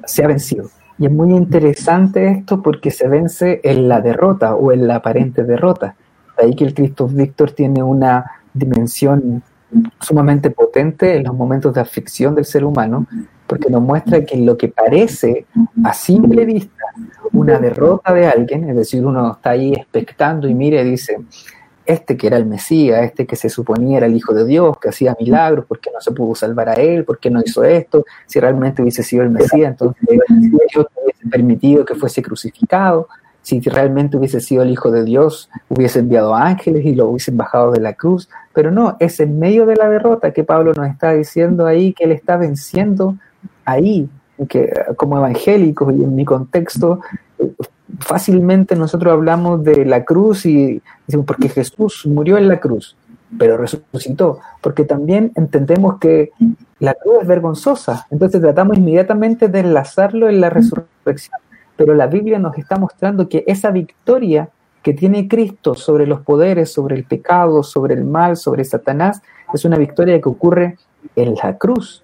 se 0.06 0.24
ha 0.24 0.28
vencido. 0.28 0.70
Y 0.98 1.06
es 1.06 1.12
muy 1.12 1.32
interesante 1.36 2.32
esto 2.32 2.64
porque 2.64 2.90
se 2.90 3.08
vence 3.08 3.62
en 3.64 3.88
la 3.88 4.02
derrota 4.02 4.56
o 4.56 4.72
en 4.72 4.88
la 4.88 4.96
aparente 4.96 5.44
derrota. 5.44 5.96
De 6.38 6.46
ahí 6.46 6.56
que 6.56 6.64
el 6.64 6.74
Cristo 6.74 7.08
Víctor 7.08 7.52
tiene 7.52 7.84
una 7.84 8.26
dimensión 8.54 9.44
sumamente 10.00 10.50
potente 10.50 11.16
en 11.16 11.24
los 11.24 11.36
momentos 11.36 11.74
de 11.74 11.82
aflicción 11.82 12.36
del 12.36 12.46
ser 12.46 12.64
humano, 12.64 13.06
porque 13.46 13.70
nos 13.70 13.82
muestra 13.82 14.26
que 14.26 14.38
lo 14.38 14.58
que 14.58 14.68
parece 14.68 15.46
a 15.84 15.94
simple 15.94 16.46
vista 16.46 16.84
una 17.34 17.60
derrota 17.60 18.14
de 18.14 18.28
alguien, 18.28 18.70
es 18.70 18.76
decir, 18.76 19.06
uno 19.06 19.34
está 19.34 19.52
ahí 19.52 19.74
expectando 19.74 20.48
y 20.48 20.54
mire 20.54 20.82
y 20.82 20.92
dice, 20.92 21.18
este 21.86 22.18
que 22.18 22.28
era 22.28 22.38
el 22.38 22.46
Mesías, 22.46 23.04
este 23.04 23.26
que 23.26 23.36
se 23.36 23.50
suponía 23.50 23.98
era 23.98 24.08
el 24.08 24.16
Hijo 24.16 24.34
de 24.34 24.46
Dios, 24.46 24.78
que 24.80 24.90
hacía 24.90 25.16
milagros, 25.20 25.66
¿por 25.66 25.80
qué 25.80 25.90
no 25.94 26.02
se 26.02 26.12
pudo 26.12 26.36
salvar 26.36 26.70
a 26.70 26.74
él? 26.74 27.06
¿Por 27.06 27.20
qué 27.20 27.30
no 27.30 27.42
hizo 27.46 27.64
esto? 27.64 28.06
Si 28.26 28.40
realmente 28.40 28.82
hubiese 28.82 29.04
sido 29.04 29.24
el 29.24 29.30
Mesías, 29.30 29.72
entonces 29.72 30.02
Dios 30.08 30.88
hubiese 30.96 31.30
permitido 31.30 31.86
que 31.86 31.96
fuese 31.96 32.22
crucificado 32.22 33.08
si 33.48 33.62
realmente 33.62 34.18
hubiese 34.18 34.42
sido 34.42 34.64
el 34.64 34.72
Hijo 34.72 34.92
de 34.92 35.06
Dios, 35.06 35.50
hubiese 35.70 36.00
enviado 36.00 36.36
ángeles 36.36 36.86
y 36.86 36.94
lo 36.94 37.08
hubiesen 37.08 37.38
bajado 37.38 37.72
de 37.72 37.80
la 37.80 37.94
cruz. 37.94 38.28
Pero 38.52 38.72
no, 38.72 38.98
es 39.00 39.22
en 39.22 39.40
medio 39.40 39.66
de 39.66 39.78
la 39.78 39.88
derrota 39.88 40.34
que 40.34 40.44
Pablo 40.44 40.74
nos 40.74 40.86
está 40.90 41.14
diciendo 41.14 41.66
ahí 41.66 41.94
que 41.94 42.04
él 42.04 42.12
está 42.12 42.36
venciendo 42.36 43.16
ahí, 43.64 44.10
que 44.50 44.70
como 44.98 45.18
evangélicos 45.18 45.94
y 45.94 46.04
en 46.04 46.14
mi 46.14 46.26
contexto, 46.26 47.00
fácilmente 48.00 48.76
nosotros 48.76 49.14
hablamos 49.14 49.64
de 49.64 49.86
la 49.86 50.04
cruz 50.04 50.46
y 50.46 50.82
decimos, 51.08 51.26
porque 51.26 51.48
Jesús 51.48 52.06
murió 52.06 52.38
en 52.38 52.50
la 52.50 52.60
cruz, 52.60 52.98
pero 53.40 53.56
resucitó, 53.56 54.40
porque 54.60 54.84
también 54.84 55.32
entendemos 55.36 56.00
que 56.00 56.32
la 56.80 56.96
cruz 56.96 57.20
es 57.22 57.28
vergonzosa, 57.28 58.08
entonces 58.12 58.42
tratamos 58.42 58.78
inmediatamente 58.78 59.48
de 59.48 59.62
enlazarlo 59.62 60.28
en 60.28 60.42
la 60.42 60.50
resurrección 60.50 61.40
pero 61.78 61.94
la 61.94 62.08
Biblia 62.08 62.40
nos 62.40 62.58
está 62.58 62.78
mostrando 62.78 63.30
que 63.30 63.44
esa 63.48 63.72
victoria 63.72 64.50
que 64.82 64.94
tiene 64.94 65.28
Cristo 65.28 65.76
sobre 65.76 66.08
los 66.08 66.22
poderes, 66.22 66.72
sobre 66.72 66.96
el 66.96 67.04
pecado, 67.04 67.64
sobre 67.64 67.94
el 67.94 68.04
mal, 68.04 68.36
sobre 68.38 68.64
Satanás, 68.64 69.22
es 69.54 69.66
una 69.66 69.78
victoria 69.78 70.20
que 70.22 70.30
ocurre 70.30 70.78
en 71.16 71.36
la 71.36 71.58
cruz. 71.58 72.04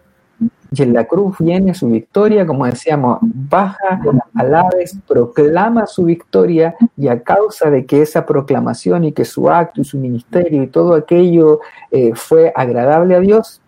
Y 0.71 0.81
en 0.81 0.93
la 0.93 1.05
cruz 1.05 1.37
viene 1.39 1.73
su 1.75 1.87
victoria, 1.87 2.45
como 2.45 2.65
decíamos, 2.65 3.19
baja 3.21 4.01
al 4.33 4.55
Hades, 4.55 4.97
proclama 5.07 5.85
su 5.85 6.03
victoria 6.03 6.75
y 6.97 7.07
a 7.07 7.21
causa 7.21 7.69
de 7.69 7.85
que 7.85 8.01
esa 8.01 8.25
proclamación 8.25 9.03
y 9.03 9.11
que 9.11 9.23
su 9.23 9.49
acto 9.49 9.81
y 9.81 9.85
su 9.85 9.99
ministerio 9.99 10.63
y 10.63 10.67
todo 10.67 10.95
aquello 10.95 11.59
eh, 11.91 12.13
fue 12.15 12.51
agradable 12.55 13.15
a 13.15 13.19
Dios, 13.19 13.61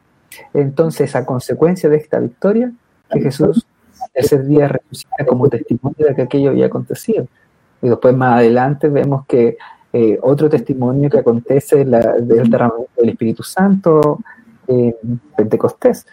entonces 0.54 1.16
a 1.16 1.26
consecuencia 1.26 1.90
de 1.90 1.98
esta 1.98 2.20
victoria, 2.20 2.72
que 3.12 3.22
Jesús 3.22 3.66
ese 4.16 4.42
día 4.44 4.68
resucita 4.68 5.26
como 5.26 5.50
testimonio 5.50 6.08
de 6.08 6.16
que 6.16 6.22
aquello 6.24 6.50
había 6.50 6.68
acontecido. 6.68 7.28
Y 7.82 7.90
después 7.90 8.16
más 8.16 8.40
adelante 8.40 8.88
vemos 8.90 9.26
que 9.28 9.58
eh, 9.94 10.18
otro 10.22 10.50
testimonio 10.50 11.10
que 11.10 11.20
acontece 11.20 11.86
la, 11.86 12.00
del 12.00 12.50
derramamiento 12.50 12.94
del 12.98 13.10
Espíritu 13.10 13.44
Santo, 13.44 14.20
en 14.68 14.96
Pentecostés. 15.36 16.06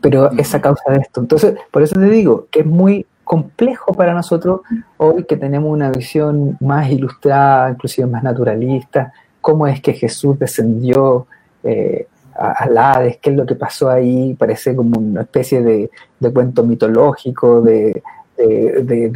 Pero 0.00 0.30
es 0.32 0.54
a 0.54 0.60
causa 0.60 0.90
de 0.92 0.98
esto. 0.98 1.20
Entonces, 1.20 1.54
por 1.70 1.82
eso 1.82 1.94
te 1.94 2.06
digo 2.06 2.46
que 2.50 2.60
es 2.60 2.66
muy 2.66 3.06
complejo 3.24 3.92
para 3.92 4.14
nosotros 4.14 4.60
hoy 4.98 5.24
que 5.24 5.36
tenemos 5.36 5.72
una 5.72 5.90
visión 5.90 6.56
más 6.60 6.90
ilustrada, 6.90 7.70
inclusive 7.70 8.06
más 8.06 8.22
naturalista, 8.22 9.12
cómo 9.40 9.66
es 9.66 9.80
que 9.80 9.92
Jesús 9.92 10.38
descendió 10.38 11.26
eh, 11.62 12.06
al 12.38 12.76
Hades, 12.76 13.18
qué 13.18 13.30
es 13.30 13.36
lo 13.36 13.46
que 13.46 13.54
pasó 13.54 13.88
ahí, 13.90 14.34
parece 14.34 14.74
como 14.74 14.98
una 14.98 15.22
especie 15.22 15.62
de, 15.62 15.90
cuento 16.32 16.64
mitológico, 16.64 17.62
de, 17.62 18.02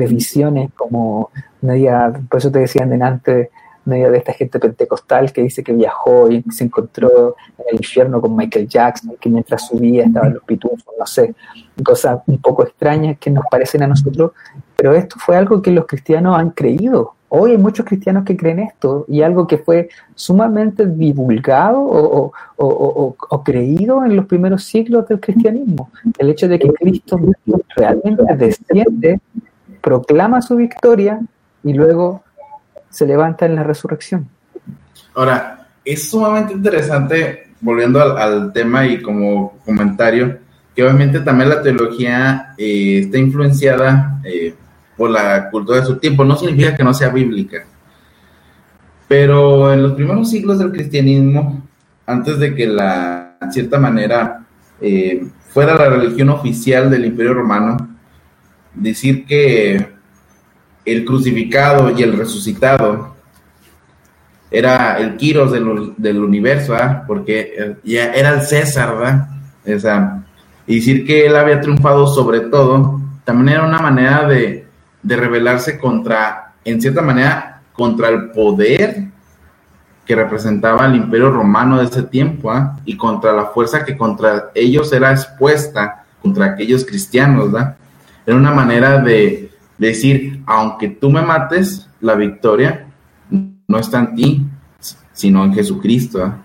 visiones, 0.08 0.70
como 0.74 1.30
media, 1.60 2.12
por 2.28 2.38
eso 2.38 2.50
te 2.50 2.60
decían 2.60 2.90
delante, 2.90 3.50
media 3.84 4.10
de 4.10 4.18
esta 4.18 4.32
gente 4.32 4.58
pentecostal 4.58 5.32
que 5.32 5.42
dice 5.42 5.64
que 5.64 5.72
viajó 5.72 6.30
y 6.30 6.42
se 6.50 6.64
encontró 6.64 7.36
en 7.58 7.64
el 7.70 7.76
infierno 7.76 8.20
con 8.20 8.36
Michael 8.36 8.68
Jackson, 8.68 9.16
que 9.20 9.28
mientras 9.28 9.66
subía 9.66 10.04
estaban 10.04 10.34
los 10.34 10.44
pitufos, 10.44 10.94
no 10.98 11.06
sé, 11.06 11.34
cosas 11.84 12.20
un 12.26 12.38
poco 12.38 12.64
extrañas 12.64 13.18
que 13.18 13.30
nos 13.30 13.44
parecen 13.50 13.82
a 13.82 13.86
nosotros, 13.86 14.32
pero 14.76 14.94
esto 14.94 15.16
fue 15.18 15.36
algo 15.36 15.60
que 15.60 15.70
los 15.70 15.86
cristianos 15.86 16.38
han 16.38 16.50
creído. 16.50 17.14
Hoy 17.32 17.52
hay 17.52 17.58
muchos 17.58 17.86
cristianos 17.86 18.24
que 18.24 18.36
creen 18.36 18.58
esto 18.58 19.04
y 19.06 19.22
algo 19.22 19.46
que 19.46 19.58
fue 19.58 19.88
sumamente 20.16 20.84
divulgado 20.84 21.80
o, 21.80 22.32
o, 22.56 23.44
creído 23.44 24.04
en 24.04 24.16
los 24.16 24.26
primeros 24.26 24.64
siglos 24.64 25.06
del 25.06 25.20
cristianismo. 25.20 25.92
El 26.18 26.30
hecho 26.30 26.48
de 26.48 26.58
que 26.58 26.72
Cristo 26.72 27.20
realmente 27.76 28.24
desciende, 28.36 29.20
proclama 29.80 30.42
su 30.42 30.56
victoria 30.56 31.20
y 31.62 31.72
luego 31.72 32.24
se 32.90 33.06
levanta 33.06 33.46
en 33.46 33.54
la 33.54 33.62
resurrección. 33.62 34.28
Ahora, 35.14 35.68
es 35.84 36.10
sumamente 36.10 36.52
interesante, 36.54 37.44
volviendo 37.60 38.00
al, 38.00 38.52
tema 38.52 38.88
y 38.88 39.00
como 39.00 39.56
comentario, 39.64 40.36
que 40.74 40.82
obviamente 40.82 41.20
también 41.20 41.50
la 41.50 41.62
teología 41.62 42.54
eh, 42.58 43.02
está 43.04 43.18
influenciada 43.18 44.20
eh, 44.24 44.52
por 45.00 45.08
la 45.08 45.48
cultura 45.48 45.80
de 45.80 45.86
su 45.86 45.96
tiempo. 45.96 46.26
No 46.26 46.36
significa 46.36 46.76
que 46.76 46.84
no 46.84 46.92
sea 46.92 47.08
bíblica. 47.08 47.64
Pero 49.08 49.72
en 49.72 49.82
los 49.82 49.92
primeros 49.92 50.28
siglos 50.28 50.58
del 50.58 50.72
cristianismo, 50.72 51.66
antes 52.04 52.38
de 52.38 52.54
que 52.54 52.66
la, 52.66 53.38
en 53.40 53.50
cierta 53.50 53.78
manera, 53.78 54.44
eh, 54.78 55.26
fuera 55.48 55.74
la 55.74 55.88
religión 55.88 56.28
oficial 56.28 56.90
del 56.90 57.06
Imperio 57.06 57.32
Romano, 57.32 57.96
decir 58.74 59.24
que 59.24 59.88
el 60.84 61.04
crucificado 61.06 61.98
y 61.98 62.02
el 62.02 62.18
resucitado 62.18 63.16
era 64.50 64.98
el 64.98 65.16
Quiros 65.16 65.50
del, 65.50 66.18
universo, 66.18 66.74
¿ah? 66.74 67.04
porque 67.06 67.54
eh, 67.56 67.76
ya 67.84 68.12
era 68.12 68.34
el 68.34 68.42
César, 68.42 68.98
¿verdad? 69.64 70.24
y 70.66 70.74
decir 70.74 71.06
que 71.06 71.24
él 71.24 71.36
había 71.36 71.58
triunfado 71.62 72.06
sobre 72.06 72.40
todo, 72.40 73.00
también 73.24 73.56
era 73.56 73.66
una 73.66 73.78
manera 73.78 74.28
de, 74.28 74.59
de 75.02 75.16
rebelarse 75.16 75.78
contra, 75.78 76.52
en 76.64 76.80
cierta 76.80 77.02
manera, 77.02 77.62
contra 77.72 78.08
el 78.08 78.30
poder 78.30 79.08
que 80.04 80.16
representaba 80.16 80.86
el 80.86 80.96
imperio 80.96 81.30
romano 81.30 81.78
de 81.78 81.84
ese 81.84 82.02
tiempo, 82.02 82.50
¿ah? 82.50 82.78
y 82.84 82.96
contra 82.96 83.32
la 83.32 83.46
fuerza 83.46 83.84
que 83.84 83.96
contra 83.96 84.50
ellos 84.54 84.92
era 84.92 85.12
expuesta, 85.12 86.04
contra 86.20 86.46
aquellos 86.46 86.84
cristianos, 86.84 87.52
¿verdad? 87.52 87.76
Era 88.26 88.36
una 88.36 88.50
manera 88.50 88.98
de, 88.98 89.50
decir, 89.78 90.42
aunque 90.46 90.88
tú 90.88 91.10
me 91.10 91.22
mates, 91.22 91.88
la 92.00 92.14
victoria 92.14 92.86
no 93.30 93.78
está 93.78 94.00
en 94.00 94.14
ti, 94.14 94.46
sino 95.12 95.44
en 95.44 95.54
Jesucristo. 95.54 96.22
¿ah? 96.22 96.38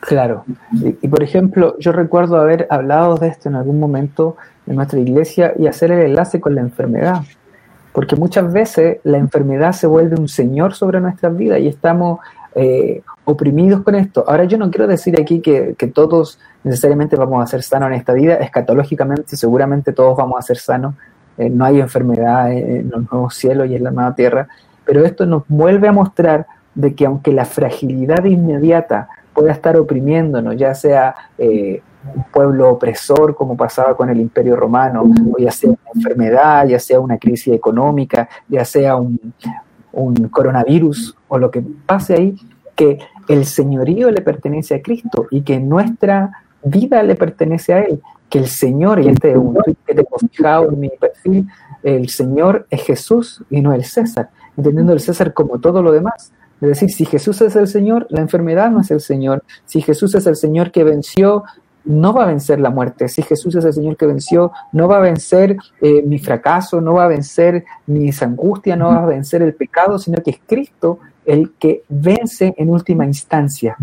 Claro. 0.00 0.44
Y, 0.72 1.08
por 1.08 1.22
ejemplo, 1.22 1.76
yo 1.78 1.92
recuerdo 1.92 2.36
haber 2.36 2.66
hablado 2.70 3.16
de 3.16 3.28
esto 3.28 3.48
en 3.48 3.56
algún 3.56 3.80
momento 3.80 4.36
en 4.66 4.76
nuestra 4.76 4.98
iglesia 5.00 5.52
y 5.58 5.66
hacer 5.66 5.90
el 5.90 6.00
enlace 6.00 6.40
con 6.40 6.54
la 6.54 6.60
enfermedad. 6.60 7.22
Porque 7.92 8.16
muchas 8.16 8.52
veces 8.52 8.98
la 9.02 9.18
enfermedad 9.18 9.72
se 9.72 9.86
vuelve 9.86 10.16
un 10.16 10.28
señor 10.28 10.74
sobre 10.74 11.00
nuestras 11.00 11.36
vidas 11.36 11.58
y 11.60 11.68
estamos 11.68 12.20
eh, 12.54 13.02
oprimidos 13.24 13.82
con 13.82 13.94
esto. 13.94 14.24
Ahora 14.26 14.44
yo 14.44 14.56
no 14.56 14.70
quiero 14.70 14.86
decir 14.86 15.20
aquí 15.20 15.40
que, 15.40 15.74
todos 15.92 16.38
necesariamente 16.64 17.16
vamos 17.16 17.42
a 17.42 17.46
ser 17.46 17.62
sanos 17.62 17.88
en 17.88 17.94
esta 17.94 18.12
vida, 18.12 18.34
escatológicamente 18.34 19.36
seguramente 19.36 19.92
todos 19.92 20.16
vamos 20.16 20.38
a 20.38 20.42
ser 20.42 20.56
sanos, 20.56 20.94
eh, 21.36 21.50
no 21.50 21.64
hay 21.64 21.80
enfermedad 21.80 22.50
en 22.50 22.90
los 22.90 23.10
nuevos 23.12 23.34
cielos 23.34 23.68
y 23.68 23.76
en 23.76 23.84
la 23.84 23.90
nueva 23.90 24.14
tierra, 24.14 24.48
pero 24.84 25.04
esto 25.04 25.26
nos 25.26 25.42
vuelve 25.46 25.88
a 25.88 25.92
mostrar 25.92 26.46
de 26.74 26.94
que 26.94 27.06
aunque 27.06 27.32
la 27.32 27.44
fragilidad 27.44 28.24
inmediata 28.24 29.08
pueda 29.38 29.52
estar 29.52 29.76
oprimiéndonos, 29.76 30.56
ya 30.56 30.74
sea 30.74 31.14
eh, 31.38 31.80
un 32.14 32.24
pueblo 32.32 32.70
opresor 32.70 33.36
como 33.36 33.56
pasaba 33.56 33.96
con 33.96 34.10
el 34.10 34.20
imperio 34.20 34.56
romano, 34.56 35.04
o 35.32 35.38
ya 35.38 35.52
sea 35.52 35.70
una 35.70 35.78
enfermedad, 35.94 36.66
ya 36.66 36.80
sea 36.80 36.98
una 36.98 37.18
crisis 37.18 37.54
económica, 37.54 38.28
ya 38.48 38.64
sea 38.64 38.96
un, 38.96 39.32
un 39.92 40.14
coronavirus 40.28 41.16
o 41.28 41.38
lo 41.38 41.50
que 41.50 41.62
pase 41.86 42.14
ahí, 42.14 42.36
que 42.74 42.98
el 43.28 43.44
señorío 43.44 44.10
le 44.10 44.22
pertenece 44.22 44.74
a 44.74 44.82
Cristo 44.82 45.26
y 45.30 45.42
que 45.42 45.60
nuestra 45.60 46.32
vida 46.64 47.02
le 47.04 47.14
pertenece 47.14 47.74
a 47.74 47.82
Él 47.82 48.00
que 48.28 48.38
el 48.38 48.46
Señor, 48.46 49.00
y 49.00 49.08
este 49.08 49.30
es 49.30 49.36
un 49.36 49.54
tweet 49.54 49.76
que 49.86 49.94
tengo 49.94 50.18
fijado 50.18 50.68
en 50.70 50.80
mi 50.80 50.90
perfil, 50.90 51.48
el 51.82 52.08
Señor 52.08 52.66
es 52.70 52.82
Jesús 52.82 53.42
y 53.50 53.60
no 53.60 53.72
el 53.72 53.84
César, 53.84 54.30
entendiendo 54.56 54.92
el 54.92 55.00
César 55.00 55.32
como 55.32 55.58
todo 55.60 55.82
lo 55.82 55.92
demás. 55.92 56.32
Es 56.60 56.68
decir, 56.68 56.90
si 56.90 57.04
Jesús 57.04 57.40
es 57.40 57.56
el 57.56 57.68
Señor, 57.68 58.06
la 58.10 58.20
enfermedad 58.20 58.70
no 58.70 58.80
es 58.80 58.90
el 58.90 59.00
Señor. 59.00 59.44
Si 59.64 59.80
Jesús 59.80 60.14
es 60.14 60.26
el 60.26 60.36
Señor 60.36 60.72
que 60.72 60.84
venció, 60.84 61.44
no 61.84 62.12
va 62.12 62.24
a 62.24 62.26
vencer 62.26 62.60
la 62.60 62.70
muerte. 62.70 63.08
Si 63.08 63.22
Jesús 63.22 63.54
es 63.54 63.64
el 63.64 63.72
Señor 63.72 63.96
que 63.96 64.06
venció, 64.06 64.52
no 64.72 64.88
va 64.88 64.98
a 64.98 65.00
vencer 65.00 65.56
eh, 65.80 66.02
mi 66.02 66.18
fracaso, 66.18 66.80
no 66.80 66.94
va 66.94 67.04
a 67.04 67.08
vencer 67.08 67.64
mis 67.86 68.22
angustias, 68.22 68.76
no 68.76 68.88
va 68.88 69.04
a 69.04 69.06
vencer 69.06 69.42
el 69.42 69.54
pecado, 69.54 69.98
sino 69.98 70.22
que 70.22 70.32
es 70.32 70.40
Cristo 70.46 70.98
el 71.24 71.52
que 71.58 71.82
vence 71.88 72.54
en 72.56 72.70
última 72.70 73.04
instancia. 73.04 73.76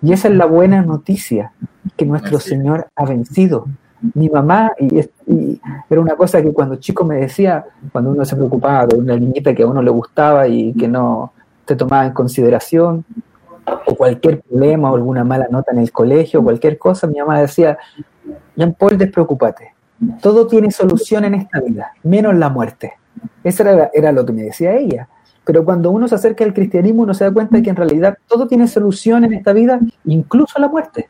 Y 0.00 0.12
esa 0.12 0.28
es 0.28 0.34
la 0.34 0.46
buena 0.46 0.82
noticia, 0.82 1.52
que 1.96 2.06
nuestro 2.06 2.40
Señor 2.40 2.88
ha 2.96 3.04
vencido 3.04 3.66
mi 4.14 4.28
mamá, 4.28 4.72
y, 4.78 5.00
era 5.88 6.00
una 6.00 6.16
cosa 6.16 6.42
que 6.42 6.52
cuando 6.52 6.76
chico 6.76 7.04
me 7.04 7.16
decía, 7.16 7.64
cuando 7.92 8.10
uno 8.10 8.24
se 8.24 8.34
preocupaba 8.34 8.86
de 8.86 8.96
una 8.96 9.16
niñita 9.16 9.54
que 9.54 9.62
a 9.62 9.66
uno 9.66 9.80
le 9.80 9.90
gustaba 9.90 10.48
y 10.48 10.72
que 10.74 10.88
no 10.88 11.32
te 11.64 11.76
tomaba 11.76 12.06
en 12.06 12.12
consideración, 12.12 13.04
o 13.86 13.94
cualquier 13.94 14.40
problema 14.40 14.90
o 14.90 14.96
alguna 14.96 15.24
mala 15.24 15.46
nota 15.50 15.72
en 15.72 15.78
el 15.78 15.92
colegio, 15.92 16.42
cualquier 16.42 16.78
cosa, 16.78 17.06
mi 17.06 17.18
mamá 17.18 17.40
decía, 17.40 17.78
Jean 18.56 18.74
Paul, 18.74 18.98
despreocúpate, 18.98 19.74
todo 20.20 20.46
tiene 20.46 20.70
solución 20.70 21.24
en 21.24 21.34
esta 21.34 21.60
vida, 21.60 21.92
menos 22.02 22.34
la 22.34 22.48
muerte. 22.48 22.94
Eso 23.44 23.62
era, 23.62 23.90
era 23.94 24.12
lo 24.12 24.26
que 24.26 24.32
me 24.32 24.42
decía 24.42 24.74
ella. 24.74 25.08
Pero 25.44 25.64
cuando 25.64 25.90
uno 25.90 26.06
se 26.06 26.14
acerca 26.14 26.44
al 26.44 26.54
cristianismo, 26.54 27.02
uno 27.02 27.14
se 27.14 27.24
da 27.24 27.32
cuenta 27.32 27.56
de 27.56 27.62
que 27.62 27.70
en 27.70 27.76
realidad 27.76 28.16
todo 28.28 28.46
tiene 28.46 28.68
solución 28.68 29.24
en 29.24 29.32
esta 29.32 29.52
vida, 29.52 29.80
incluso 30.04 30.58
la 30.58 30.68
muerte 30.68 31.08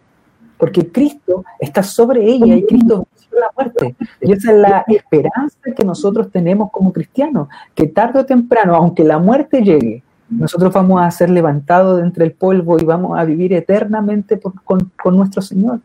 porque 0.62 0.92
Cristo 0.92 1.44
está 1.59 1.82
sobre 1.82 2.24
ella 2.24 2.55
y 2.55 2.64
Cristo 2.64 3.05
venció 3.11 3.40
la 3.40 3.50
muerte. 3.57 3.96
Y 4.20 4.30
esa 4.30 4.53
es 4.53 4.59
la 4.59 4.84
esperanza 4.86 5.59
que 5.74 5.84
nosotros 5.84 6.30
tenemos 6.30 6.70
como 6.70 6.92
cristianos, 6.92 7.48
que 7.74 7.88
tarde 7.88 8.20
o 8.20 8.24
temprano, 8.24 8.76
aunque 8.76 9.03
la 9.03 9.18
muerte 9.18 9.62
llegue, 9.62 10.05
nosotros 10.39 10.72
vamos 10.72 11.03
a 11.03 11.11
ser 11.11 11.30
levantados 11.30 11.99
de 11.99 12.05
entre 12.05 12.24
el 12.24 12.33
polvo 12.33 12.78
y 12.78 12.85
vamos 12.85 13.18
a 13.18 13.24
vivir 13.24 13.53
eternamente 13.53 14.41
con, 14.41 14.91
con 15.01 15.16
nuestro 15.16 15.43
Señor. 15.43 15.80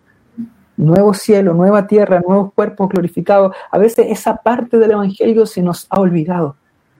Nuevo 0.77 1.13
cielo, 1.13 1.53
nueva 1.53 1.87
tierra, 1.87 2.21
nuevos 2.25 2.53
cuerpos 2.53 2.89
glorificados. 2.89 3.55
A 3.71 3.77
veces 3.77 4.07
esa 4.09 4.37
parte 4.37 4.77
del 4.77 4.91
Evangelio 4.91 5.45
se 5.45 5.61
nos 5.61 5.87
ha 5.89 5.99
olvidado. 5.99 6.55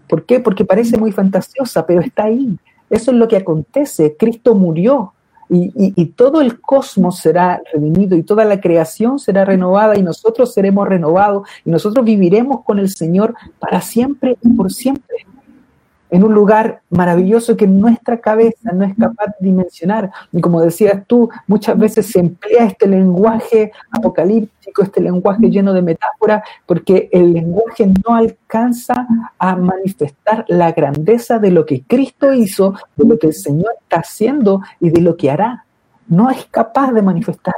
¿Por 0.10 0.26
qué? 0.26 0.40
Porque 0.40 0.66
parece 0.66 0.98
muy 0.98 1.12
fantasiosa, 1.12 1.86
pero 1.86 2.02
está 2.02 2.26
ahí. 2.26 2.58
Eso 2.90 3.12
es 3.12 3.18
lo 3.18 3.28
que 3.28 3.38
acontece. 3.38 4.16
Cristo 4.18 4.56
murió 4.56 5.14
y, 5.50 6.06
todo 6.08 6.42
el 6.42 6.60
cosmos 6.60 7.20
será 7.20 7.62
redimido 7.72 8.18
y 8.18 8.24
toda 8.24 8.44
la 8.44 8.60
creación 8.60 9.18
será 9.20 9.46
renovada 9.46 9.98
y 9.98 10.04
nosotros 10.04 10.54
seremos 10.54 10.88
renovados 10.88 11.48
y 11.64 11.70
nosotros 11.70 12.04
viviremos 12.04 12.64
con 12.66 12.80
el 12.80 12.90
Señor 12.90 13.34
para 13.60 13.80
siempre 13.80 14.38
y 14.42 14.50
por 14.50 14.72
siempre 14.74 15.26
en 16.10 16.24
un 16.24 16.34
lugar 16.34 16.82
maravilloso 16.90 17.58
que 17.58 17.68
nuestra 17.68 18.20
cabeza 18.20 18.72
no 18.72 18.86
es 18.86 18.96
capaz 18.98 19.28
de 19.40 19.48
dimensionar. 19.48 20.12
Y 20.32 20.42
como 20.42 20.62
decías 20.62 21.04
tú, 21.06 21.30
muchas 21.48 21.78
veces 21.78 22.08
se 22.08 22.20
emplea 22.20 22.66
este 22.66 22.88
lenguaje 22.88 23.72
apocalíptico, 23.92 24.84
este 24.84 25.02
lenguaje 25.02 25.50
lleno 25.50 25.74
de 25.74 25.82
metáforas, 25.82 26.44
porque 26.66 27.10
el 27.12 27.34
lenguaje 27.34 27.88
no 27.88 28.16
alcanza 28.16 29.08
a 29.38 29.56
manifestar 29.56 30.46
la 30.48 30.72
grandeza 30.72 31.40
de 31.40 31.52
lo 31.52 31.66
que 31.66 31.84
Cristo 31.84 32.34
hizo, 32.34 32.74
de 32.96 33.06
lo 33.06 33.20
que 33.20 33.28
el 33.28 33.34
Señor 33.34 33.74
está 33.82 33.98
haciendo 33.98 34.62
y 34.80 34.90
de 34.90 35.02
lo 35.02 35.18
que 35.18 35.30
hará. 35.30 35.66
No 36.08 36.30
es 36.30 36.46
capaz 36.46 36.92
de 36.94 37.02
manifestar. 37.02 37.56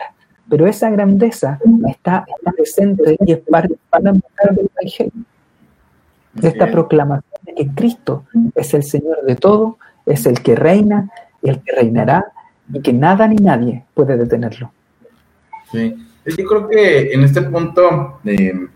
Pero 0.50 0.66
esa 0.66 0.90
grandeza 0.90 1.60
está, 1.88 2.26
presente 2.56 3.16
y 3.24 3.34
es 3.34 3.40
para 3.40 3.68
del 3.68 4.70
Evangelio 4.76 5.12
esta 6.42 6.72
proclamación 6.72 7.32
de 7.44 7.56
que 7.56 7.68
Cristo 7.70 8.26
es 8.56 8.74
el 8.74 8.84
Señor 8.84 9.24
de 9.26 9.36
todo, 9.36 9.78
es 10.06 10.26
el 10.26 10.42
que 10.42 10.56
reina, 10.56 11.10
el 11.42 11.60
que 11.62 11.72
reinará 11.74 12.32
y 12.72 12.82
que 12.82 12.94
nada 12.94 13.28
ni 13.28 13.36
nadie 13.38 13.86
puede 13.94 14.18
detenerlo. 14.18 14.72
Sí, 15.72 15.96
yo 16.26 16.46
creo 16.46 16.68
que 16.68 17.14
en 17.14 17.24
este 17.24 17.42
punto, 17.44 18.20
eh, 18.26 18.68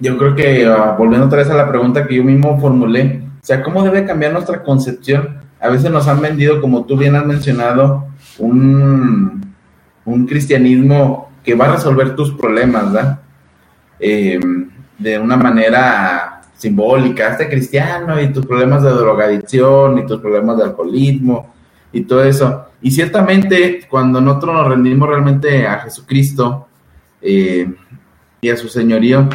yo 0.00 0.18
creo 0.18 0.34
que 0.34 0.66
ah, 0.66 0.94
volviendo 0.98 1.26
otra 1.26 1.38
vez 1.38 1.50
a 1.50 1.54
la 1.54 1.68
pregunta 1.68 2.06
que 2.06 2.16
yo 2.16 2.24
mismo 2.24 2.58
formulé, 2.60 3.22
o 3.42 3.46
sea, 3.46 3.62
¿cómo 3.62 3.82
debe 3.82 4.04
cambiar 4.04 4.32
nuestra 4.32 4.62
concepción? 4.62 5.40
A 5.60 5.68
veces 5.68 5.90
nos 5.90 6.08
han 6.08 6.20
vendido, 6.20 6.60
como 6.60 6.84
tú 6.84 6.96
bien 6.96 7.14
has 7.14 7.26
mencionado, 7.26 8.06
un, 8.38 9.54
un 10.04 10.26
cristianismo 10.26 11.30
que 11.42 11.54
va 11.54 11.66
a 11.66 11.72
resolver 11.76 12.16
tus 12.16 12.32
problemas, 12.32 12.92
¿verdad? 12.92 13.20
Eh, 14.00 14.40
de 15.04 15.18
una 15.18 15.36
manera 15.36 16.40
simbólica, 16.56 17.28
este 17.28 17.46
cristiano 17.46 18.18
y 18.18 18.32
tus 18.32 18.46
problemas 18.46 18.82
de 18.82 18.88
drogadicción 18.88 19.98
y 19.98 20.06
tus 20.06 20.18
problemas 20.18 20.56
de 20.56 20.64
alcoholismo 20.64 21.52
y 21.92 22.00
todo 22.02 22.24
eso. 22.24 22.66
Y 22.80 22.90
ciertamente 22.90 23.86
cuando 23.90 24.18
nosotros 24.20 24.54
nos 24.54 24.68
rendimos 24.68 25.06
realmente 25.06 25.66
a 25.66 25.80
Jesucristo 25.80 26.66
eh, 27.20 27.70
y 28.40 28.48
a 28.48 28.56
su 28.56 28.68
señorío, 28.68 29.28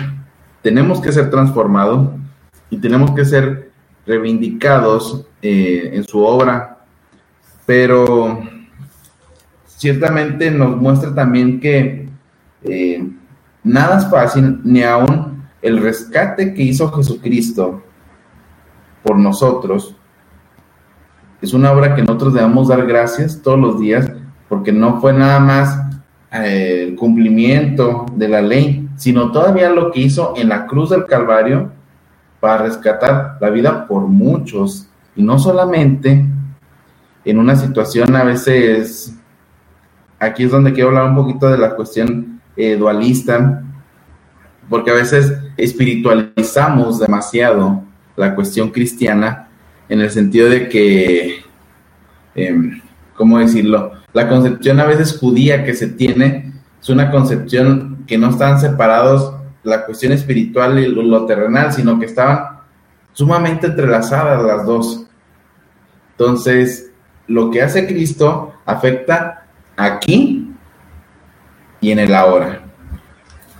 tenemos 0.63 0.99
que 1.01 1.11
ser 1.11 1.29
transformados 1.29 2.09
y 2.71 2.77
tenemos 2.77 3.11
que 3.11 3.25
ser 3.25 3.71
reivindicados 4.07 5.27
eh, 5.43 5.91
en 5.93 6.03
su 6.03 6.19
obra, 6.23 6.79
pero 7.67 8.39
ciertamente 9.67 10.49
nos 10.49 10.75
muestra 10.75 11.13
también 11.13 11.59
que 11.59 12.09
eh, 12.63 13.07
nada 13.63 13.99
es 13.99 14.09
fácil, 14.09 14.61
ni 14.63 14.81
aún 14.81 15.38
el 15.61 15.81
rescate 15.81 16.53
que 16.53 16.63
hizo 16.63 16.91
Jesucristo 16.91 17.81
por 19.03 19.17
nosotros. 19.17 19.95
Es 21.41 21.53
una 21.53 21.71
obra 21.71 21.95
que 21.95 22.01
nosotros 22.01 22.33
debemos 22.33 22.67
dar 22.67 22.85
gracias 22.85 23.41
todos 23.41 23.59
los 23.59 23.79
días, 23.79 24.11
porque 24.47 24.71
no 24.71 24.99
fue 24.99 25.13
nada 25.13 25.39
más 25.39 25.79
eh, 26.31 26.87
el 26.89 26.95
cumplimiento 26.95 28.05
de 28.15 28.27
la 28.27 28.41
ley, 28.41 28.89
sino 28.97 29.31
todavía 29.31 29.69
lo 29.69 29.91
que 29.91 30.01
hizo 30.01 30.33
en 30.35 30.49
la 30.49 30.65
cruz 30.65 30.89
del 30.89 31.05
Calvario 31.05 31.71
para 32.39 32.63
rescatar 32.63 33.37
la 33.39 33.49
vida 33.49 33.87
por 33.87 34.03
muchos, 34.03 34.87
y 35.15 35.23
no 35.23 35.39
solamente 35.39 36.25
en 37.25 37.37
una 37.37 37.55
situación 37.55 38.15
a 38.15 38.23
veces, 38.23 39.13
aquí 40.19 40.43
es 40.43 40.51
donde 40.51 40.73
quiero 40.73 40.89
hablar 40.89 41.09
un 41.09 41.15
poquito 41.15 41.49
de 41.49 41.57
la 41.57 41.75
cuestión 41.75 42.41
eh, 42.55 42.75
dualista, 42.75 43.63
porque 44.69 44.91
a 44.91 44.95
veces 44.95 45.33
espiritualizamos 45.57 46.99
demasiado 46.99 47.83
la 48.15 48.35
cuestión 48.35 48.69
cristiana 48.69 49.49
en 49.89 50.01
el 50.01 50.11
sentido 50.11 50.49
de 50.49 50.69
que, 50.69 51.43
em, 52.35 52.81
¿cómo 53.15 53.39
decirlo? 53.39 53.93
La 54.13 54.29
concepción 54.29 54.79
a 54.79 54.85
veces 54.85 55.17
judía 55.17 55.63
que 55.63 55.73
se 55.73 55.87
tiene 55.87 56.53
es 56.81 56.89
una 56.89 57.11
concepción 57.11 58.03
que 58.07 58.17
no 58.17 58.29
están 58.29 58.59
separados 58.59 59.33
la 59.63 59.85
cuestión 59.85 60.13
espiritual 60.13 60.79
y 60.79 60.87
lo, 60.87 61.25
terrenal, 61.25 61.73
sino 61.73 61.99
que 61.99 62.05
estaban 62.05 62.59
sumamente 63.13 63.67
entrelazadas 63.67 64.43
las 64.43 64.65
dos. 64.65 65.05
Entonces, 66.11 66.91
lo 67.27 67.51
que 67.51 67.61
hace 67.61 67.87
Cristo 67.87 68.53
afecta 68.65 69.45
aquí 69.75 70.51
y 71.81 71.91
en 71.91 71.99
el 71.99 72.13
ahora. 72.13 72.68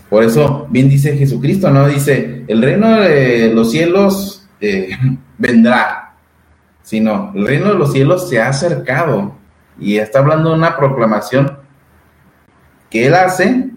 Por 0.09 0.23
eso, 0.23 0.65
bien 0.69 0.89
dice 0.89 1.15
Jesucristo, 1.15 1.69
¿no? 1.69 1.87
Dice, 1.87 2.43
el 2.47 2.61
reino 2.61 2.99
de 2.99 3.53
los 3.53 3.71
cielos 3.71 4.47
eh, 4.59 4.89
vendrá, 5.37 6.15
sino 6.81 7.31
el 7.35 7.45
reino 7.45 7.67
de 7.67 7.75
los 7.75 7.91
cielos 7.91 8.27
se 8.27 8.41
ha 8.41 8.49
acercado 8.49 9.33
y 9.79 9.97
está 9.97 10.19
hablando 10.19 10.49
de 10.49 10.55
una 10.55 10.75
proclamación 10.75 11.59
que 12.89 13.05
él 13.05 13.13
hace 13.13 13.69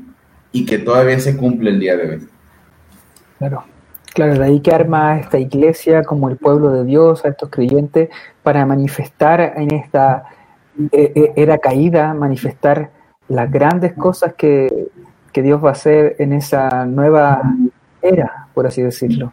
y 0.53 0.64
que 0.64 0.78
todavía 0.78 1.20
se 1.20 1.37
cumple 1.37 1.70
el 1.70 1.80
día 1.80 1.97
de 1.97 2.11
hoy. 2.11 2.28
Claro, 3.39 3.64
claro, 4.14 4.39
de 4.39 4.45
ahí 4.45 4.61
que 4.61 4.74
arma 4.74 5.18
esta 5.18 5.39
iglesia 5.39 6.03
como 6.03 6.30
el 6.30 6.39
pueblo 6.39 6.70
de 6.70 6.85
Dios, 6.85 7.24
a 7.24 7.28
estos 7.28 7.51
creyentes, 7.51 8.09
para 8.43 8.64
manifestar 8.64 9.55
en 9.57 9.74
esta 9.74 10.24
eh, 10.91 11.12
eh, 11.14 11.33
era 11.37 11.59
caída, 11.59 12.14
manifestar 12.14 12.91
las 13.28 13.51
grandes 13.51 13.93
cosas 13.93 14.35
que, 14.35 14.89
que 15.33 15.43
Dios 15.43 15.62
va 15.64 15.70
a 15.70 15.72
hacer 15.72 16.16
en 16.18 16.33
esa 16.33 16.87
nueva 16.87 17.43
era, 18.01 18.47
por 18.55 18.66
así 18.66 18.83
decirlo. 18.83 19.33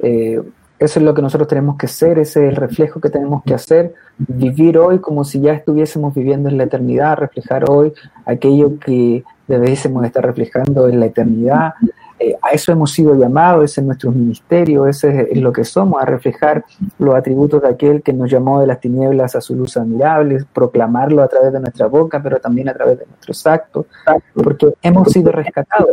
Eh, 0.00 0.40
eso 0.78 1.00
es 1.00 1.04
lo 1.04 1.12
que 1.12 1.22
nosotros 1.22 1.48
tenemos 1.48 1.76
que 1.76 1.88
ser, 1.88 2.20
ese 2.20 2.44
es 2.44 2.50
el 2.50 2.56
reflejo 2.56 3.00
que 3.00 3.10
tenemos 3.10 3.42
que 3.42 3.52
hacer, 3.52 3.94
vivir 4.16 4.78
hoy 4.78 5.00
como 5.00 5.24
si 5.24 5.40
ya 5.40 5.52
estuviésemos 5.52 6.14
viviendo 6.14 6.48
en 6.48 6.56
la 6.56 6.64
eternidad, 6.64 7.16
reflejar 7.16 7.68
hoy 7.68 7.92
aquello 8.24 8.78
que 8.78 9.24
debiésemos 9.48 10.04
estar 10.04 10.24
reflejando 10.24 10.88
en 10.88 11.00
la 11.00 11.06
eternidad. 11.06 11.74
Eh, 12.20 12.36
a 12.42 12.50
eso 12.50 12.72
hemos 12.72 12.92
sido 12.92 13.14
llamados, 13.14 13.64
ese 13.64 13.80
es 13.80 13.86
nuestro 13.86 14.10
ministerio, 14.10 14.86
ese 14.86 15.28
es 15.30 15.40
lo 15.40 15.52
que 15.52 15.64
somos, 15.64 16.02
a 16.02 16.04
reflejar 16.04 16.64
los 16.98 17.14
atributos 17.14 17.62
de 17.62 17.68
aquel 17.68 18.02
que 18.02 18.12
nos 18.12 18.30
llamó 18.30 18.60
de 18.60 18.66
las 18.66 18.80
tinieblas 18.80 19.36
a 19.36 19.40
su 19.40 19.54
luz 19.54 19.76
admirable, 19.76 20.44
proclamarlo 20.52 21.22
a 21.22 21.28
través 21.28 21.52
de 21.52 21.60
nuestra 21.60 21.86
boca, 21.86 22.20
pero 22.22 22.40
también 22.40 22.68
a 22.68 22.74
través 22.74 22.98
de 22.98 23.06
nuestros 23.06 23.46
actos, 23.46 23.86
porque 24.34 24.74
hemos 24.82 25.12
sido 25.12 25.30
rescatados. 25.30 25.90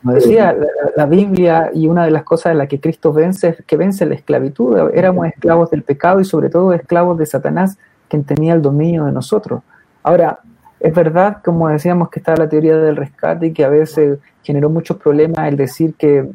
Como 0.00 0.14
decía 0.14 0.56
la, 0.96 1.06
Biblia, 1.06 1.70
y 1.74 1.88
una 1.88 2.04
de 2.04 2.12
las 2.12 2.22
cosas 2.22 2.52
en 2.52 2.58
las 2.58 2.68
que 2.68 2.80
Cristo 2.80 3.12
vence 3.12 3.56
que 3.66 3.76
vence 3.76 4.06
la 4.06 4.14
esclavitud. 4.14 4.90
Éramos 4.94 5.26
esclavos 5.26 5.70
del 5.70 5.82
pecado 5.82 6.20
y 6.20 6.24
sobre 6.24 6.48
todo 6.50 6.72
esclavos 6.72 7.18
de 7.18 7.26
Satanás, 7.26 7.76
quien 8.08 8.22
tenía 8.24 8.54
el 8.54 8.62
dominio 8.62 9.04
de 9.06 9.12
nosotros. 9.12 9.62
Ahora, 10.04 10.38
es 10.80 10.94
verdad, 10.94 11.38
como 11.44 11.68
decíamos, 11.68 12.08
que 12.10 12.20
está 12.20 12.36
la 12.36 12.48
teoría 12.48 12.76
del 12.76 12.96
rescate 12.96 13.46
y 13.46 13.52
que 13.52 13.64
a 13.64 13.68
veces 13.68 14.18
generó 14.42 14.70
muchos 14.70 14.96
problemas 14.96 15.48
el 15.48 15.56
decir 15.56 15.94
que 15.94 16.28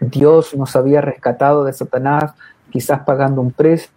Dios 0.00 0.54
nos 0.56 0.74
había 0.74 1.00
rescatado 1.00 1.64
de 1.64 1.72
Satanás, 1.72 2.34
quizás 2.70 3.00
pagando 3.00 3.40
un 3.40 3.52
precio 3.52 3.90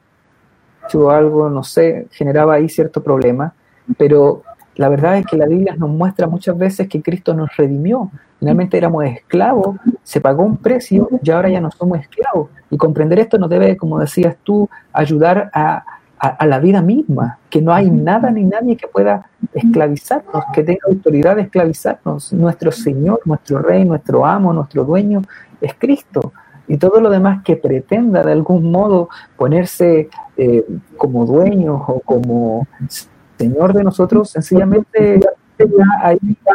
o 0.94 1.10
algo, 1.10 1.50
no 1.50 1.64
sé, 1.64 2.08
generaba 2.12 2.56
ahí 2.56 2.70
cierto 2.70 3.02
problema, 3.02 3.54
pero 3.98 4.44
la 4.76 4.90
verdad 4.90 5.18
es 5.18 5.26
que 5.26 5.38
la 5.38 5.48
Biblia 5.48 5.76
nos 5.76 5.90
muestra 5.90 6.28
muchas 6.28 6.58
veces 6.58 6.88
que 6.88 7.02
Cristo 7.02 7.34
nos 7.34 7.56
redimió. 7.56 8.12
Finalmente 8.40 8.78
éramos 8.78 9.06
esclavos, 9.06 9.78
se 10.04 10.22
pagó 10.22 10.44
un 10.44 10.58
precio 10.58 11.10
y 11.24 11.32
ahora 11.32 11.50
ya 11.50 11.62
no 11.62 11.72
somos 11.72 12.00
esclavos. 12.00 12.50
Y 12.70 12.78
comprender 12.78 13.20
esto 13.20 13.38
nos 13.38 13.50
debe, 13.50 13.78
como 13.78 14.00
decías 14.00 14.36
tú, 14.44 14.70
ayudar 14.92 15.50
a, 15.54 15.84
a, 16.30 16.46
la 16.46 16.60
vida 16.60 16.82
misma, 16.82 17.40
que 17.50 17.62
no 17.62 17.74
hay 17.74 17.90
nada 17.90 18.32
ni 18.32 18.44
nadie 18.44 18.76
que 18.76 18.88
pueda 18.88 19.30
esclavizarnos, 19.54 20.44
que 20.54 20.64
tenga 20.64 20.82
autoridad 20.88 21.36
de 21.36 21.44
esclavizarnos. 21.44 22.34
Nuestro 22.34 22.72
Señor, 22.72 23.22
nuestro 23.26 23.60
Rey, 23.60 23.86
nuestro 23.86 24.26
amo, 24.26 24.54
nuestro 24.54 24.84
dueño 24.84 25.22
es 25.62 25.74
Cristo. 25.76 26.34
Y 26.68 26.78
todo 26.78 27.00
lo 27.00 27.10
demás 27.10 27.44
que 27.44 27.58
pretenda 27.58 28.24
de 28.24 28.32
algún 28.32 28.72
modo 28.72 29.10
ponerse 29.38 30.10
eh, 30.36 30.66
como 30.98 31.26
dueño 31.26 31.76
o 31.76 32.00
como 32.00 32.68
Señor 33.38 33.74
de 33.74 33.84
nosotros, 33.84 34.32
sencillamente 34.32 35.20
ahí 36.02 36.18
está 36.28 36.54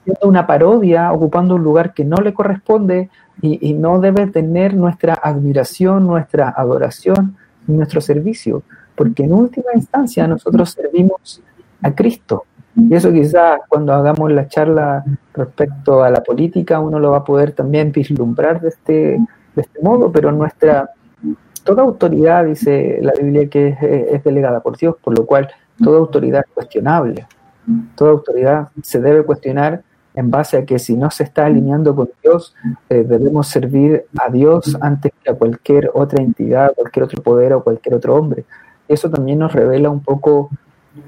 haciendo 0.00 0.28
una 0.28 0.46
parodia, 0.46 1.12
ocupando 1.12 1.56
un 1.56 1.64
lugar 1.64 1.92
que 1.92 2.04
no 2.04 2.18
le 2.18 2.32
corresponde 2.32 3.10
y, 3.42 3.68
y 3.68 3.74
no 3.74 3.98
debe 3.98 4.28
tener 4.28 4.74
nuestra 4.74 5.14
admiración, 5.14 6.06
nuestra 6.06 6.50
adoración, 6.50 7.36
nuestro 7.66 8.00
servicio 8.00 8.62
porque 8.98 9.22
en 9.22 9.32
última 9.32 9.70
instancia 9.74 10.26
nosotros 10.26 10.70
servimos 10.70 11.40
a 11.80 11.94
Cristo. 11.94 12.44
Y 12.74 12.92
eso 12.92 13.12
quizás 13.12 13.60
cuando 13.68 13.92
hagamos 13.92 14.32
la 14.32 14.48
charla 14.48 15.04
respecto 15.32 16.02
a 16.02 16.10
la 16.10 16.22
política 16.22 16.80
uno 16.80 16.98
lo 16.98 17.12
va 17.12 17.18
a 17.18 17.24
poder 17.24 17.52
también 17.52 17.92
vislumbrar 17.92 18.60
de 18.60 18.68
este, 18.68 18.92
de 19.54 19.62
este 19.62 19.80
modo, 19.82 20.10
pero 20.10 20.32
nuestra, 20.32 20.90
toda 21.62 21.84
autoridad, 21.84 22.44
dice 22.44 22.98
la 23.00 23.12
Biblia, 23.12 23.48
que 23.48 23.76
es, 24.10 24.24
delegada 24.24 24.60
por 24.60 24.76
Dios, 24.76 24.96
por 25.02 25.16
lo 25.16 25.24
cual 25.24 25.48
toda 25.82 25.98
autoridad 25.98 26.44
es 26.46 26.52
cuestionable. 26.52 27.26
Toda 27.94 28.10
autoridad 28.10 28.68
se 28.82 29.00
debe 29.00 29.22
cuestionar 29.22 29.82
en 30.14 30.30
base 30.30 30.56
a 30.56 30.64
que 30.64 30.80
si 30.80 30.96
no 30.96 31.10
se 31.10 31.22
está 31.22 31.46
alineando 31.46 31.94
con 31.94 32.10
Dios, 32.22 32.54
eh, 32.88 33.04
debemos 33.06 33.46
servir 33.46 34.06
a 34.18 34.30
Dios 34.30 34.76
antes 34.80 35.12
que 35.22 35.30
a 35.30 35.34
cualquier 35.34 35.90
otra 35.94 36.22
entidad, 36.22 36.72
cualquier 36.74 37.04
otro 37.04 37.22
poder 37.22 37.52
o 37.52 37.62
cualquier 37.62 37.94
otro 37.94 38.16
hombre 38.16 38.44
eso 38.88 39.10
también 39.10 39.38
nos 39.38 39.52
revela 39.52 39.90
un 39.90 40.00
poco 40.00 40.50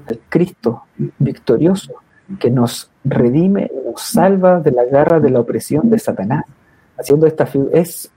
al 0.07 0.19
Cristo 0.29 0.83
victorioso, 1.19 1.95
que 2.39 2.49
nos 2.49 2.89
redime, 3.03 3.69
nos 3.85 4.01
salva 4.01 4.59
de 4.59 4.71
la 4.71 4.85
garra 4.85 5.19
de 5.19 5.29
la 5.29 5.39
opresión 5.39 5.89
de 5.89 5.99
Satanás. 5.99 6.45
Haciendo 6.97 7.25
esta 7.25 7.47
es 7.73 8.11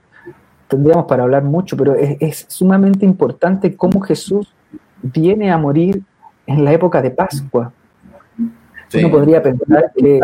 tendríamos 0.67 1.05
para 1.05 1.23
hablar 1.23 1.43
mucho, 1.43 1.77
pero 1.77 1.95
es, 1.95 2.45
sumamente 2.47 3.05
importante 3.05 3.75
cómo 3.75 4.01
Jesús 4.01 4.53
viene 5.01 5.51
a 5.51 5.57
morir 5.57 6.01
en 6.47 6.63
la 6.63 6.73
época 6.73 7.01
de 7.01 7.11
Pascua. 7.11 7.71
Uno 8.95 9.11
podría 9.11 9.41
pensar 9.41 9.91
que, 9.95 10.19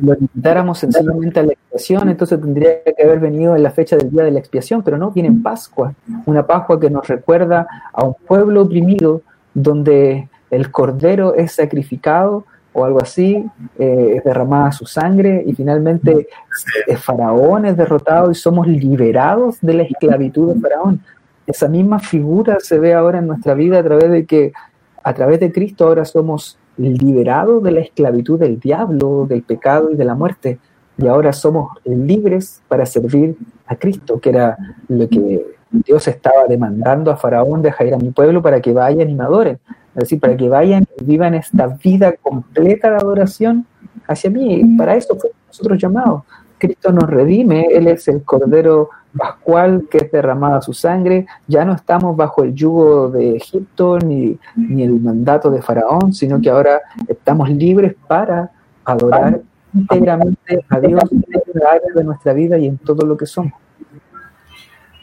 lo 0.00 0.14
limitáramos 0.14 0.78
sencillamente 0.78 1.40
a 1.40 1.42
la 1.44 1.52
expiación, 1.52 2.08
entonces 2.08 2.40
tendría 2.40 2.82
que 2.82 3.02
haber 3.02 3.20
venido 3.20 3.54
en 3.54 3.62
la 3.62 3.70
fecha 3.70 3.96
del 3.96 4.10
día 4.10 4.24
de 4.24 4.30
la 4.30 4.38
expiación, 4.38 4.82
pero 4.82 4.96
no, 4.96 5.10
viene 5.10 5.28
en 5.28 5.42
Pascua, 5.42 5.94
una 6.26 6.46
Pascua 6.46 6.80
que 6.80 6.90
nos 6.90 7.06
recuerda 7.06 7.66
a 7.92 8.04
un 8.04 8.14
pueblo 8.26 8.62
oprimido 8.62 9.22
donde 9.54 10.28
el 10.50 10.70
cordero 10.70 11.34
es 11.34 11.52
sacrificado 11.52 12.44
o 12.72 12.84
algo 12.84 13.02
así, 13.02 13.44
eh, 13.78 14.14
es 14.16 14.24
derramada 14.24 14.72
su 14.72 14.86
sangre 14.86 15.42
y 15.46 15.52
finalmente 15.54 16.26
el 16.86 16.96
Faraón 16.96 17.66
es 17.66 17.76
derrotado 17.76 18.30
y 18.30 18.34
somos 18.34 18.66
liberados 18.66 19.58
de 19.60 19.74
la 19.74 19.82
esclavitud 19.82 20.54
de 20.54 20.60
Faraón. 20.60 21.00
Esa 21.46 21.68
misma 21.68 21.98
figura 21.98 22.58
se 22.60 22.78
ve 22.78 22.94
ahora 22.94 23.18
en 23.18 23.26
nuestra 23.26 23.54
vida 23.54 23.78
a 23.78 23.82
través 23.82 24.10
de 24.10 24.24
que 24.24 24.52
a 25.04 25.12
través 25.12 25.40
de 25.40 25.52
Cristo 25.52 25.86
ahora 25.86 26.04
somos 26.04 26.58
liberados 26.76 27.62
de 27.62 27.70
la 27.72 27.80
esclavitud 27.80 28.38
del 28.38 28.58
diablo, 28.58 29.26
del 29.28 29.42
pecado 29.42 29.90
y 29.90 29.96
de 29.96 30.04
la 30.04 30.14
muerte. 30.14 30.58
Y 30.98 31.06
ahora 31.06 31.32
somos 31.32 31.70
libres 31.84 32.62
para 32.68 32.86
servir 32.86 33.36
a 33.66 33.76
Cristo, 33.76 34.20
que 34.20 34.30
era 34.30 34.56
lo 34.88 35.08
que 35.08 35.46
Dios 35.70 36.06
estaba 36.06 36.46
demandando 36.46 37.10
a 37.10 37.16
Faraón, 37.16 37.62
dejar 37.62 37.86
ir 37.86 37.94
a 37.94 37.98
mi 37.98 38.10
pueblo 38.10 38.42
para 38.42 38.60
que 38.60 38.72
vayan 38.72 39.08
y 39.08 39.14
me 39.14 39.24
adoren. 39.24 39.58
Es 39.94 40.04
decir, 40.04 40.20
para 40.20 40.36
que 40.36 40.48
vayan 40.48 40.84
y 40.98 41.04
vivan 41.04 41.34
esta 41.34 41.66
vida 41.66 42.14
completa 42.20 42.90
de 42.90 42.96
adoración 42.96 43.66
hacia 44.06 44.30
mí. 44.30 44.62
Para 44.76 44.96
eso 44.96 45.16
fue 45.16 45.30
nosotros 45.46 45.78
llamados. 45.78 46.22
Cristo 46.62 46.92
nos 46.92 47.10
redime, 47.10 47.66
Él 47.72 47.88
es 47.88 48.06
el 48.06 48.22
Cordero 48.22 48.90
Pascual 49.18 49.88
que 49.90 49.98
es 49.98 50.12
derramada 50.12 50.62
su 50.62 50.72
sangre. 50.72 51.26
Ya 51.48 51.64
no 51.64 51.74
estamos 51.74 52.16
bajo 52.16 52.44
el 52.44 52.54
yugo 52.54 53.10
de 53.10 53.36
Egipto 53.36 53.98
ni, 53.98 54.38
ni 54.54 54.84
el 54.84 55.00
mandato 55.00 55.50
de 55.50 55.60
Faraón, 55.60 56.12
sino 56.12 56.40
que 56.40 56.50
ahora 56.50 56.80
estamos 57.08 57.50
libres 57.50 57.96
para 58.06 58.52
adorar 58.84 59.40
íntegramente 59.74 60.64
a 60.68 60.78
Dios 60.78 61.02
en 61.10 61.22
cada 61.52 61.72
área 61.72 61.94
de 61.96 62.04
nuestra 62.04 62.32
vida 62.32 62.56
y 62.58 62.68
en 62.68 62.78
todo 62.78 63.04
lo 63.04 63.16
que 63.16 63.26
somos. 63.26 63.54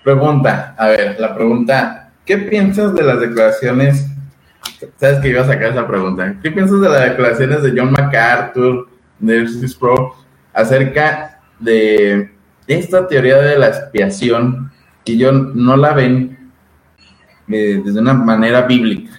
Pregunta, 0.01 0.76
a 0.78 0.88
ver, 0.88 1.20
la 1.20 1.36
pregunta, 1.36 2.12
¿qué 2.24 2.38
piensas 2.38 2.95
de 2.95 3.03
las 3.03 3.20
declaraciones? 3.20 4.07
Sabes 4.95 5.20
que 5.20 5.28
iba 5.28 5.41
a 5.41 5.45
sacar 5.45 5.72
esa 5.72 5.86
pregunta. 5.86 6.36
¿Qué 6.41 6.51
piensas 6.51 6.80
de 6.80 6.88
las 6.88 7.10
declaraciones 7.10 7.62
de 7.64 7.74
John 7.78 7.91
MacArthur, 7.91 8.88
de 9.20 9.45
Pro, 9.78 10.16
acerca 10.53 11.39
de 11.60 12.32
esta 12.68 13.07
teoría 13.07 13.38
de 13.38 13.57
la 13.57 13.68
expiación 13.68 14.72
que 15.03 15.18
yo 15.18 15.32
no 15.32 15.76
la 15.76 15.93
ven 15.93 16.51
eh, 17.47 17.82
desde 17.84 17.99
una 17.99 18.14
manera 18.14 18.62
bíblica? 18.62 19.12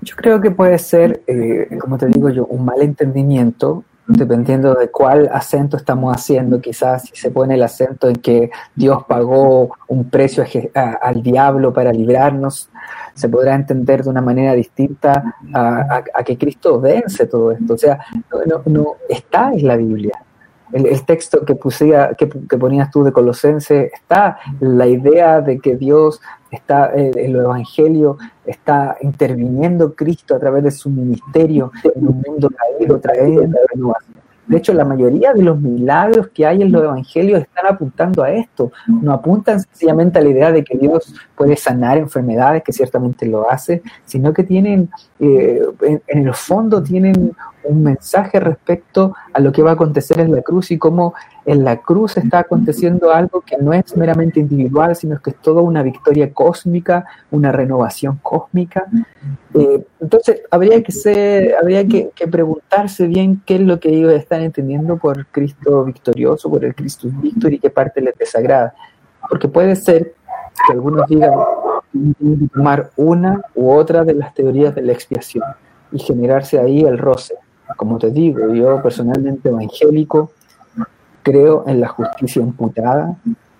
Yo 0.00 0.14
creo 0.14 0.40
que 0.40 0.52
puede 0.52 0.78
ser, 0.78 1.22
eh, 1.26 1.76
como 1.80 1.98
te 1.98 2.06
digo 2.06 2.30
yo, 2.30 2.46
un 2.46 2.64
mal 2.64 2.80
entendimiento, 2.80 3.84
dependiendo 4.06 4.74
de 4.74 4.88
cuál 4.88 5.28
acento 5.32 5.76
estamos 5.76 6.14
haciendo. 6.14 6.60
Quizás 6.60 7.02
si 7.02 7.16
se 7.16 7.30
pone 7.30 7.54
el 7.54 7.62
acento 7.62 8.08
en 8.08 8.16
que 8.16 8.50
Dios 8.74 9.04
pagó 9.04 9.76
un 9.88 10.08
precio 10.08 10.44
al 10.74 11.22
diablo 11.22 11.72
para 11.72 11.92
librarnos, 11.92 12.70
se 13.14 13.28
podrá 13.28 13.54
entender 13.54 14.04
de 14.04 14.10
una 14.10 14.20
manera 14.20 14.52
distinta 14.52 15.36
a, 15.52 16.02
que 16.24 16.36
Cristo 16.38 16.80
vence 16.80 17.26
todo 17.26 17.52
esto. 17.52 17.74
O 17.74 17.78
sea, 17.78 17.98
no, 18.66 18.96
está 19.08 19.52
en 19.52 19.66
la 19.66 19.76
Biblia. 19.76 20.22
El, 20.72 21.04
texto 21.04 21.44
que, 21.44 21.54
pusía, 21.54 22.10
que, 22.18 22.28
que, 22.28 22.58
ponías 22.58 22.90
tú 22.90 23.04
de 23.04 23.12
Colosense 23.12 23.92
está 23.94 24.38
la 24.58 24.86
idea 24.86 25.40
de 25.40 25.60
que 25.60 25.76
Dios 25.76 26.20
está 26.56 26.92
eh, 26.94 27.10
el 27.14 27.36
Evangelio, 27.36 28.18
está 28.44 28.96
interviniendo 29.00 29.94
Cristo 29.94 30.34
a 30.34 30.38
través 30.38 30.64
de 30.64 30.70
su 30.70 30.90
ministerio 30.90 31.70
en 31.94 32.06
un 32.06 32.22
mundo 32.26 32.50
caído, 32.50 32.98
trayendo 32.98 33.58
renovación. 33.72 34.26
De 34.46 34.58
hecho, 34.58 34.72
la 34.72 34.84
mayoría 34.84 35.32
de 35.32 35.42
los 35.42 35.60
milagros 35.60 36.28
que 36.28 36.46
hay 36.46 36.62
en 36.62 36.70
los 36.70 36.82
evangelios 36.82 37.40
están 37.40 37.66
apuntando 37.66 38.22
a 38.22 38.30
esto. 38.30 38.70
No 38.86 39.12
apuntan 39.12 39.60
sencillamente 39.60 40.18
a 40.18 40.22
la 40.22 40.28
idea 40.28 40.52
de 40.52 40.62
que 40.62 40.78
Dios 40.78 41.14
puede 41.34 41.56
sanar 41.56 41.98
enfermedades, 41.98 42.62
que 42.62 42.72
ciertamente 42.72 43.26
lo 43.26 43.50
hace, 43.50 43.82
sino 44.04 44.32
que 44.32 44.44
tienen, 44.44 44.88
eh, 45.18 45.62
en, 45.82 46.26
el 46.26 46.32
fondo, 46.34 46.80
tienen 46.80 47.32
un 47.68 47.82
mensaje 47.82 48.40
respecto 48.40 49.14
a 49.32 49.40
lo 49.40 49.52
que 49.52 49.62
va 49.62 49.70
a 49.70 49.74
acontecer 49.74 50.20
en 50.20 50.32
la 50.32 50.42
cruz 50.42 50.70
y 50.70 50.78
cómo 50.78 51.14
en 51.44 51.64
la 51.64 51.76
cruz 51.76 52.16
está 52.16 52.40
aconteciendo 52.40 53.12
algo 53.12 53.40
que 53.40 53.56
no 53.56 53.72
es 53.72 53.96
meramente 53.96 54.40
individual, 54.40 54.96
sino 54.96 55.20
que 55.20 55.30
es 55.30 55.36
toda 55.36 55.62
una 55.62 55.82
victoria 55.82 56.32
cósmica, 56.32 57.06
una 57.30 57.52
renovación 57.52 58.18
cósmica. 58.22 58.86
Eh, 59.54 59.84
entonces, 60.00 60.42
habría 60.50 60.82
que 60.82 60.92
ser, 60.92 61.54
habría 61.60 61.86
que, 61.86 62.10
preguntarse 62.30 63.06
bien 63.06 63.42
qué 63.46 63.56
es 63.56 63.60
lo 63.60 63.78
que 63.78 63.90
ellos 63.90 64.12
están 64.12 64.42
entendiendo 64.42 64.96
por 64.96 65.26
Cristo 65.26 65.84
victorioso, 65.84 66.50
por 66.50 66.64
el 66.64 66.74
Cristo 66.74 67.08
victor 67.12 67.52
y 67.52 67.58
qué 67.58 67.70
parte 67.70 68.00
les 68.00 68.16
desagrada. 68.18 68.74
Porque 69.28 69.48
puede 69.48 69.76
ser 69.76 70.14
que 70.66 70.72
algunos 70.72 71.06
digan 71.06 71.32
tomar 72.52 72.90
una 72.96 73.42
u 73.54 73.70
otra 73.70 74.04
de 74.04 74.14
las 74.14 74.34
teorías 74.34 74.74
de 74.74 74.82
la 74.82 74.92
expiación 74.92 75.44
y 75.92 75.98
generarse 75.98 76.58
ahí 76.58 76.80
el 76.80 76.98
roce 76.98 77.34
como 77.76 77.98
te 77.98 78.10
digo, 78.10 78.52
yo 78.54 78.82
personalmente 78.82 79.48
evangélico, 79.48 80.30
creo 81.22 81.64
en 81.66 81.80
la 81.80 81.88
justicia 81.88 82.40
imputada, 82.42 83.16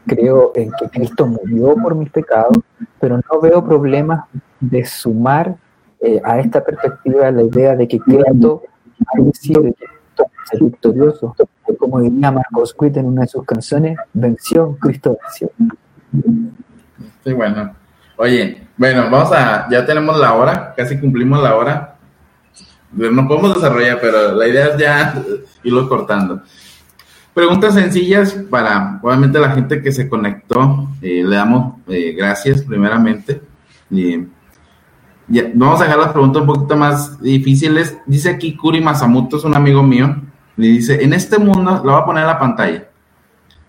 creo 0.07 0.53
en 0.55 0.71
que 0.79 0.89
Cristo 0.89 1.27
murió 1.27 1.75
por 1.75 1.95
mis 1.95 2.11
pecados, 2.11 2.59
pero 3.01 3.17
no 3.19 3.41
veo 3.41 3.65
problemas 3.65 4.25
de 4.61 4.85
sumar 4.85 5.57
eh, 6.01 6.21
a 6.25 6.39
esta 6.39 6.63
perspectiva 6.65 7.31
la 7.31 7.43
idea 7.43 7.75
de 7.75 7.89
que 7.89 7.99
Cristo 7.99 8.63
ha 9.07 9.21
de 9.21 9.75
que 9.75 9.85
es 10.53 10.61
victorioso. 10.61 11.35
Como 11.79 12.01
diría 12.01 12.31
Marcos 12.31 12.75
Witt 12.79 12.97
en 12.97 13.07
una 13.07 13.23
de 13.23 13.29
sus 13.29 13.45
canciones, 13.45 13.99
venció, 14.13 14.77
Cristo 14.81 15.19
venció. 15.21 15.51
Sí, 17.25 17.33
bueno. 17.33 17.75
Oye, 18.17 18.67
bueno, 18.77 19.11
vamos 19.11 19.33
a, 19.33 19.69
ya 19.71 19.85
tenemos 19.85 20.19
la 20.19 20.35
hora, 20.35 20.75
casi 20.77 20.99
cumplimos 20.99 21.43
la 21.43 21.57
hora. 21.57 21.96
No 22.97 23.29
podemos 23.29 23.55
desarrollar, 23.55 23.99
pero 24.01 24.35
la 24.35 24.49
idea 24.49 24.69
es 24.69 24.79
ya 24.79 25.23
irlo 25.63 25.89
cortando. 25.89 26.41
Preguntas 27.35 27.75
sencillas 27.75 28.33
para, 28.49 28.99
obviamente, 29.03 29.39
la 29.39 29.51
gente 29.51 29.83
que 29.83 29.93
se 29.93 30.09
conectó. 30.09 30.89
Eh, 31.03 31.23
le 31.23 31.37
damos 31.37 31.75
eh, 31.89 32.15
gracias, 32.17 32.63
primeramente. 32.63 33.43
vamos 35.55 35.81
a 35.81 35.85
dejar 35.85 35.99
las 35.99 36.13
preguntas 36.13 36.41
un 36.41 36.47
poquito 36.47 36.77
más 36.77 37.21
difíciles. 37.21 37.99
Dice 38.07 38.31
aquí 38.31 38.57
Kuri 38.57 38.81
Masamuto, 38.81 39.37
es 39.37 39.45
un 39.45 39.55
amigo 39.55 39.83
mío. 39.83 40.17
Le 40.57 40.69
dice: 40.69 41.05
En 41.05 41.13
este 41.13 41.39
mundo, 41.39 41.83
lo 41.85 41.93
voy 41.93 42.01
a 42.01 42.07
poner 42.07 42.23
en 42.23 42.29
la 42.29 42.39
pantalla. 42.39 42.89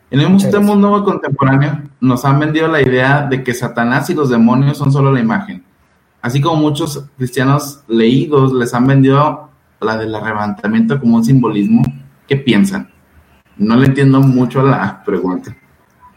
En 0.09 0.21
este 0.21 0.59
mundo 0.59 1.03
contemporáneo 1.03 1.81
nos 1.99 2.23
han 2.23 2.39
vendido 2.39 2.69
la 2.69 2.81
idea 2.81 3.27
de 3.29 3.43
que 3.43 3.53
Satanás 3.53 4.09
y 4.09 4.13
los 4.13 4.29
demonios 4.29 4.77
son 4.77 4.93
solo 4.93 5.11
la 5.11 5.19
imagen 5.19 5.66
así 6.27 6.41
como 6.41 6.57
muchos 6.57 7.05
cristianos 7.17 7.83
leídos 7.87 8.53
les 8.53 8.73
han 8.73 8.85
vendido 8.85 9.49
la 9.79 9.97
del 9.97 10.13
arrebatamiento 10.13 10.99
como 10.99 11.17
un 11.17 11.23
simbolismo, 11.23 11.81
¿qué 12.27 12.35
piensan? 12.35 12.89
No 13.57 13.75
le 13.75 13.87
entiendo 13.87 14.19
mucho 14.19 14.61
la 14.61 15.03
pregunta. 15.05 15.55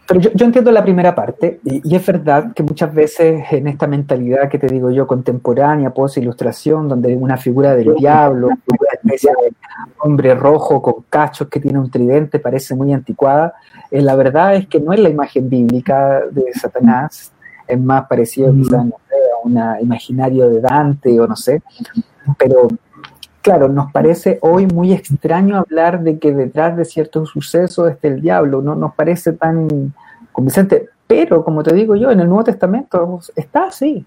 Pero 0.07 0.19
yo, 0.19 0.45
entiendo 0.45 0.71
la 0.71 0.83
primera 0.83 1.15
parte, 1.15 1.61
y, 1.63 1.95
es 1.95 2.05
verdad 2.05 2.51
que 2.53 2.63
muchas 2.63 2.93
veces 2.93 3.45
en 3.51 3.67
esta 3.67 3.87
mentalidad 3.87 4.49
que 4.49 4.59
te 4.59 4.67
digo 4.67 4.91
yo, 4.91 5.07
contemporánea, 5.07 5.93
post-ilustración, 5.93 6.89
donde 6.89 7.09
hay 7.09 7.15
una 7.15 7.37
figura 7.37 7.73
del 7.75 7.95
diablo, 7.95 8.47
una 8.47 8.89
especie 8.91 9.31
de 9.41 9.53
hombre 9.99 10.35
rojo 10.35 10.81
con 10.81 11.05
cachos 11.09 11.47
que 11.47 11.61
tiene 11.61 11.79
un 11.79 11.89
tridente, 11.89 12.39
parece 12.39 12.75
muy 12.75 12.91
anticuada, 12.91 13.53
eh, 13.89 14.01
la 14.01 14.15
verdad 14.15 14.55
es 14.55 14.67
que 14.67 14.81
no 14.81 14.91
es 14.91 14.99
la 14.99 15.07
imagen 15.07 15.49
bíblica 15.49 16.23
de 16.29 16.51
Satanás, 16.53 17.31
es 17.65 17.79
más 17.79 18.05
parecido 18.07 18.53
quizás 18.53 18.85
no 19.45 19.61
a 19.61 19.73
un 19.73 19.81
imaginario 19.81 20.49
de 20.49 20.61
Dante 20.61 21.19
o 21.19 21.27
no 21.27 21.35
sé, 21.35 21.61
pero 22.37 22.67
claro, 23.41 23.67
nos 23.67 23.91
parece 23.91 24.39
hoy 24.41 24.67
muy 24.67 24.93
extraño 24.93 25.57
hablar 25.57 26.03
de 26.03 26.19
que 26.19 26.31
detrás 26.31 26.77
de 26.77 26.85
ciertos 26.85 27.29
sucesos 27.29 27.89
está 27.89 28.07
el 28.07 28.21
diablo, 28.21 28.61
no 28.61 28.75
nos 28.75 28.93
parece 28.93 29.33
tan 29.33 29.93
convincente, 30.31 30.89
pero 31.07 31.43
como 31.43 31.63
te 31.63 31.73
digo 31.73 31.95
yo, 31.95 32.11
en 32.11 32.19
el 32.19 32.27
Nuevo 32.27 32.43
Testamento 32.45 33.19
está 33.35 33.65
así. 33.65 34.05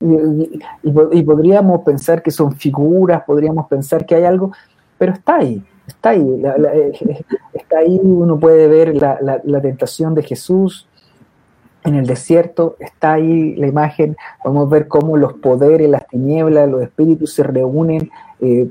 Y, 0.00 1.22
podríamos 1.22 1.82
pensar 1.82 2.22
que 2.22 2.32
son 2.32 2.52
figuras, 2.52 3.22
podríamos 3.24 3.68
pensar 3.68 4.04
que 4.04 4.16
hay 4.16 4.24
algo, 4.24 4.50
pero 4.98 5.12
está 5.12 5.36
ahí, 5.36 5.62
está 5.86 6.10
ahí, 6.10 6.42
eh, 6.72 7.22
está 7.54 7.78
ahí, 7.78 8.00
uno 8.02 8.36
puede 8.36 8.66
ver 8.66 8.96
la 8.96 9.60
tentación 9.62 10.12
de 10.14 10.24
Jesús, 10.24 10.88
en 11.84 11.94
el 11.94 12.06
desierto, 12.06 12.76
está 12.78 13.14
ahí 13.14 13.56
la 13.56 13.66
imagen, 13.66 14.16
podemos 14.42 14.70
ver 14.70 14.88
cómo 14.88 15.16
los 15.16 15.34
poderes, 15.34 15.88
las 15.88 16.06
tinieblas, 16.06 16.68
los 16.68 16.82
espíritus 16.82 17.34
se 17.34 17.42
reúnen 17.42 18.10
eh, 18.40 18.70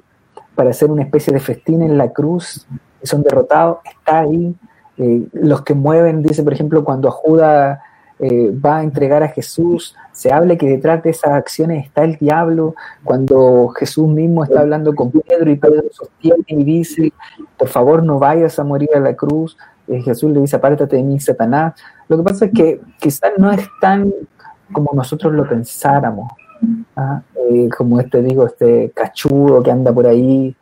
para 0.56 0.70
hacer 0.70 0.90
una 0.90 1.04
especie 1.04 1.34
de 1.34 1.40
festín 1.40 1.82
en 1.82 1.98
la 1.98 2.12
cruz 2.12 2.66
y 3.02 3.08
son 3.08 3.24
derrotados, 3.24 3.80
está 3.84 4.20
ahí. 4.20 4.56
Eh, 4.98 5.24
los 5.34 5.64
que 5.64 5.74
mueven, 5.74 6.22
dice 6.22 6.44
por 6.44 6.54
ejemplo, 6.54 6.84
cuando 6.84 7.12
Judas 7.12 7.80
eh, 8.20 8.52
va 8.64 8.78
a 8.78 8.84
entregar 8.84 9.24
a 9.24 9.30
Jesús, 9.30 9.96
se 10.12 10.32
habla 10.32 10.56
que 10.56 10.68
detrás 10.68 11.02
de 11.04 11.10
esas 11.10 11.32
acciones 11.32 11.86
está 11.86 12.04
el 12.04 12.18
diablo, 12.18 12.76
cuando 13.04 13.70
Jesús 13.70 14.08
mismo 14.08 14.44
está 14.44 14.62
hablando 14.62 14.94
con 14.94 15.12
Pedro 15.12 15.50
y 15.50 15.56
Pedro 15.56 15.84
sostiene 15.92 16.44
y 16.48 16.64
dice, 16.64 17.12
por 17.58 17.68
favor 17.68 18.04
no 18.04 18.20
vayas 18.20 18.60
a 18.60 18.64
morir 18.64 18.90
a 18.96 19.00
la 19.00 19.16
cruz, 19.16 19.58
Jesús 19.88 20.32
le 20.32 20.40
dice, 20.40 20.56
apártate 20.56 20.96
de 20.96 21.04
mí, 21.04 21.20
Satanás. 21.20 21.74
Lo 22.12 22.18
que 22.18 22.24
pasa 22.24 22.46
es 22.46 22.52
que 22.52 22.82
quizás 23.00 23.32
no 23.38 23.50
es 23.54 23.66
tan 23.80 24.14
como 24.74 24.92
nosotros 24.94 25.32
lo 25.32 25.48
pensáramos. 25.48 26.30
¿ah? 26.98 27.22
eh, 27.50 27.70
como 27.70 28.02
este 28.02 28.22
digo, 28.22 28.46
este 28.46 28.92
cachudo 28.94 29.64
que 29.64 29.72
anda 29.72 29.94
por 29.94 30.06
ahí, 30.06 30.54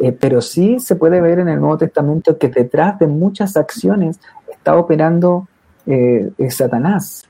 eh, 0.00 0.12
pero 0.12 0.40
sí 0.40 0.80
se 0.80 0.96
puede 0.96 1.20
ver 1.20 1.40
en 1.40 1.50
el 1.50 1.60
Nuevo 1.60 1.76
Testamento 1.76 2.38
que 2.38 2.48
detrás 2.48 2.98
de 2.98 3.06
muchas 3.06 3.54
acciones 3.58 4.18
está 4.50 4.78
operando 4.78 5.46
eh, 5.84 6.30
Satanás. 6.48 7.24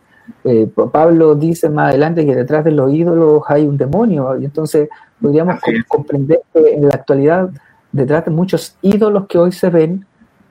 Pablo 0.93 1.35
dice 1.35 1.69
más 1.69 1.89
adelante 1.89 2.25
que 2.25 2.37
detrás 2.37 2.65
de 2.65 2.71
los 2.71 2.93
ídolos 2.93 3.43
hay 3.49 3.67
un 3.67 3.77
demonio, 3.77 4.39
y 4.39 4.45
entonces 4.45 4.89
podríamos 5.21 5.57
comprender 5.89 6.43
que 6.53 6.75
en 6.75 6.87
la 6.87 6.95
actualidad, 6.95 7.51
detrás 7.91 8.25
de 8.25 8.31
muchos 8.31 8.77
ídolos 8.83 9.27
que 9.27 9.37
hoy 9.37 9.51
se 9.51 9.69
ven, 9.69 10.07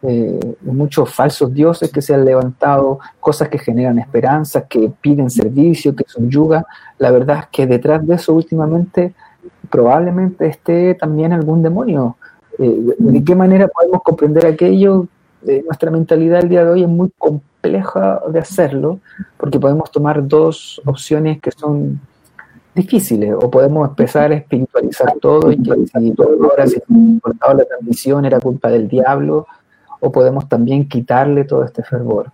eh, 0.06 0.58
muchos 0.64 1.14
falsos 1.14 1.54
dioses 1.54 1.90
que 1.90 2.02
se 2.02 2.14
han 2.14 2.26
levantado, 2.26 3.00
cosas 3.22 3.48
que 3.48 3.58
generan 3.58 4.00
esperanza, 4.00 4.68
que 4.68 4.92
piden 5.00 5.30
servicio, 5.30 5.96
que 5.96 6.04
subyugan. 6.06 6.66
La 6.98 7.10
verdad 7.10 7.40
es 7.40 7.48
que 7.48 7.66
detrás 7.66 8.06
de 8.06 8.16
eso 8.16 8.34
últimamente 8.34 9.14
probablemente 9.70 10.46
esté 10.48 10.96
también 10.96 11.32
algún 11.32 11.64
demonio. 11.64 12.18
Eh, 12.60 12.96
¿De 13.00 13.24
qué 13.24 13.34
manera 13.34 13.70
podemos 13.70 14.04
comprender 14.04 14.46
aquello? 14.46 15.08
Eh, 15.48 15.64
nuestra 15.66 15.90
mentalidad 15.90 16.42
el 16.42 16.50
día 16.50 16.66
de 16.66 16.72
hoy 16.72 16.84
es 16.84 16.90
muy 16.90 17.10
compleja 17.18 18.22
de 18.30 18.40
hacerlo, 18.40 19.00
porque 19.38 19.60
podemos 19.60 19.90
tomar 19.90 20.28
dos 20.28 20.82
opciones 20.86 21.40
que 21.40 21.52
son 21.52 22.02
difíciles, 22.76 23.34
o 23.34 23.50
podemos 23.50 23.88
empezar 23.88 24.32
a 24.32 24.36
espiritualizar 24.36 25.14
todo 25.22 25.52
y 25.52 25.62
que 25.62 25.74
si 25.86 26.12
todo 26.12 26.38
ahora 26.44 26.68
se 26.68 26.84
ha 27.42 27.54
la 27.54 27.66
transmisión 27.66 28.26
era 28.26 28.40
culpa 28.40 28.70
del 28.70 28.88
diablo, 28.88 29.48
o 30.06 30.12
podemos 30.12 30.50
también 30.50 30.86
quitarle 30.90 31.46
todo 31.46 31.64
este 31.64 31.82
fervor 31.82 32.30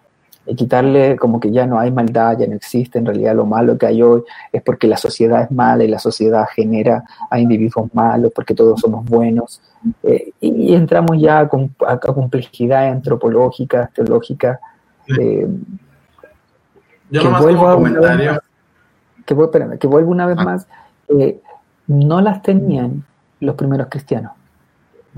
y 0.47 0.55
quitarle 0.55 1.17
como 1.17 1.39
que 1.39 1.51
ya 1.51 1.67
no 1.67 1.77
hay 1.77 1.91
maldad, 1.91 2.39
ya 2.39 2.47
no 2.47 2.55
existe, 2.55 2.97
en 2.97 3.05
realidad 3.05 3.35
lo 3.35 3.45
malo 3.45 3.77
que 3.77 3.85
hay 3.85 4.01
hoy 4.01 4.23
es 4.51 4.63
porque 4.63 4.87
la 4.87 4.97
sociedad 4.97 5.43
es 5.43 5.51
mala 5.51 5.83
y 5.83 5.87
la 5.87 5.99
sociedad 5.99 6.47
genera 6.55 7.03
a 7.29 7.39
individuos 7.39 7.93
malos 7.93 8.31
porque 8.33 8.55
todos 8.55 8.81
somos 8.81 9.05
buenos 9.05 9.61
eh, 10.01 10.31
y, 10.41 10.73
entramos 10.73 11.21
ya 11.21 11.41
a, 11.41 11.49
a, 11.87 11.99
complejidad 11.99 12.87
antropológica, 12.89 13.91
teológica. 13.93 14.59
Eh, 15.07 15.47
Yo 17.11 17.21
que 17.21 17.27
vuelvo 17.27 17.67
a 17.67 17.75
comentario. 17.75 18.41
que, 19.27 19.35
que 19.77 19.87
vuelvo 19.87 20.09
una 20.09 20.25
vez 20.25 20.37
ah. 20.39 20.43
más, 20.43 20.67
eh, 21.19 21.39
no 21.85 22.19
las 22.19 22.41
tenían 22.41 23.03
los 23.39 23.53
primeros 23.53 23.87
cristianos 23.91 24.38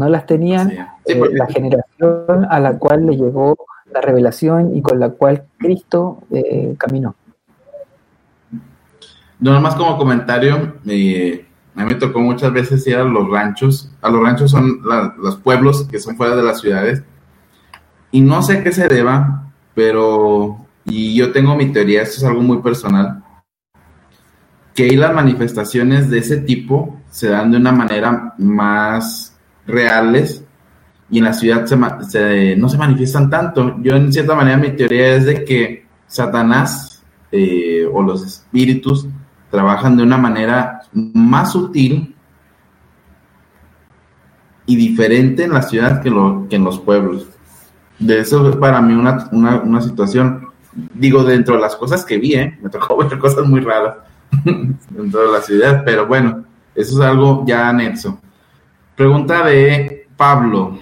no 0.02 0.10
las 0.10 0.26
tenían 0.26 0.72
eh, 1.06 1.22
la 1.32 1.46
generación 1.46 2.48
a 2.50 2.60
la 2.60 2.78
cual 2.80 3.06
le 3.06 3.16
llegó 3.16 3.56
la 3.94 4.02
revelación 4.02 4.76
y 4.76 4.82
con 4.82 5.00
la 5.00 5.10
cual 5.10 5.44
Cristo 5.60 6.24
eh, 6.32 6.74
caminó. 6.78 7.16
No, 9.40 9.62
más 9.62 9.76
como 9.76 9.98
comentario, 9.98 10.56
a 10.56 10.80
mí 10.84 11.46
me 11.76 11.96
tocó 11.96 12.20
muchas 12.20 12.52
veces 12.52 12.86
ir 12.88 12.96
a 12.96 13.04
los 13.04 13.30
ranchos. 13.30 13.92
A 14.02 14.10
los 14.10 14.24
ranchos 14.24 14.50
son 14.50 14.82
los 15.18 15.38
pueblos 15.38 15.88
que 15.90 16.00
son 16.00 16.18
fuera 16.18 16.36
de 16.36 16.44
las 16.44 16.62
ciudades. 16.62 17.04
Y 18.12 18.22
no 18.22 18.42
sé 18.42 18.64
qué 18.64 18.72
se 18.72 18.88
deba, 18.88 19.52
pero, 19.76 20.66
y 20.86 21.16
yo 21.16 21.32
tengo 21.32 21.56
mi 21.56 21.72
teoría, 21.72 22.02
esto 22.02 22.18
es 22.18 22.24
algo 22.24 22.42
muy 22.42 22.58
personal, 22.58 23.24
que 24.74 24.84
ahí 24.84 24.96
las 24.96 25.14
manifestaciones 25.14 26.10
de 26.10 26.20
ese 26.20 26.38
tipo 26.38 26.98
se 27.10 27.30
dan 27.30 27.52
de 27.52 27.58
una 27.58 27.72
manera 27.72 28.34
más 28.38 29.31
reales 29.72 30.44
y 31.10 31.18
en 31.18 31.26
la 31.26 31.34
ciudad 31.34 31.66
se, 31.66 32.56
no 32.56 32.70
se 32.70 32.78
manifiestan 32.78 33.30
tanto. 33.30 33.76
Yo 33.82 33.96
en 33.96 34.14
cierta 34.14 34.36
manera 34.36 34.58
mi 34.58 34.72
teoría 34.72 35.16
es 35.16 35.26
de 35.26 35.44
que 35.44 35.86
Satanás 36.08 37.04
eh, 37.32 37.86
o 37.92 38.02
los 38.02 38.26
espíritus 38.26 39.08
trabajan 39.50 39.98
de 39.98 40.04
una 40.04 40.18
manera 40.18 40.82
más 40.94 41.52
sutil 41.52 42.16
y 44.66 44.76
diferente 44.76 45.44
en 45.44 45.52
la 45.52 45.62
ciudad 45.62 46.02
que, 46.02 46.10
en 46.10 46.64
los 46.64 46.80
pueblos. 46.80 47.28
De 48.00 48.20
eso 48.20 48.50
es 48.50 48.56
para 48.56 48.82
mí 48.82 48.94
una, 48.94 49.30
una, 49.32 49.82
situación, 49.82 50.48
digo, 50.94 51.24
dentro 51.24 51.56
de 51.56 51.62
las 51.62 51.76
cosas 51.76 52.06
que 52.06 52.18
vi, 52.18 52.36
¿eh? 52.36 52.58
me 52.62 52.70
tocó 52.70 52.98
ver 53.10 53.20
cosas 53.20 53.46
muy 53.46 53.60
raras 53.60 53.98
dentro 54.90 55.26
de 55.26 55.32
la 55.32 55.42
ciudad, 55.42 55.84
pero 55.86 56.08
bueno, 56.08 56.46
eso 56.74 57.02
es 57.02 57.06
algo 57.06 57.44
ya 57.46 57.68
anexo. 57.68 58.20
Pregunta 59.02 59.44
de 59.48 60.06
Pablo. 60.16 60.78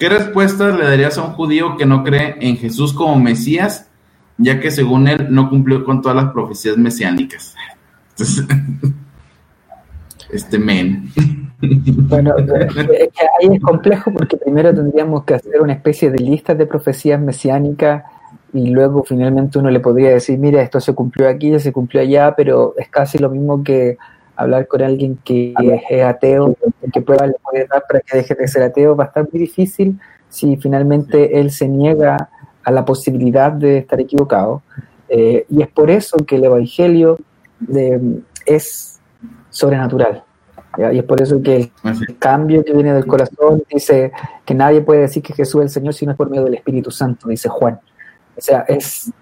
¿Qué 0.00 0.08
respuesta 0.08 0.70
le 0.70 0.82
darías 0.82 1.16
a 1.16 1.22
un 1.22 1.34
judío 1.34 1.76
que 1.76 1.86
no 1.86 2.02
cree 2.02 2.34
en 2.40 2.56
Jesús 2.56 2.92
como 2.92 3.14
Mesías, 3.20 3.88
ya 4.36 4.58
que 4.58 4.72
según 4.72 5.06
él 5.06 5.28
no 5.30 5.48
cumplió 5.48 5.84
con 5.84 6.02
todas 6.02 6.16
las 6.16 6.32
profecías 6.32 6.76
mesiánicas? 6.76 7.54
este 10.32 10.58
men. 10.58 11.12
Bueno, 11.60 12.34
es 12.36 12.74
que 12.74 13.22
ahí 13.40 13.54
es 13.54 13.62
complejo 13.62 14.12
porque 14.12 14.36
primero 14.36 14.74
tendríamos 14.74 15.22
que 15.22 15.34
hacer 15.34 15.60
una 15.60 15.74
especie 15.74 16.10
de 16.10 16.18
lista 16.18 16.56
de 16.56 16.66
profecías 16.66 17.20
mesiánicas 17.20 18.02
y 18.52 18.70
luego 18.70 19.04
finalmente 19.04 19.60
uno 19.60 19.70
le 19.70 19.78
podría 19.78 20.10
decir, 20.10 20.36
mira, 20.36 20.62
esto 20.62 20.80
se 20.80 20.96
cumplió 20.96 21.28
aquí, 21.28 21.56
se 21.60 21.72
cumplió 21.72 22.02
allá, 22.02 22.34
pero 22.36 22.74
es 22.76 22.88
casi 22.88 23.18
lo 23.18 23.30
mismo 23.30 23.62
que 23.62 23.98
hablar 24.40 24.66
con 24.66 24.82
alguien 24.82 25.18
que 25.22 25.54
es 25.90 26.02
ateo, 26.02 26.56
que 26.92 27.02
prueba 27.02 27.26
le 27.26 27.34
puede 27.42 27.66
dar 27.66 27.84
para 27.86 28.00
que 28.00 28.16
deje 28.16 28.34
de 28.34 28.48
ser 28.48 28.62
ateo, 28.62 28.96
va 28.96 29.04
a 29.04 29.06
estar 29.08 29.28
muy 29.30 29.40
difícil 29.40 30.00
si 30.30 30.56
finalmente 30.56 31.38
él 31.38 31.50
se 31.50 31.68
niega 31.68 32.30
a 32.64 32.70
la 32.70 32.84
posibilidad 32.84 33.52
de 33.52 33.78
estar 33.78 34.00
equivocado. 34.00 34.62
Eh, 35.08 35.44
y 35.50 35.60
es 35.60 35.68
por 35.68 35.90
eso 35.90 36.16
que 36.18 36.36
el 36.36 36.44
Evangelio 36.44 37.18
es 38.46 39.00
sobrenatural. 39.50 40.24
Y 40.78 40.98
es 40.98 41.04
por 41.04 41.20
eso 41.20 41.42
que 41.42 41.56
el, 41.56 41.72
el, 41.84 42.18
cambio 42.18 42.64
que 42.64 42.72
viene 42.72 42.94
del 42.94 43.04
corazón 43.04 43.62
dice 43.68 44.12
que 44.44 44.54
nadie 44.54 44.80
puede 44.80 45.00
decir 45.00 45.22
que 45.22 45.34
Jesús 45.34 45.60
es 45.60 45.64
el 45.64 45.70
Señor 45.70 45.94
si 45.94 46.06
no 46.06 46.12
es 46.12 46.16
por 46.16 46.30
medio 46.30 46.44
del 46.44 46.54
Espíritu 46.54 46.90
Santo, 46.90 47.28
dice 47.28 47.48
Juan. 47.48 47.78
O 48.36 48.40
sea, 48.40 48.64
es 48.68 49.12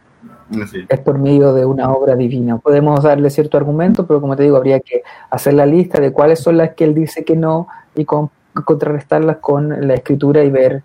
es 0.88 1.00
por 1.00 1.18
medio 1.18 1.52
de 1.52 1.64
una 1.64 1.90
obra 1.92 2.16
divina. 2.16 2.58
Podemos 2.58 3.02
darle 3.02 3.30
cierto 3.30 3.56
argumento, 3.56 4.06
pero 4.06 4.20
como 4.20 4.36
te 4.36 4.44
digo, 4.44 4.56
habría 4.56 4.80
que 4.80 5.02
hacer 5.30 5.54
la 5.54 5.66
lista 5.66 6.00
de 6.00 6.12
cuáles 6.12 6.40
son 6.40 6.56
las 6.56 6.74
que 6.74 6.84
él 6.84 6.94
dice 6.94 7.24
que 7.24 7.36
no 7.36 7.68
y 7.94 8.04
contrarrestarlas 8.04 9.38
con 9.38 9.86
la 9.86 9.94
escritura 9.94 10.42
y 10.44 10.50
ver 10.50 10.82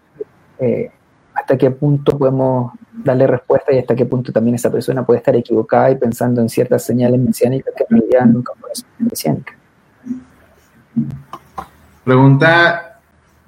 eh, 0.60 0.92
hasta 1.34 1.58
qué 1.58 1.72
punto 1.72 2.18
podemos 2.18 2.74
darle 2.94 3.26
respuesta 3.28 3.74
y 3.74 3.80
hasta 3.80 3.96
qué 3.96 4.06
punto 4.06 4.32
también 4.32 4.56
esa 4.56 4.72
persona 4.72 5.06
puede 5.06 5.20
estar 5.20 5.36
equivocada 5.36 5.90
y 5.92 5.96
pensando 5.96 6.42
en 6.42 6.50
ciertas 6.50 6.86
señales 6.86 7.20
mesiánicas 7.20 7.74
que 7.76 7.86
en 7.90 8.00
realidad 8.00 8.26
nunca 8.26 8.54
fueron 8.60 8.78
mesiánicas. 9.00 9.56
Pregunta 12.04 13.00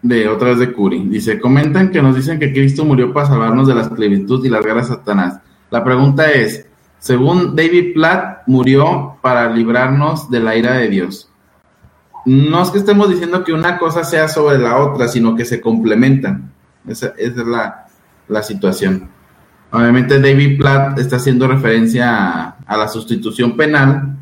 de 0.01 0.27
otra 0.27 0.49
vez 0.49 0.59
de 0.59 0.71
Curi. 0.71 1.07
Dice, 1.09 1.39
comentan 1.39 1.91
que 1.91 2.01
nos 2.01 2.15
dicen 2.15 2.39
que 2.39 2.51
Cristo 2.51 2.85
murió 2.85 3.11
para 3.11 3.27
salvarnos 3.27 3.67
de 3.67 3.75
la 3.75 3.81
esclavitud 3.81 4.43
y 4.45 4.49
largar 4.49 4.77
a 4.77 4.83
Satanás. 4.83 5.39
La 5.75 5.83
pregunta 5.83 6.31
es, 6.31 6.65
según 6.99 7.53
David 7.53 7.95
Platt, 7.95 8.43
murió 8.47 9.17
para 9.21 9.49
librarnos 9.49 10.31
de 10.31 10.39
la 10.39 10.55
ira 10.55 10.75
de 10.75 10.87
Dios. 10.87 11.29
No 12.25 12.63
es 12.63 12.69
que 12.69 12.77
estemos 12.77 13.09
diciendo 13.09 13.43
que 13.43 13.51
una 13.51 13.77
cosa 13.77 14.05
sea 14.05 14.29
sobre 14.29 14.57
la 14.57 14.77
otra, 14.77 15.09
sino 15.09 15.35
que 15.35 15.43
se 15.43 15.59
complementan. 15.59 16.49
Esa, 16.87 17.07
es 17.17 17.35
la, 17.35 18.41
situación. 18.41 19.09
Obviamente 19.69 20.17
David 20.17 20.57
Platt 20.59 20.97
está 20.97 21.17
haciendo 21.17 21.45
referencia 21.45 22.55
a, 22.65 22.77
la 22.77 22.87
sustitución 22.87 23.57
penal 23.57 24.15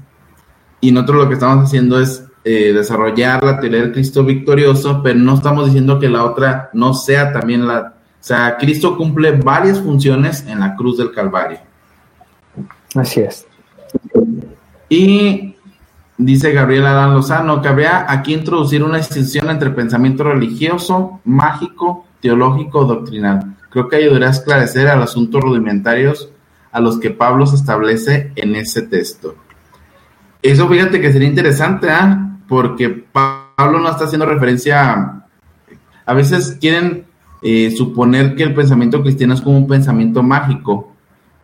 y 0.82 0.92
nosotros 0.92 1.18
lo 1.18 1.28
que 1.28 1.36
estamos 1.36 1.66
haciendo 1.66 2.00
es 2.00 2.26
eh, 2.44 2.74
desarrollar 2.74 3.44
la 3.44 3.60
teoría 3.60 3.82
del 3.82 3.92
Cristo 3.92 4.24
victorioso, 4.24 5.04
pero 5.04 5.20
no 5.20 5.36
estamos 5.36 5.68
diciendo 5.68 6.00
que 6.00 6.10
la 6.10 6.24
otra 6.24 6.72
no 6.74 6.96
sea 6.96 7.32
también 7.32 7.68
la, 7.68 7.94
o 8.24 8.26
sea, 8.26 8.56
Cristo 8.58 8.96
cumple 8.96 9.32
varias 9.34 9.82
funciones 9.82 10.46
en 10.48 10.62
la 10.62 10.78
cruz 10.78 10.98
del 10.98 11.12
Calvario. 11.12 11.60
Así 12.96 13.20
es. 13.20 13.46
Y 14.88 15.58
dice 16.18 16.54
Gabriel 16.54 16.86
Adán 16.86 17.16
Lozano 17.16 17.62
que 17.62 17.68
habría 17.68 18.06
aquí 18.10 18.34
introducir 18.34 18.82
una 18.82 18.96
distinción 18.96 19.50
entre 19.50 19.72
pensamiento 19.72 20.24
religioso, 20.24 21.20
mágico, 21.26 22.06
teológico, 22.22 22.86
doctrinal. 22.86 23.58
Creo 23.70 23.90
que 23.90 23.98
ayudaría 23.98 24.30
a 24.30 24.32
esclarecer 24.32 24.88
a 24.88 24.96
los 24.96 25.10
asuntos 25.10 25.42
rudimentarios 25.42 26.30
a 26.72 26.80
los 26.80 27.02
que 27.02 27.10
Pablo 27.10 27.46
se 27.46 27.58
establece 27.58 28.32
en 28.38 28.56
ese 28.56 28.84
texto. 28.84 29.36
Eso 30.42 30.70
fíjate 30.70 31.02
que 31.02 31.12
sería 31.12 31.28
interesante, 31.28 31.90
¿ah? 31.90 32.38
porque 32.48 32.88
Pablo 32.88 33.80
no 33.80 33.90
está 33.90 34.06
haciendo 34.06 34.26
referencia 34.26 34.94
a, 34.94 35.28
a 36.06 36.14
veces 36.14 36.58
quieren 36.62 37.12
eh, 37.44 37.72
suponer 37.72 38.36
que 38.36 38.44
el 38.44 38.54
pensamiento 38.54 39.02
cristiano 39.02 39.34
es 39.34 39.42
como 39.42 39.58
un 39.58 39.68
pensamiento 39.68 40.24
mágico. 40.24 40.92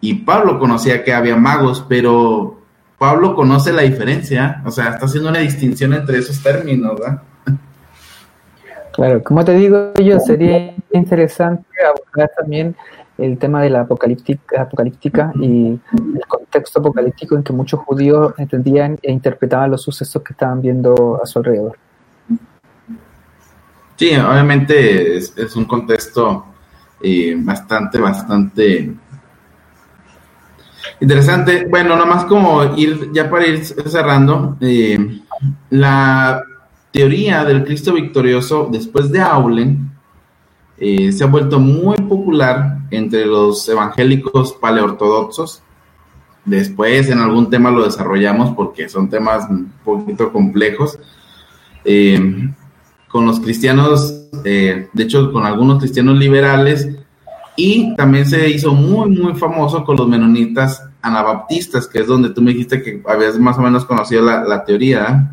Y 0.02 0.14
Pablo 0.16 0.58
conocía 0.58 1.04
que 1.04 1.14
había 1.14 1.36
magos, 1.36 1.86
pero 1.90 2.60
Pablo 2.98 3.36
conoce 3.36 3.74
la 3.74 3.82
diferencia, 3.82 4.62
o 4.66 4.72
sea, 4.72 4.90
está 4.90 5.06
haciendo 5.06 5.30
una 5.30 5.40
distinción 5.40 5.94
entre 5.94 6.20
esos 6.20 6.42
términos, 6.42 6.98
¿verdad? 7.00 7.22
Claro, 8.94 9.24
como 9.24 9.46
te 9.46 9.54
digo 9.56 9.94
yo, 9.96 10.20
sería 10.20 10.74
interesante 10.92 11.66
abordar 11.86 12.32
también 12.38 12.76
el 13.18 13.38
tema 13.38 13.62
de 13.62 13.70
la 13.70 13.82
apocalíptica, 13.82 14.62
apocalíptica 14.62 15.32
y 15.36 15.80
el 16.16 16.26
contexto 16.28 16.80
apocalíptico 16.80 17.36
en 17.36 17.44
que 17.44 17.54
muchos 17.54 17.80
judíos 17.82 18.34
entendían 18.38 18.98
e 19.02 19.12
interpretaban 19.12 19.72
los 19.72 19.82
sucesos 19.82 20.22
que 20.24 20.34
estaban 20.34 20.62
viendo 20.62 21.20
a 21.22 21.26
su 21.26 21.40
alrededor. 21.40 21.78
Sí, 24.00 24.16
obviamente 24.16 25.18
es, 25.18 25.56
un 25.58 25.66
contexto 25.66 26.46
eh, 27.02 27.36
bastante, 27.38 28.00
bastante 28.00 28.94
interesante. 31.02 31.68
Bueno, 31.70 31.98
nomás 31.98 32.24
como 32.24 32.78
ir, 32.78 33.12
ya 33.12 33.30
para 33.30 33.46
ir 33.46 33.66
cerrando, 33.66 34.56
eh, 34.62 35.20
la 35.72 36.42
teoría 36.94 37.44
del 37.44 37.66
Cristo 37.66 37.92
victorioso 37.92 38.70
después 38.72 39.12
de 39.12 39.20
Aulen 39.20 39.92
eh, 40.78 41.12
se 41.12 41.26
ha 41.26 41.28
vuelto 41.28 41.60
muy 41.60 41.98
popular 41.98 42.78
entre 42.92 43.26
los 43.26 43.68
evangélicos 43.68 44.54
paleortodoxos. 44.54 45.62
Después 46.46 47.10
en 47.10 47.20
algún 47.20 47.50
tema 47.50 47.70
lo 47.70 47.84
desarrollamos 47.84 48.56
porque 48.56 48.88
son 48.88 49.10
temas 49.10 49.46
un 49.50 49.74
poquito 49.84 50.32
complejos. 50.32 50.98
Con 53.10 53.26
los 53.26 53.40
cristianos, 53.40 54.28
eh, 54.46 54.88
de 54.94 55.04
hecho 55.04 55.34
con 55.34 55.46
algunos 55.46 55.80
cristianos 55.80 56.18
liberales, 56.18 56.88
y 57.56 57.94
también 57.96 58.26
se 58.26 58.50
hizo 58.50 58.74
muy, 58.74 59.10
muy 59.10 59.36
famoso 59.36 59.84
con 59.84 59.98
los 59.98 60.08
menonitas 60.08 60.82
anabaptistas, 61.02 61.88
que 61.88 62.00
es 62.00 62.08
donde 62.08 62.30
tú 62.30 62.42
me 62.42 62.52
dijiste 62.52 62.82
que 62.82 63.04
habías 63.06 63.38
más 63.38 63.58
o 63.58 63.62
menos 63.62 63.84
conocido 63.84 64.22
la, 64.24 64.64
teoría. 64.64 65.30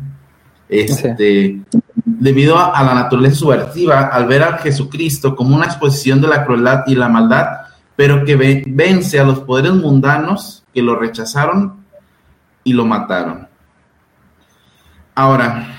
Este, 0.67 1.61
Debido 2.03 2.57
a, 2.57 2.83
la 2.83 2.93
naturaleza 2.93 3.35
subversiva, 3.35 4.07
al 4.07 4.27
ver 4.27 4.43
a 4.43 4.57
Jesucristo 4.57 5.35
como 5.35 5.55
una 5.55 5.65
exposición 5.65 6.19
de 6.19 6.27
la 6.27 6.45
crueldad 6.45 6.83
y 6.87 6.95
la 6.95 7.07
maldad, 7.07 7.47
pero 7.95 8.25
que 8.25 8.63
vence 8.65 9.19
a 9.19 9.23
los 9.23 9.39
poderes 9.39 9.73
mundanos 9.73 10.65
que 10.73 10.81
lo 10.81 10.95
rechazaron 10.95 11.85
y 12.63 12.73
lo 12.73 12.85
mataron. 12.85 13.47
Ahora, 15.15 15.77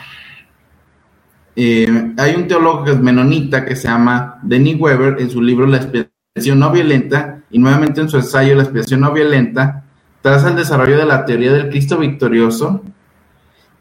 eh, 1.61 2.13
hay 2.17 2.37
un 2.37 2.47
teólogo 2.47 2.85
que 2.85 2.93
es 2.93 3.01
menonita 3.01 3.65
que 3.65 3.75
se 3.75 3.89
llama 3.89 4.39
Denis 4.45 4.79
Weber 4.79 5.17
en 5.19 5.29
su 5.29 5.43
libro 5.43 5.67
La 5.67 5.79
expiación 5.79 6.61
no 6.61 6.71
violenta 6.71 7.41
y 7.51 7.59
nuevamente 7.59 8.01
en 8.01 8.09
su 8.09 8.17
ensayo 8.17 8.55
La 8.55 8.63
expiación 8.63 9.01
no 9.01 9.13
violenta, 9.13 9.83
tras 10.23 10.45
el 10.45 10.55
desarrollo 10.55 10.97
de 10.97 11.05
la 11.05 11.25
teoría 11.25 11.53
del 11.53 11.69
Cristo 11.69 11.99
victorioso 11.99 12.85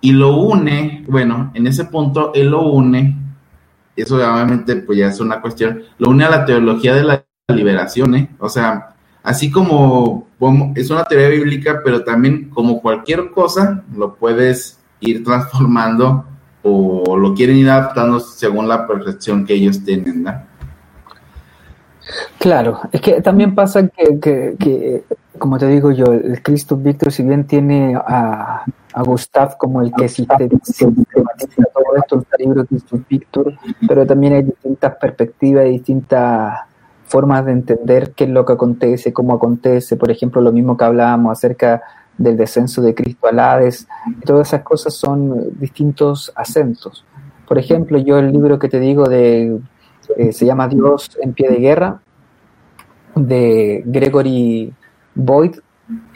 y 0.01 0.11
lo 0.11 0.37
une, 0.37 1.05
bueno, 1.07 1.51
en 1.53 1.67
ese 1.67 1.85
punto 1.85 2.31
él 2.33 2.49
lo 2.49 2.63
une, 2.63 3.15
eso 3.95 4.15
obviamente 4.15 4.77
pues 4.77 4.97
ya 4.97 5.09
es 5.09 5.19
una 5.19 5.39
cuestión, 5.39 5.83
lo 5.99 6.09
une 6.09 6.25
a 6.25 6.31
la 6.31 6.45
teología 6.45 6.95
de 6.95 7.03
la 7.03 7.25
liberación, 7.47 8.15
¿eh? 8.15 8.29
O 8.39 8.49
sea, 8.49 8.95
así 9.21 9.51
como 9.51 10.29
es 10.73 10.89
una 10.89 11.03
teoría 11.03 11.29
bíblica, 11.29 11.81
pero 11.85 12.03
también 12.03 12.49
como 12.49 12.81
cualquier 12.81 13.29
cosa, 13.29 13.83
lo 13.95 14.15
puedes 14.15 14.79
ir 14.99 15.23
transformando 15.23 16.25
o 16.67 17.17
lo 17.17 17.33
quieren 17.33 17.57
ir 17.57 17.69
adaptando 17.69 18.19
según 18.19 18.67
la 18.67 18.85
percepción 18.85 19.45
que 19.45 19.53
ellos 19.53 19.83
tienen, 19.83 20.23
¿no? 20.23 20.33
Claro, 22.39 22.79
es 22.91 23.01
que 23.01 23.21
también 23.21 23.53
pasa 23.53 23.87
que, 23.87 25.03
como 25.37 25.57
te 25.57 25.67
digo 25.67 25.91
yo, 25.91 26.05
el 26.05 26.41
Cristo 26.41 26.77
Víctor, 26.77 27.11
si 27.11 27.23
bien 27.23 27.45
tiene 27.45 27.95
a, 27.95 28.63
a 28.93 29.03
Gustav 29.03 29.57
como 29.57 29.81
el 29.81 29.91
que 29.91 30.07
sistematiza 30.07 30.87
todo 31.73 31.95
esto, 31.97 32.23
el 32.37 32.45
libro 32.45 32.65
Cristo 32.65 32.99
Víctor, 33.09 33.53
pero 33.87 34.05
también 34.05 34.33
hay 34.33 34.43
distintas 34.43 34.95
perspectivas, 34.95 35.65
distintas 35.65 36.59
formas 37.05 37.45
de 37.45 37.51
entender 37.53 38.13
qué 38.15 38.25
es 38.25 38.29
lo 38.29 38.45
que 38.45 38.53
acontece, 38.53 39.13
cómo 39.13 39.33
acontece, 39.33 39.95
por 39.97 40.11
ejemplo, 40.11 40.41
lo 40.41 40.51
mismo 40.51 40.77
que 40.77 40.85
hablábamos 40.85 41.37
acerca 41.37 41.81
del 42.17 42.37
descenso 42.37 42.81
de 42.81 42.95
Cristo 42.95 43.27
al 43.27 43.39
Hades, 43.39 43.87
todas 44.25 44.47
esas 44.47 44.63
cosas 44.63 44.93
son 44.93 45.59
distintos 45.59 46.31
acentos. 46.35 47.05
Por 47.47 47.57
ejemplo, 47.57 47.97
yo 47.97 48.17
el 48.17 48.31
libro 48.31 48.59
que 48.59 48.69
te 48.69 48.79
digo 48.79 49.07
de 49.07 49.59
eh, 50.15 50.31
se 50.31 50.45
llama 50.45 50.67
Dios 50.67 51.17
en 51.21 51.33
pie 51.33 51.49
de 51.49 51.57
guerra, 51.57 52.01
de 53.15 53.83
Gregory 53.85 54.73
Boyd, 55.15 55.57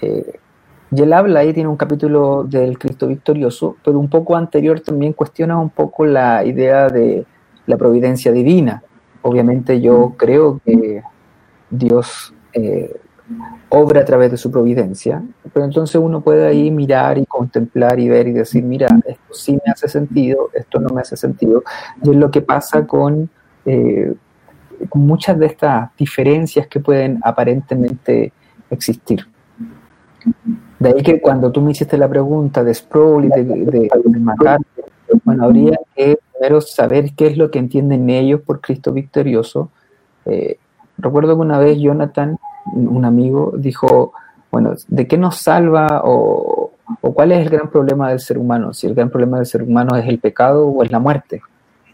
eh, 0.02 0.40
y 0.94 1.02
él 1.02 1.14
habla 1.14 1.40
ahí, 1.40 1.54
tiene 1.54 1.70
un 1.70 1.78
capítulo 1.78 2.44
del 2.44 2.78
Cristo 2.78 3.08
victorioso, 3.08 3.78
pero 3.84 3.98
un 3.98 4.10
poco 4.10 4.36
anterior 4.36 4.82
también 4.82 5.14
cuestiona 5.14 5.58
un 5.58 5.70
poco 5.70 6.06
la 6.06 6.44
idea 6.44 6.90
de 6.90 7.26
la 7.66 7.78
providencia 7.78 8.32
divina. 8.34 8.84
Obviamente 9.22 9.80
yo 9.80 10.16
creo 10.18 10.60
que 10.66 11.02
Dios 11.70 12.34
eh, 12.54 12.94
obra 13.70 14.02
a 14.02 14.06
través 14.06 14.32
de 14.32 14.38
su 14.38 14.52
providencia, 14.52 15.24
pero 15.54 15.66
entonces 15.66 15.96
uno 15.96 16.22
puede 16.22 16.48
ahí 16.48 16.72
mirar 16.72 17.18
y 17.18 17.26
contemplar 17.26 18.00
y 18.00 18.10
ver 18.10 18.28
y 18.28 18.32
decir, 18.32 18.64
mira, 18.64 18.88
esto 19.06 19.34
sí 19.34 19.54
me 19.54 19.72
hace 19.72 19.88
sentido, 19.88 20.50
esto 20.54 20.80
no 20.80 20.90
me 20.90 21.02
hace 21.02 21.18
sentido. 21.18 21.64
Y 22.04 22.12
es 22.12 22.16
lo 22.16 22.32
que 22.32 22.42
pasa 22.42 22.88
con, 22.88 23.30
eh, 23.66 24.14
muchas 24.94 25.38
de 25.38 25.46
estas 25.46 25.96
diferencias 25.98 26.68
que 26.68 26.80
pueden 26.80 27.20
aparentemente 27.24 28.34
existir. 28.70 29.28
De 30.80 30.90
ahí 30.90 31.04
que 31.04 31.22
cuando 31.22 31.52
tú 31.52 31.62
me 31.62 31.72
hiciste 31.72 31.98
la 31.98 32.08
pregunta 32.08 32.64
de 32.64 32.74
Sproul 32.74 33.26
y 33.26 33.30
de, 33.30 33.44
de, 33.44 33.90
bueno, 35.24 35.46
habría 35.46 35.78
que 35.96 36.18
primero 36.34 36.62
saber 36.62 37.14
qué 37.16 37.28
es 37.28 37.38
lo 37.38 37.52
que 37.52 37.60
entienden 37.60 38.10
ellos 38.10 38.42
por 38.42 38.62
Cristo 38.62 38.92
victorioso. 38.92 39.70
Eh, 40.26 40.58
recuerdo 40.98 41.36
que 41.36 41.42
una 41.42 41.60
vez 41.60 41.78
Jonathan 41.78 42.38
un 42.74 43.06
amigo, 43.06 43.54
dijo, 43.58 44.14
bueno, 44.52 44.74
¿de 44.88 45.08
qué 45.08 45.18
nos 45.18 45.38
salva 45.38 46.02
o, 46.04 46.72
cuál 47.02 47.32
es 47.32 47.40
el 47.40 47.50
gran 47.50 47.70
problema 47.70 48.10
del 48.10 48.20
ser 48.20 48.38
humano? 48.38 48.74
Si 48.74 48.86
el 48.86 48.94
gran 48.94 49.10
problema 49.10 49.38
del 49.38 49.46
ser 49.46 49.64
humano 49.64 49.96
es 49.96 50.06
el 50.08 50.20
pecado 50.20 50.68
o 50.68 50.84
es 50.84 50.92
la 50.92 51.00
muerte. 51.00 51.42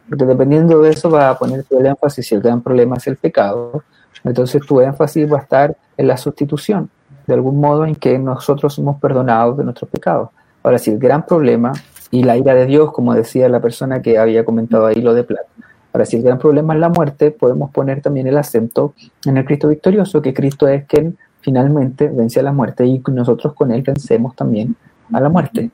Porque 0.10 0.26
dependiendo 0.26 0.82
de 0.82 0.90
eso 0.90 1.10
va 1.10 1.30
a 1.30 1.38
poner 1.38 1.66
el 1.70 1.86
énfasis, 1.86 2.28
si 2.28 2.36
el 2.36 2.42
gran 2.42 2.62
problema 2.62 2.98
es 2.98 3.06
el 3.08 3.18
pecado, 3.18 3.84
entonces 4.24 4.66
tu 4.66 4.82
énfasis 4.82 5.32
va 5.32 5.38
a 5.38 5.42
estar 5.42 5.78
en 5.96 6.08
la 6.08 6.18
sustitución, 6.18 6.90
de 7.28 7.34
algún 7.34 7.60
modo 7.60 7.86
en 7.86 7.96
que 7.96 8.18
nosotros 8.18 8.74
somos 8.74 9.00
perdonados 9.00 9.58
de 9.58 9.64
nuestros 9.64 9.90
pecados. 9.90 10.30
Ahora, 10.64 10.80
si 10.80 10.92
el 10.92 10.98
gran 10.98 11.26
problema 11.26 11.74
y 12.10 12.24
la 12.24 12.38
ira 12.38 12.56
de 12.56 12.66
Dios, 12.66 12.92
como 12.92 13.14
decía 13.14 13.50
la 13.50 13.60
persona 13.60 14.02
que 14.02 14.18
había 14.18 14.44
comentado 14.44 14.88
ahí 14.88 15.02
lo 15.02 15.14
de 15.14 15.24
plata, 15.24 15.48
Ahora, 15.94 16.06
si 16.06 16.18
el 16.18 16.22
gran 16.22 16.38
problema 16.38 16.76
es 16.76 16.80
la 16.80 16.90
muerte, 16.90 17.32
podemos 17.32 17.72
poner 17.72 18.02
también 18.02 18.28
el 18.28 18.38
acento 18.38 18.94
en 19.26 19.38
el 19.38 19.46
Cristo 19.46 19.70
victorioso, 19.70 20.22
que 20.22 20.32
Cristo 20.32 20.68
es 20.68 20.86
quien 20.86 21.18
finalmente 21.48 22.10
vence 22.10 22.42
a 22.42 22.44
la 22.44 22.52
muerte 22.52 22.86
y 22.86 23.02
nosotros 23.08 23.54
con 23.54 23.72
él 23.72 23.82
vencemos 23.82 24.36
también 24.36 24.76
a 25.14 25.22
la 25.22 25.30
muerte. 25.30 25.72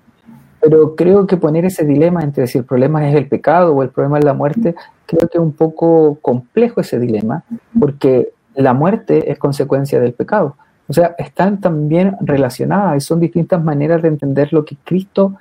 Pero 0.62 0.96
creo 0.96 1.26
que 1.26 1.36
poner 1.36 1.66
ese 1.66 1.84
dilema 1.84 2.22
entre 2.22 2.46
si 2.46 2.60
el 2.60 2.64
problema 2.64 3.10
es 3.10 3.16
el 3.16 3.28
pecado 3.28 3.74
o 3.74 3.82
el 3.82 3.90
problema 3.90 4.20
es 4.20 4.24
la 4.24 4.36
muerte, 4.36 4.76
creo 5.08 5.28
que 5.28 5.40
es 5.40 5.44
un 5.44 5.54
poco 5.54 6.20
complejo 6.22 6.80
ese 6.80 7.00
dilema, 7.00 7.44
porque 7.80 8.34
la 8.54 8.76
muerte 8.76 9.32
es 9.32 9.40
consecuencia 9.40 10.00
del 10.00 10.14
pecado. 10.14 10.56
O 10.88 10.94
sea, 10.94 11.16
están 11.18 11.60
también 11.60 12.18
relacionadas 12.22 12.98
y 12.98 13.02
son 13.02 13.20
distintas 13.20 13.64
maneras 13.64 14.04
de 14.04 14.10
entender 14.10 14.54
lo 14.54 14.64
que 14.64 14.78
Cristo 14.84 15.34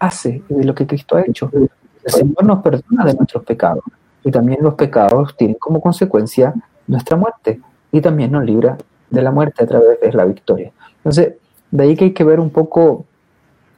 hace 0.00 0.42
y 0.48 0.54
de 0.54 0.64
lo 0.64 0.74
que 0.74 0.88
Cristo 0.88 1.14
ha 1.14 1.20
hecho. 1.20 1.48
El 1.54 1.70
Señor 2.10 2.44
nos 2.44 2.62
perdona 2.64 3.04
de 3.04 3.14
nuestros 3.14 3.44
pecados, 3.44 3.84
y 4.24 4.32
también 4.32 4.58
los 4.60 4.74
pecados 4.74 5.36
tienen 5.36 5.56
como 5.60 5.80
consecuencia 5.80 6.52
nuestra 6.88 7.16
muerte 7.16 7.60
y 7.92 8.00
también 8.00 8.32
nos 8.32 8.44
libra 8.44 8.76
de 9.12 9.22
la 9.22 9.30
muerte 9.30 9.62
a 9.62 9.66
través 9.66 10.00
de 10.00 10.12
la 10.12 10.24
victoria. 10.24 10.72
Entonces, 10.96 11.34
de 11.70 11.82
ahí 11.82 11.94
que 11.96 12.06
hay 12.06 12.12
que 12.12 12.24
ver 12.24 12.40
un 12.40 12.50
poco, 12.50 13.04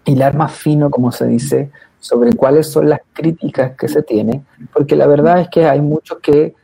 hilar 0.05 0.37
más 0.37 0.53
fino, 0.53 0.91
como 0.91 1.11
se 1.13 1.27
dice, 1.27 1.71
sobre 1.99 2.33
cuáles 2.35 2.71
son 2.71 2.89
las 2.89 3.01
críticas 3.13 3.77
que 3.77 3.89
se 3.89 4.03
tienen, 4.03 4.45
porque 4.73 4.95
la 4.97 5.07
verdad 5.07 5.41
es 5.41 5.49
que 5.49 5.67
hay 5.67 5.81
muchos 5.81 6.19
que, 6.21 6.55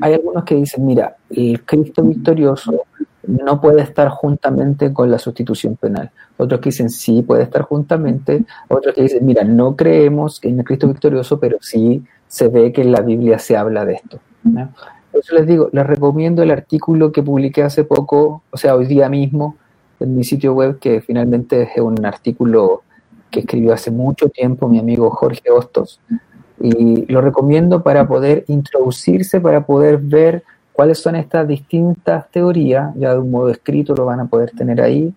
hay 0.00 0.14
algunos 0.14 0.44
que 0.44 0.54
dicen, 0.54 0.86
mira, 0.86 1.16
el 1.30 1.64
Cristo 1.64 2.02
victorioso 2.02 2.84
no 3.26 3.60
puede 3.60 3.82
estar 3.82 4.08
juntamente 4.08 4.92
con 4.92 5.10
la 5.10 5.18
sustitución 5.18 5.76
penal. 5.76 6.10
Otros 6.36 6.60
que 6.60 6.68
dicen 6.70 6.88
sí 6.88 7.22
puede 7.22 7.42
estar 7.42 7.62
juntamente, 7.62 8.44
otros 8.68 8.94
que 8.94 9.02
dicen, 9.02 9.26
mira, 9.26 9.42
no 9.42 9.74
creemos 9.74 10.38
en 10.44 10.60
el 10.60 10.64
Cristo 10.64 10.86
victorioso, 10.86 11.40
pero 11.40 11.58
sí 11.60 12.04
se 12.26 12.48
ve 12.48 12.72
que 12.72 12.82
en 12.82 12.92
la 12.92 13.00
Biblia 13.00 13.38
se 13.38 13.56
habla 13.56 13.84
de 13.84 13.94
esto. 13.94 14.20
Por 15.18 15.24
eso 15.24 15.34
les 15.34 15.48
digo, 15.48 15.68
les 15.72 15.84
recomiendo 15.84 16.44
el 16.44 16.52
artículo 16.52 17.10
que 17.10 17.24
publiqué 17.24 17.64
hace 17.64 17.82
poco, 17.82 18.42
o 18.52 18.56
sea, 18.56 18.76
hoy 18.76 18.86
día 18.86 19.08
mismo, 19.08 19.56
en 19.98 20.14
mi 20.14 20.22
sitio 20.22 20.54
web, 20.54 20.78
que 20.78 21.00
finalmente 21.00 21.62
es 21.62 21.80
un 21.80 22.06
artículo 22.06 22.82
que 23.28 23.40
escribió 23.40 23.72
hace 23.72 23.90
mucho 23.90 24.28
tiempo 24.28 24.68
mi 24.68 24.78
amigo 24.78 25.10
Jorge 25.10 25.50
Hostos. 25.50 26.00
Y 26.60 27.04
lo 27.10 27.20
recomiendo 27.20 27.82
para 27.82 28.06
poder 28.06 28.44
introducirse, 28.46 29.40
para 29.40 29.66
poder 29.66 29.98
ver 29.98 30.44
cuáles 30.72 31.00
son 31.00 31.16
estas 31.16 31.48
distintas 31.48 32.30
teorías, 32.30 32.94
ya 32.94 33.14
de 33.14 33.18
un 33.18 33.32
modo 33.32 33.48
escrito 33.48 33.96
lo 33.96 34.04
van 34.04 34.20
a 34.20 34.26
poder 34.26 34.52
tener 34.52 34.80
ahí, 34.80 35.12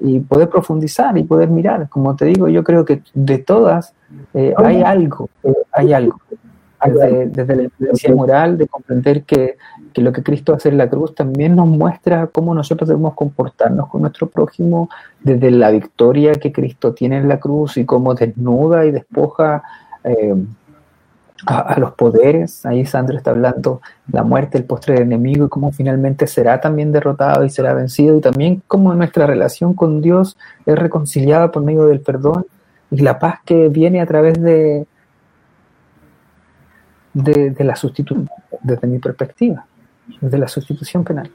y 0.00 0.20
poder 0.20 0.50
profundizar 0.50 1.16
y 1.16 1.22
poder 1.22 1.48
mirar. 1.48 1.88
Como 1.88 2.14
te 2.14 2.26
digo, 2.26 2.48
yo 2.48 2.62
creo 2.62 2.84
que 2.84 3.00
de 3.14 3.38
todas 3.38 3.94
eh, 4.34 4.52
hay 4.58 4.82
algo, 4.82 5.30
eh, 5.44 5.54
hay 5.72 5.94
algo. 5.94 6.20
Desde, 6.84 7.56
la 7.56 7.62
influencia 7.62 8.14
moral, 8.14 8.58
de 8.58 8.66
comprender 8.66 9.24
que, 9.24 9.56
que, 9.92 10.02
lo 10.02 10.12
que 10.12 10.22
Cristo 10.22 10.54
hace 10.54 10.68
en 10.68 10.78
la 10.78 10.88
cruz 10.88 11.14
también 11.14 11.56
nos 11.56 11.66
muestra 11.66 12.26
cómo 12.26 12.54
nosotros 12.54 12.88
debemos 12.88 13.14
comportarnos 13.14 13.88
con 13.88 14.02
nuestro 14.02 14.28
prójimo, 14.28 14.88
desde 15.20 15.50
la 15.50 15.70
victoria 15.70 16.34
que 16.34 16.52
Cristo 16.52 16.92
tiene 16.92 17.16
en 17.16 17.28
la 17.28 17.40
cruz 17.40 17.76
y 17.76 17.84
cómo 17.84 18.14
desnuda 18.14 18.84
y 18.84 18.90
despoja 18.90 19.62
eh, 20.04 20.34
a, 21.44 21.78
los 21.78 21.92
poderes. 21.92 22.64
Ahí 22.64 22.86
Sandro 22.86 23.16
está 23.16 23.30
hablando 23.30 23.80
la 24.10 24.22
muerte, 24.22 24.58
el 24.58 24.64
postre 24.64 24.94
del 24.94 25.04
enemigo 25.04 25.46
y 25.46 25.48
cómo 25.48 25.72
finalmente 25.72 26.26
será 26.26 26.60
también 26.60 26.92
derrotado 26.92 27.44
y 27.44 27.50
será 27.50 27.74
vencido. 27.74 28.16
Y 28.16 28.20
también 28.20 28.62
cómo 28.66 28.94
nuestra 28.94 29.26
relación 29.26 29.74
con 29.74 30.00
Dios 30.00 30.36
es 30.64 30.78
reconciliada 30.78 31.50
por 31.50 31.62
medio 31.62 31.86
del 31.86 32.00
perdón 32.00 32.46
y 32.90 32.98
la 32.98 33.18
paz 33.18 33.40
que 33.44 33.68
viene 33.68 34.00
a 34.00 34.06
través 34.06 34.40
de, 34.40 34.86
de, 37.16 37.64
la 37.64 37.76
sustitución, 37.76 38.28
desde 38.62 38.86
mi 38.86 38.98
perspectiva, 38.98 39.64
desde 40.20 40.38
la 40.38 40.48
sustitución 40.48 41.02
penal. 41.02 41.30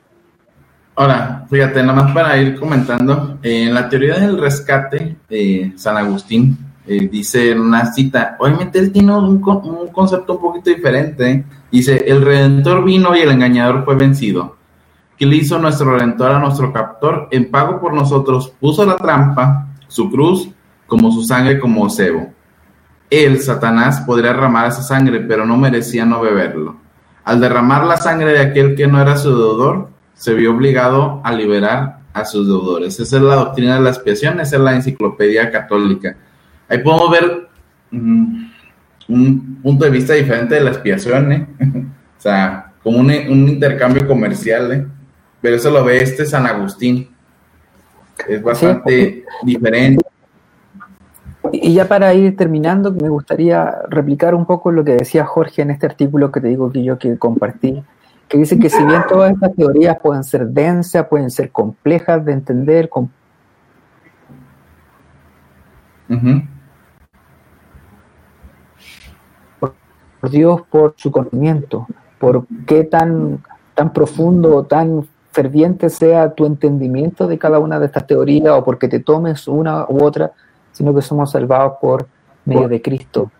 Ahora, 0.95 1.45
fíjate, 1.49 1.81
nada 1.81 2.03
más 2.03 2.13
para 2.13 2.37
ir 2.37 2.59
comentando, 2.59 3.39
en 3.41 3.73
la 3.73 3.89
teoría 3.89 4.19
del 4.19 4.39
rescate, 4.39 5.17
de 5.27 5.73
San 5.75 5.97
Agustín 5.97 6.57
eh, 6.85 7.07
dice 7.11 7.51
en 7.51 7.61
una 7.61 7.91
cita, 7.93 8.35
obviamente 8.39 8.79
él 8.79 8.91
tiene 8.91 9.15
un, 9.15 9.39
concepto 9.39 10.33
un 10.33 10.41
poquito 10.41 10.69
diferente, 10.69 11.45
dice, 11.71 12.03
el 12.07 12.21
redentor 12.21 12.83
vino 12.83 13.15
y 13.15 13.21
el 13.21 13.31
engañador 13.31 13.83
fue 13.85 13.95
vencido. 13.95 14.57
¿Qué 15.17 15.25
le 15.25 15.37
hizo 15.37 15.57
nuestro 15.59 15.93
redentor 15.93 16.31
a 16.31 16.39
nuestro 16.39 16.73
captor? 16.73 17.27
En 17.31 17.49
pago 17.49 17.79
por 17.79 17.93
nosotros 17.93 18.53
puso 18.59 18.85
la 18.85 18.97
trampa, 18.97 19.67
su 19.87 20.09
cruz, 20.09 20.49
como 20.85 21.11
su 21.11 21.23
sangre 21.23 21.59
como 21.59 21.89
cebo. 21.89 22.33
Él, 23.11 23.41
Satanás, 23.41 24.01
podría 24.01 24.31
derramar 24.31 24.69
esa 24.69 24.81
sangre, 24.81 25.19
pero 25.19 25.45
no 25.45 25.57
merecía 25.57 26.05
no 26.05 26.21
beberlo. 26.21 26.77
Al 27.25 27.41
derramar 27.41 27.85
la 27.85 27.97
sangre 27.97 28.31
de 28.31 28.39
aquel 28.39 28.73
que 28.73 28.87
no 28.87 28.99
era 28.99 29.17
su 29.17 29.29
deudor, 29.29 29.89
se 30.15 30.33
vio 30.33 30.51
obligado 30.51 31.21
a 31.23 31.33
liberar 31.33 31.99
a 32.13 32.23
sus 32.23 32.47
deudores. 32.47 32.99
Esa 32.99 33.17
es 33.17 33.21
la 33.21 33.35
doctrina 33.35 33.75
de 33.75 33.81
la 33.81 33.89
expiación, 33.89 34.39
esa 34.39 34.55
es 34.55 34.61
la 34.61 34.75
enciclopedia 34.75 35.51
católica. 35.51 36.15
Ahí 36.69 36.77
podemos 36.79 37.11
ver 37.11 37.49
mm, 37.91 38.45
un 39.09 39.59
punto 39.61 39.85
de 39.85 39.91
vista 39.91 40.13
diferente 40.13 40.55
de 40.55 40.61
la 40.61 40.71
expiación, 40.71 41.31
¿eh? 41.33 41.47
o 42.17 42.21
sea, 42.21 42.71
como 42.81 42.99
un, 42.99 43.11
intercambio 43.11 44.07
comercial, 44.07 44.71
¿eh? 44.71 44.87
pero 45.41 45.57
eso 45.57 45.69
lo 45.69 45.83
ve 45.83 46.01
este 46.01 46.25
San 46.25 46.45
Agustín. 46.45 47.09
Es 48.27 48.41
bastante 48.41 49.25
diferente. 49.43 50.05
Y 51.51 51.73
ya 51.73 51.87
para 51.87 52.13
ir 52.13 52.35
terminando, 52.37 52.91
me 52.91 53.09
gustaría 53.09 53.81
replicar 53.89 54.35
un 54.35 54.45
poco 54.45 54.71
lo 54.71 54.83
que 54.83 54.93
decía 54.93 55.25
Jorge 55.25 55.61
en 55.61 55.71
este 55.71 55.85
artículo 55.85 56.31
que 56.31 56.41
te 56.41 56.47
digo 56.47 56.71
que 56.71 56.83
yo 56.83 56.97
que 56.97 57.17
compartí, 57.17 57.83
que 58.27 58.37
dice 58.37 58.57
que 58.57 58.69
si 58.69 58.83
bien 58.85 59.01
todas 59.09 59.33
estas 59.33 59.53
teorías 59.55 59.97
pueden 60.01 60.23
ser 60.23 60.47
densas, 60.47 61.07
pueden 61.07 61.29
ser 61.29 61.51
complejas 61.51 62.23
de 62.23 62.31
entender, 62.33 62.89
por 62.89 63.09
Dios 70.29 70.61
por 70.69 70.93
su 70.95 71.11
conocimiento, 71.11 71.87
por 72.19 72.45
qué 72.65 72.83
tan, 72.85 73.43
tan 73.75 73.91
profundo 73.91 74.55
o 74.55 74.63
tan 74.63 75.07
ferviente 75.31 75.89
sea 75.89 76.33
tu 76.33 76.45
entendimiento 76.45 77.27
de 77.27 77.37
cada 77.37 77.59
una 77.59 77.79
de 77.79 77.87
estas 77.87 78.05
teorías 78.05 78.53
o 78.53 78.63
porque 78.63 78.87
te 78.87 78.99
tomes 78.99 79.47
una 79.47 79.85
u 79.87 80.03
otra, 80.03 80.31
sino 80.81 80.95
que 80.95 81.03
somos 81.03 81.29
salvados 81.29 81.73
por 81.79 82.07
medio 82.43 82.67
de 82.67 82.81
Cristo, 82.81 83.31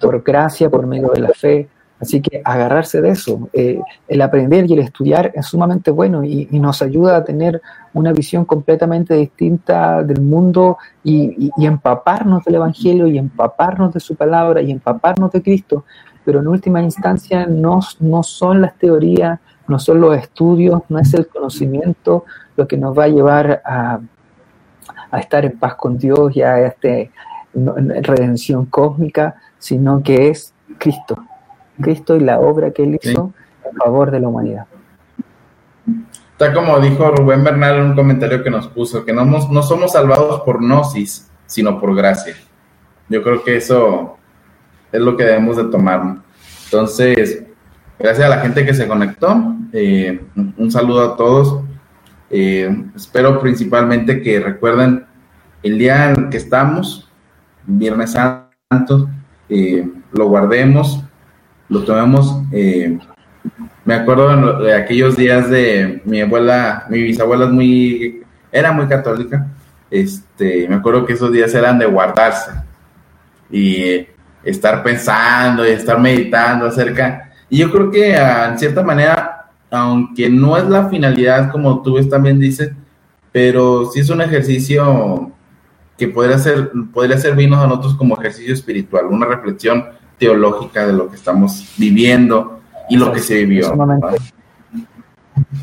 por 0.00 0.20
gracia, 0.20 0.68
por 0.68 0.84
medio 0.84 1.10
de 1.10 1.20
la 1.20 1.28
fe. 1.28 1.68
Así 2.00 2.20
que 2.20 2.42
agarrarse 2.44 3.00
de 3.00 3.10
eso, 3.10 3.48
eh, 3.52 3.80
el 4.08 4.20
aprender 4.20 4.68
y 4.68 4.72
el 4.72 4.80
estudiar 4.80 5.30
es 5.32 5.46
sumamente 5.46 5.92
bueno 5.92 6.24
y, 6.24 6.48
nos 6.50 6.82
ayuda 6.82 7.18
a 7.18 7.24
tener 7.24 7.62
una 7.94 8.12
visión 8.12 8.44
completamente 8.44 9.14
distinta 9.14 10.02
del 10.02 10.20
mundo 10.20 10.78
y, 11.04 11.52
y, 11.56 11.66
empaparnos 11.66 12.44
del 12.44 12.56
Evangelio 12.56 13.06
y 13.06 13.16
empaparnos 13.16 13.94
de 13.94 14.00
su 14.00 14.16
palabra 14.16 14.60
y 14.60 14.72
empaparnos 14.72 15.30
de 15.30 15.40
Cristo 15.40 15.84
pero 16.24 16.40
en 16.40 16.48
última 16.48 16.82
instancia 16.82 17.46
no, 17.46 17.80
no 18.00 18.22
son 18.22 18.60
las 18.60 18.74
teorías, 18.74 19.38
no 19.68 19.78
son 19.78 20.00
los 20.00 20.16
estudios, 20.16 20.82
no 20.88 20.98
es 20.98 21.14
el 21.14 21.28
conocimiento 21.28 22.24
lo 22.56 22.66
que 22.66 22.76
nos 22.76 22.98
va 22.98 23.04
a 23.04 23.08
llevar 23.08 23.62
a, 23.64 24.00
a 25.10 25.20
estar 25.20 25.44
en 25.44 25.58
paz 25.58 25.74
con 25.74 25.98
Dios 25.98 26.36
y 26.36 26.42
a 26.42 26.66
esta 26.66 26.88
redención 27.54 28.66
cósmica, 28.66 29.36
sino 29.58 30.02
que 30.02 30.28
es 30.28 30.52
Cristo. 30.78 31.16
Cristo 31.80 32.16
y 32.16 32.20
la 32.20 32.40
obra 32.40 32.70
que 32.70 32.84
Él 32.84 32.98
hizo 33.00 33.32
en 33.64 33.76
favor 33.76 34.10
de 34.10 34.20
la 34.20 34.28
humanidad. 34.28 34.66
Está 36.32 36.52
como 36.52 36.78
dijo 36.78 37.10
Rubén 37.10 37.42
Bernal 37.42 37.78
en 37.78 37.84
un 37.86 37.94
comentario 37.94 38.42
que 38.42 38.50
nos 38.50 38.68
puso, 38.68 39.04
que 39.04 39.12
no, 39.12 39.24
no 39.24 39.62
somos 39.62 39.92
salvados 39.92 40.40
por 40.42 40.60
gnosis, 40.60 41.28
sino 41.46 41.80
por 41.80 41.96
gracia. 41.96 42.34
Yo 43.08 43.22
creo 43.22 43.42
que 43.42 43.56
eso 43.56 44.18
es 44.92 45.00
lo 45.00 45.16
que 45.16 45.24
debemos 45.24 45.56
de 45.56 45.64
tomar. 45.64 46.18
Entonces, 46.64 47.44
gracias 47.98 48.26
a 48.26 48.28
la 48.28 48.38
gente 48.40 48.64
que 48.64 48.74
se 48.74 48.86
conectó, 48.86 49.54
eh, 49.72 50.20
un 50.56 50.70
saludo 50.70 51.12
a 51.12 51.16
todos. 51.16 51.62
Eh, 52.30 52.84
espero 52.94 53.40
principalmente 53.40 54.20
que 54.22 54.40
recuerden 54.40 55.06
el 55.62 55.78
día 55.78 56.10
en 56.10 56.30
que 56.30 56.36
estamos, 56.36 57.10
Viernes 57.66 58.12
Santo, 58.12 59.08
eh, 59.48 59.88
lo 60.12 60.28
guardemos, 60.28 61.02
lo 61.68 61.84
tomemos. 61.84 62.42
me 63.84 63.94
acuerdo 63.94 64.60
de 64.60 64.74
aquellos 64.74 65.16
días 65.16 65.48
de 65.50 66.02
mi 66.04 66.20
abuela, 66.20 66.86
mi 66.90 67.02
bisabuela 67.02 67.46
es 67.46 67.50
muy, 67.50 68.22
era 68.52 68.72
muy 68.72 68.86
católica. 68.86 69.46
Este, 69.90 70.68
me 70.68 70.76
acuerdo 70.76 71.06
que 71.06 71.14
esos 71.14 71.32
días 71.32 71.54
eran 71.54 71.78
de 71.78 71.86
guardarse. 71.86 72.52
Y 73.50 74.06
estar 74.44 74.82
pensando 74.82 75.66
y 75.66 75.70
estar 75.70 75.98
meditando 75.98 76.66
acerca. 76.66 77.32
Y 77.48 77.58
yo 77.58 77.70
creo 77.70 77.90
que 77.90 78.16
ah, 78.16 78.50
en 78.50 78.58
cierta 78.58 78.82
manera, 78.82 79.37
aunque 79.70 80.30
no 80.30 80.56
es 80.56 80.68
la 80.68 80.88
finalidad 80.88 81.50
como 81.50 81.82
tú 81.82 82.02
también 82.08 82.38
dices, 82.38 82.72
pero 83.32 83.86
sí 83.86 84.00
es 84.00 84.10
un 84.10 84.20
ejercicio 84.20 85.30
que 85.96 86.08
podría 86.08 86.38
ser, 86.38 86.70
podría 86.92 87.18
servirnos 87.18 87.58
a 87.58 87.66
nosotros 87.66 87.96
como 87.96 88.18
ejercicio 88.18 88.54
espiritual, 88.54 89.06
una 89.06 89.26
reflexión 89.26 89.84
teológica 90.18 90.86
de 90.86 90.92
lo 90.92 91.08
que 91.08 91.16
estamos 91.16 91.74
viviendo 91.76 92.60
y 92.88 92.96
lo 92.96 93.12
que 93.12 93.20
se 93.20 93.34
vivió. 93.44 93.68
Sumamente, 93.68 94.16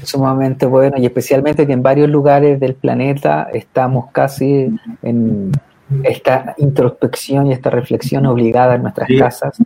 sumamente 0.03 0.66
bueno, 0.66 0.97
y 0.97 1.06
especialmente 1.06 1.66
que 1.66 1.74
en 1.74 1.82
varios 1.82 2.10
lugares 2.10 2.60
del 2.60 2.76
planeta 2.76 3.49
estamos 3.53 4.11
casi 4.11 4.77
en 5.02 5.52
esta 6.03 6.56
introspección 6.57 7.48
y 7.48 7.53
esta 7.53 7.69
reflexión 7.69 8.26
obligada 8.26 8.76
en 8.76 8.84
nuestras 8.84 9.10
casas 9.18 9.57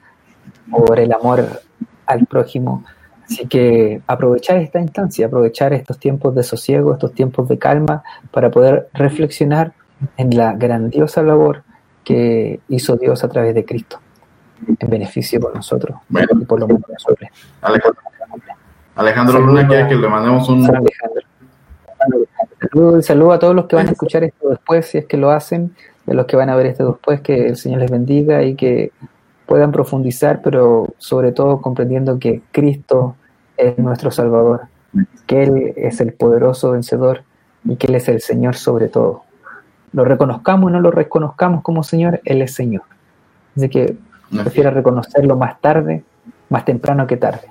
por 0.69 0.99
el 0.99 1.11
amor 1.13 1.61
al 2.05 2.25
prójimo. 2.25 2.83
Así 3.29 3.45
que 3.45 4.01
aprovechar 4.07 4.57
esta 4.57 4.79
instancia, 4.79 5.27
aprovechar 5.27 5.71
estos 5.73 5.99
tiempos 5.99 6.33
de 6.33 6.41
sosiego, 6.41 6.93
estos 6.93 7.13
tiempos 7.13 7.47
de 7.47 7.59
calma, 7.59 8.03
para 8.31 8.49
poder 8.49 8.89
reflexionar 8.93 9.73
en 10.17 10.35
la 10.35 10.53
grandiosa 10.53 11.21
labor 11.21 11.63
que 12.03 12.59
hizo 12.69 12.95
Dios 12.95 13.23
a 13.23 13.29
través 13.29 13.53
de 13.53 13.65
Cristo, 13.65 13.99
en 14.79 14.89
beneficio 14.89 15.39
por 15.39 15.53
nosotros 15.55 15.99
y 16.09 16.45
por 16.45 16.59
lo 16.59 16.67
menos 16.67 16.81
nosotros. 16.89 17.29
Alejandro, 18.95 19.39
Luna 19.39 19.67
quiere 19.67 19.87
que 19.87 19.95
le 19.95 20.09
mandemos 20.09 20.49
un... 20.49 20.67
Saludo, 22.61 23.01
saludo 23.01 23.31
a 23.33 23.39
todos 23.39 23.55
los 23.55 23.65
que 23.67 23.75
van 23.75 23.87
a 23.87 23.91
escuchar 23.91 24.23
esto 24.23 24.49
después, 24.49 24.87
si 24.87 24.97
es 24.97 25.05
que 25.05 25.17
lo 25.17 25.29
hacen, 25.29 25.75
de 26.05 26.13
los 26.15 26.25
que 26.25 26.35
van 26.35 26.49
a 26.49 26.55
ver 26.55 26.65
esto 26.65 26.91
después, 26.91 27.21
que 27.21 27.47
el 27.47 27.57
Señor 27.57 27.79
les 27.81 27.91
bendiga 27.91 28.43
y 28.43 28.55
que 28.55 28.91
puedan 29.49 29.71
profundizar, 29.71 30.41
pero 30.43 30.93
sobre 30.99 31.31
todo 31.31 31.59
comprendiendo 31.59 32.19
que 32.19 32.43
Cristo 32.51 33.15
es 33.57 33.79
nuestro 33.79 34.11
Salvador, 34.11 34.67
que 35.25 35.41
Él 35.41 35.73
es 35.75 35.99
el 36.01 36.13
poderoso 36.13 36.73
vencedor 36.73 37.23
y 37.65 37.75
que 37.75 37.87
Él 37.87 37.95
es 37.95 38.07
el 38.09 38.21
Señor 38.21 38.55
sobre 38.55 38.89
todo. 38.89 39.23
Lo 39.91 40.05
reconozcamos 40.05 40.67
o 40.67 40.69
no 40.69 40.79
lo 40.79 40.91
reconozcamos 40.91 41.63
como 41.63 41.81
Señor, 41.81 42.21
Él 42.25 42.43
es 42.43 42.53
Señor. 42.53 42.83
Así 43.57 43.69
que 43.69 43.97
prefiero 44.31 44.69
reconocerlo 44.69 45.35
más 45.35 45.59
tarde, 45.59 46.03
más 46.49 46.63
temprano 46.63 47.07
que 47.07 47.17
tarde. 47.17 47.47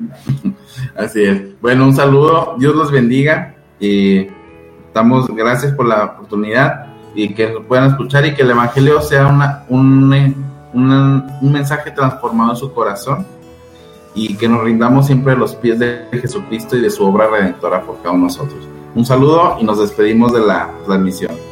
Así 0.96 1.22
es. 1.22 1.60
Bueno, 1.60 1.84
un 1.84 1.94
saludo, 1.94 2.56
Dios 2.58 2.74
los 2.74 2.90
bendiga. 2.90 3.54
y 3.78 4.26
damos 4.92 5.28
gracias 5.28 5.72
por 5.72 5.86
la 5.86 6.04
oportunidad 6.04 6.86
y 7.14 7.32
que 7.32 7.48
lo 7.48 7.62
puedan 7.62 7.90
escuchar 7.90 8.26
y 8.26 8.34
que 8.34 8.42
el 8.42 8.50
Evangelio 8.50 9.00
sea 9.02 9.28
una, 9.28 9.64
un, 9.68 10.49
un 10.72 11.52
mensaje 11.52 11.90
transformado 11.90 12.52
en 12.52 12.56
su 12.56 12.72
corazón 12.72 13.26
y 14.14 14.34
que 14.36 14.48
nos 14.48 14.62
rindamos 14.62 15.06
siempre 15.06 15.32
a 15.32 15.36
los 15.36 15.54
pies 15.54 15.78
de 15.78 16.06
Jesucristo 16.12 16.76
y 16.76 16.80
de 16.80 16.90
su 16.90 17.04
obra 17.04 17.28
redentora 17.28 17.82
por 17.82 17.98
cada 17.98 18.10
uno 18.10 18.26
de 18.26 18.32
nosotros. 18.32 18.68
Un 18.94 19.06
saludo 19.06 19.56
y 19.60 19.64
nos 19.64 19.78
despedimos 19.78 20.32
de 20.32 20.40
la 20.40 20.70
transmisión. 20.84 21.49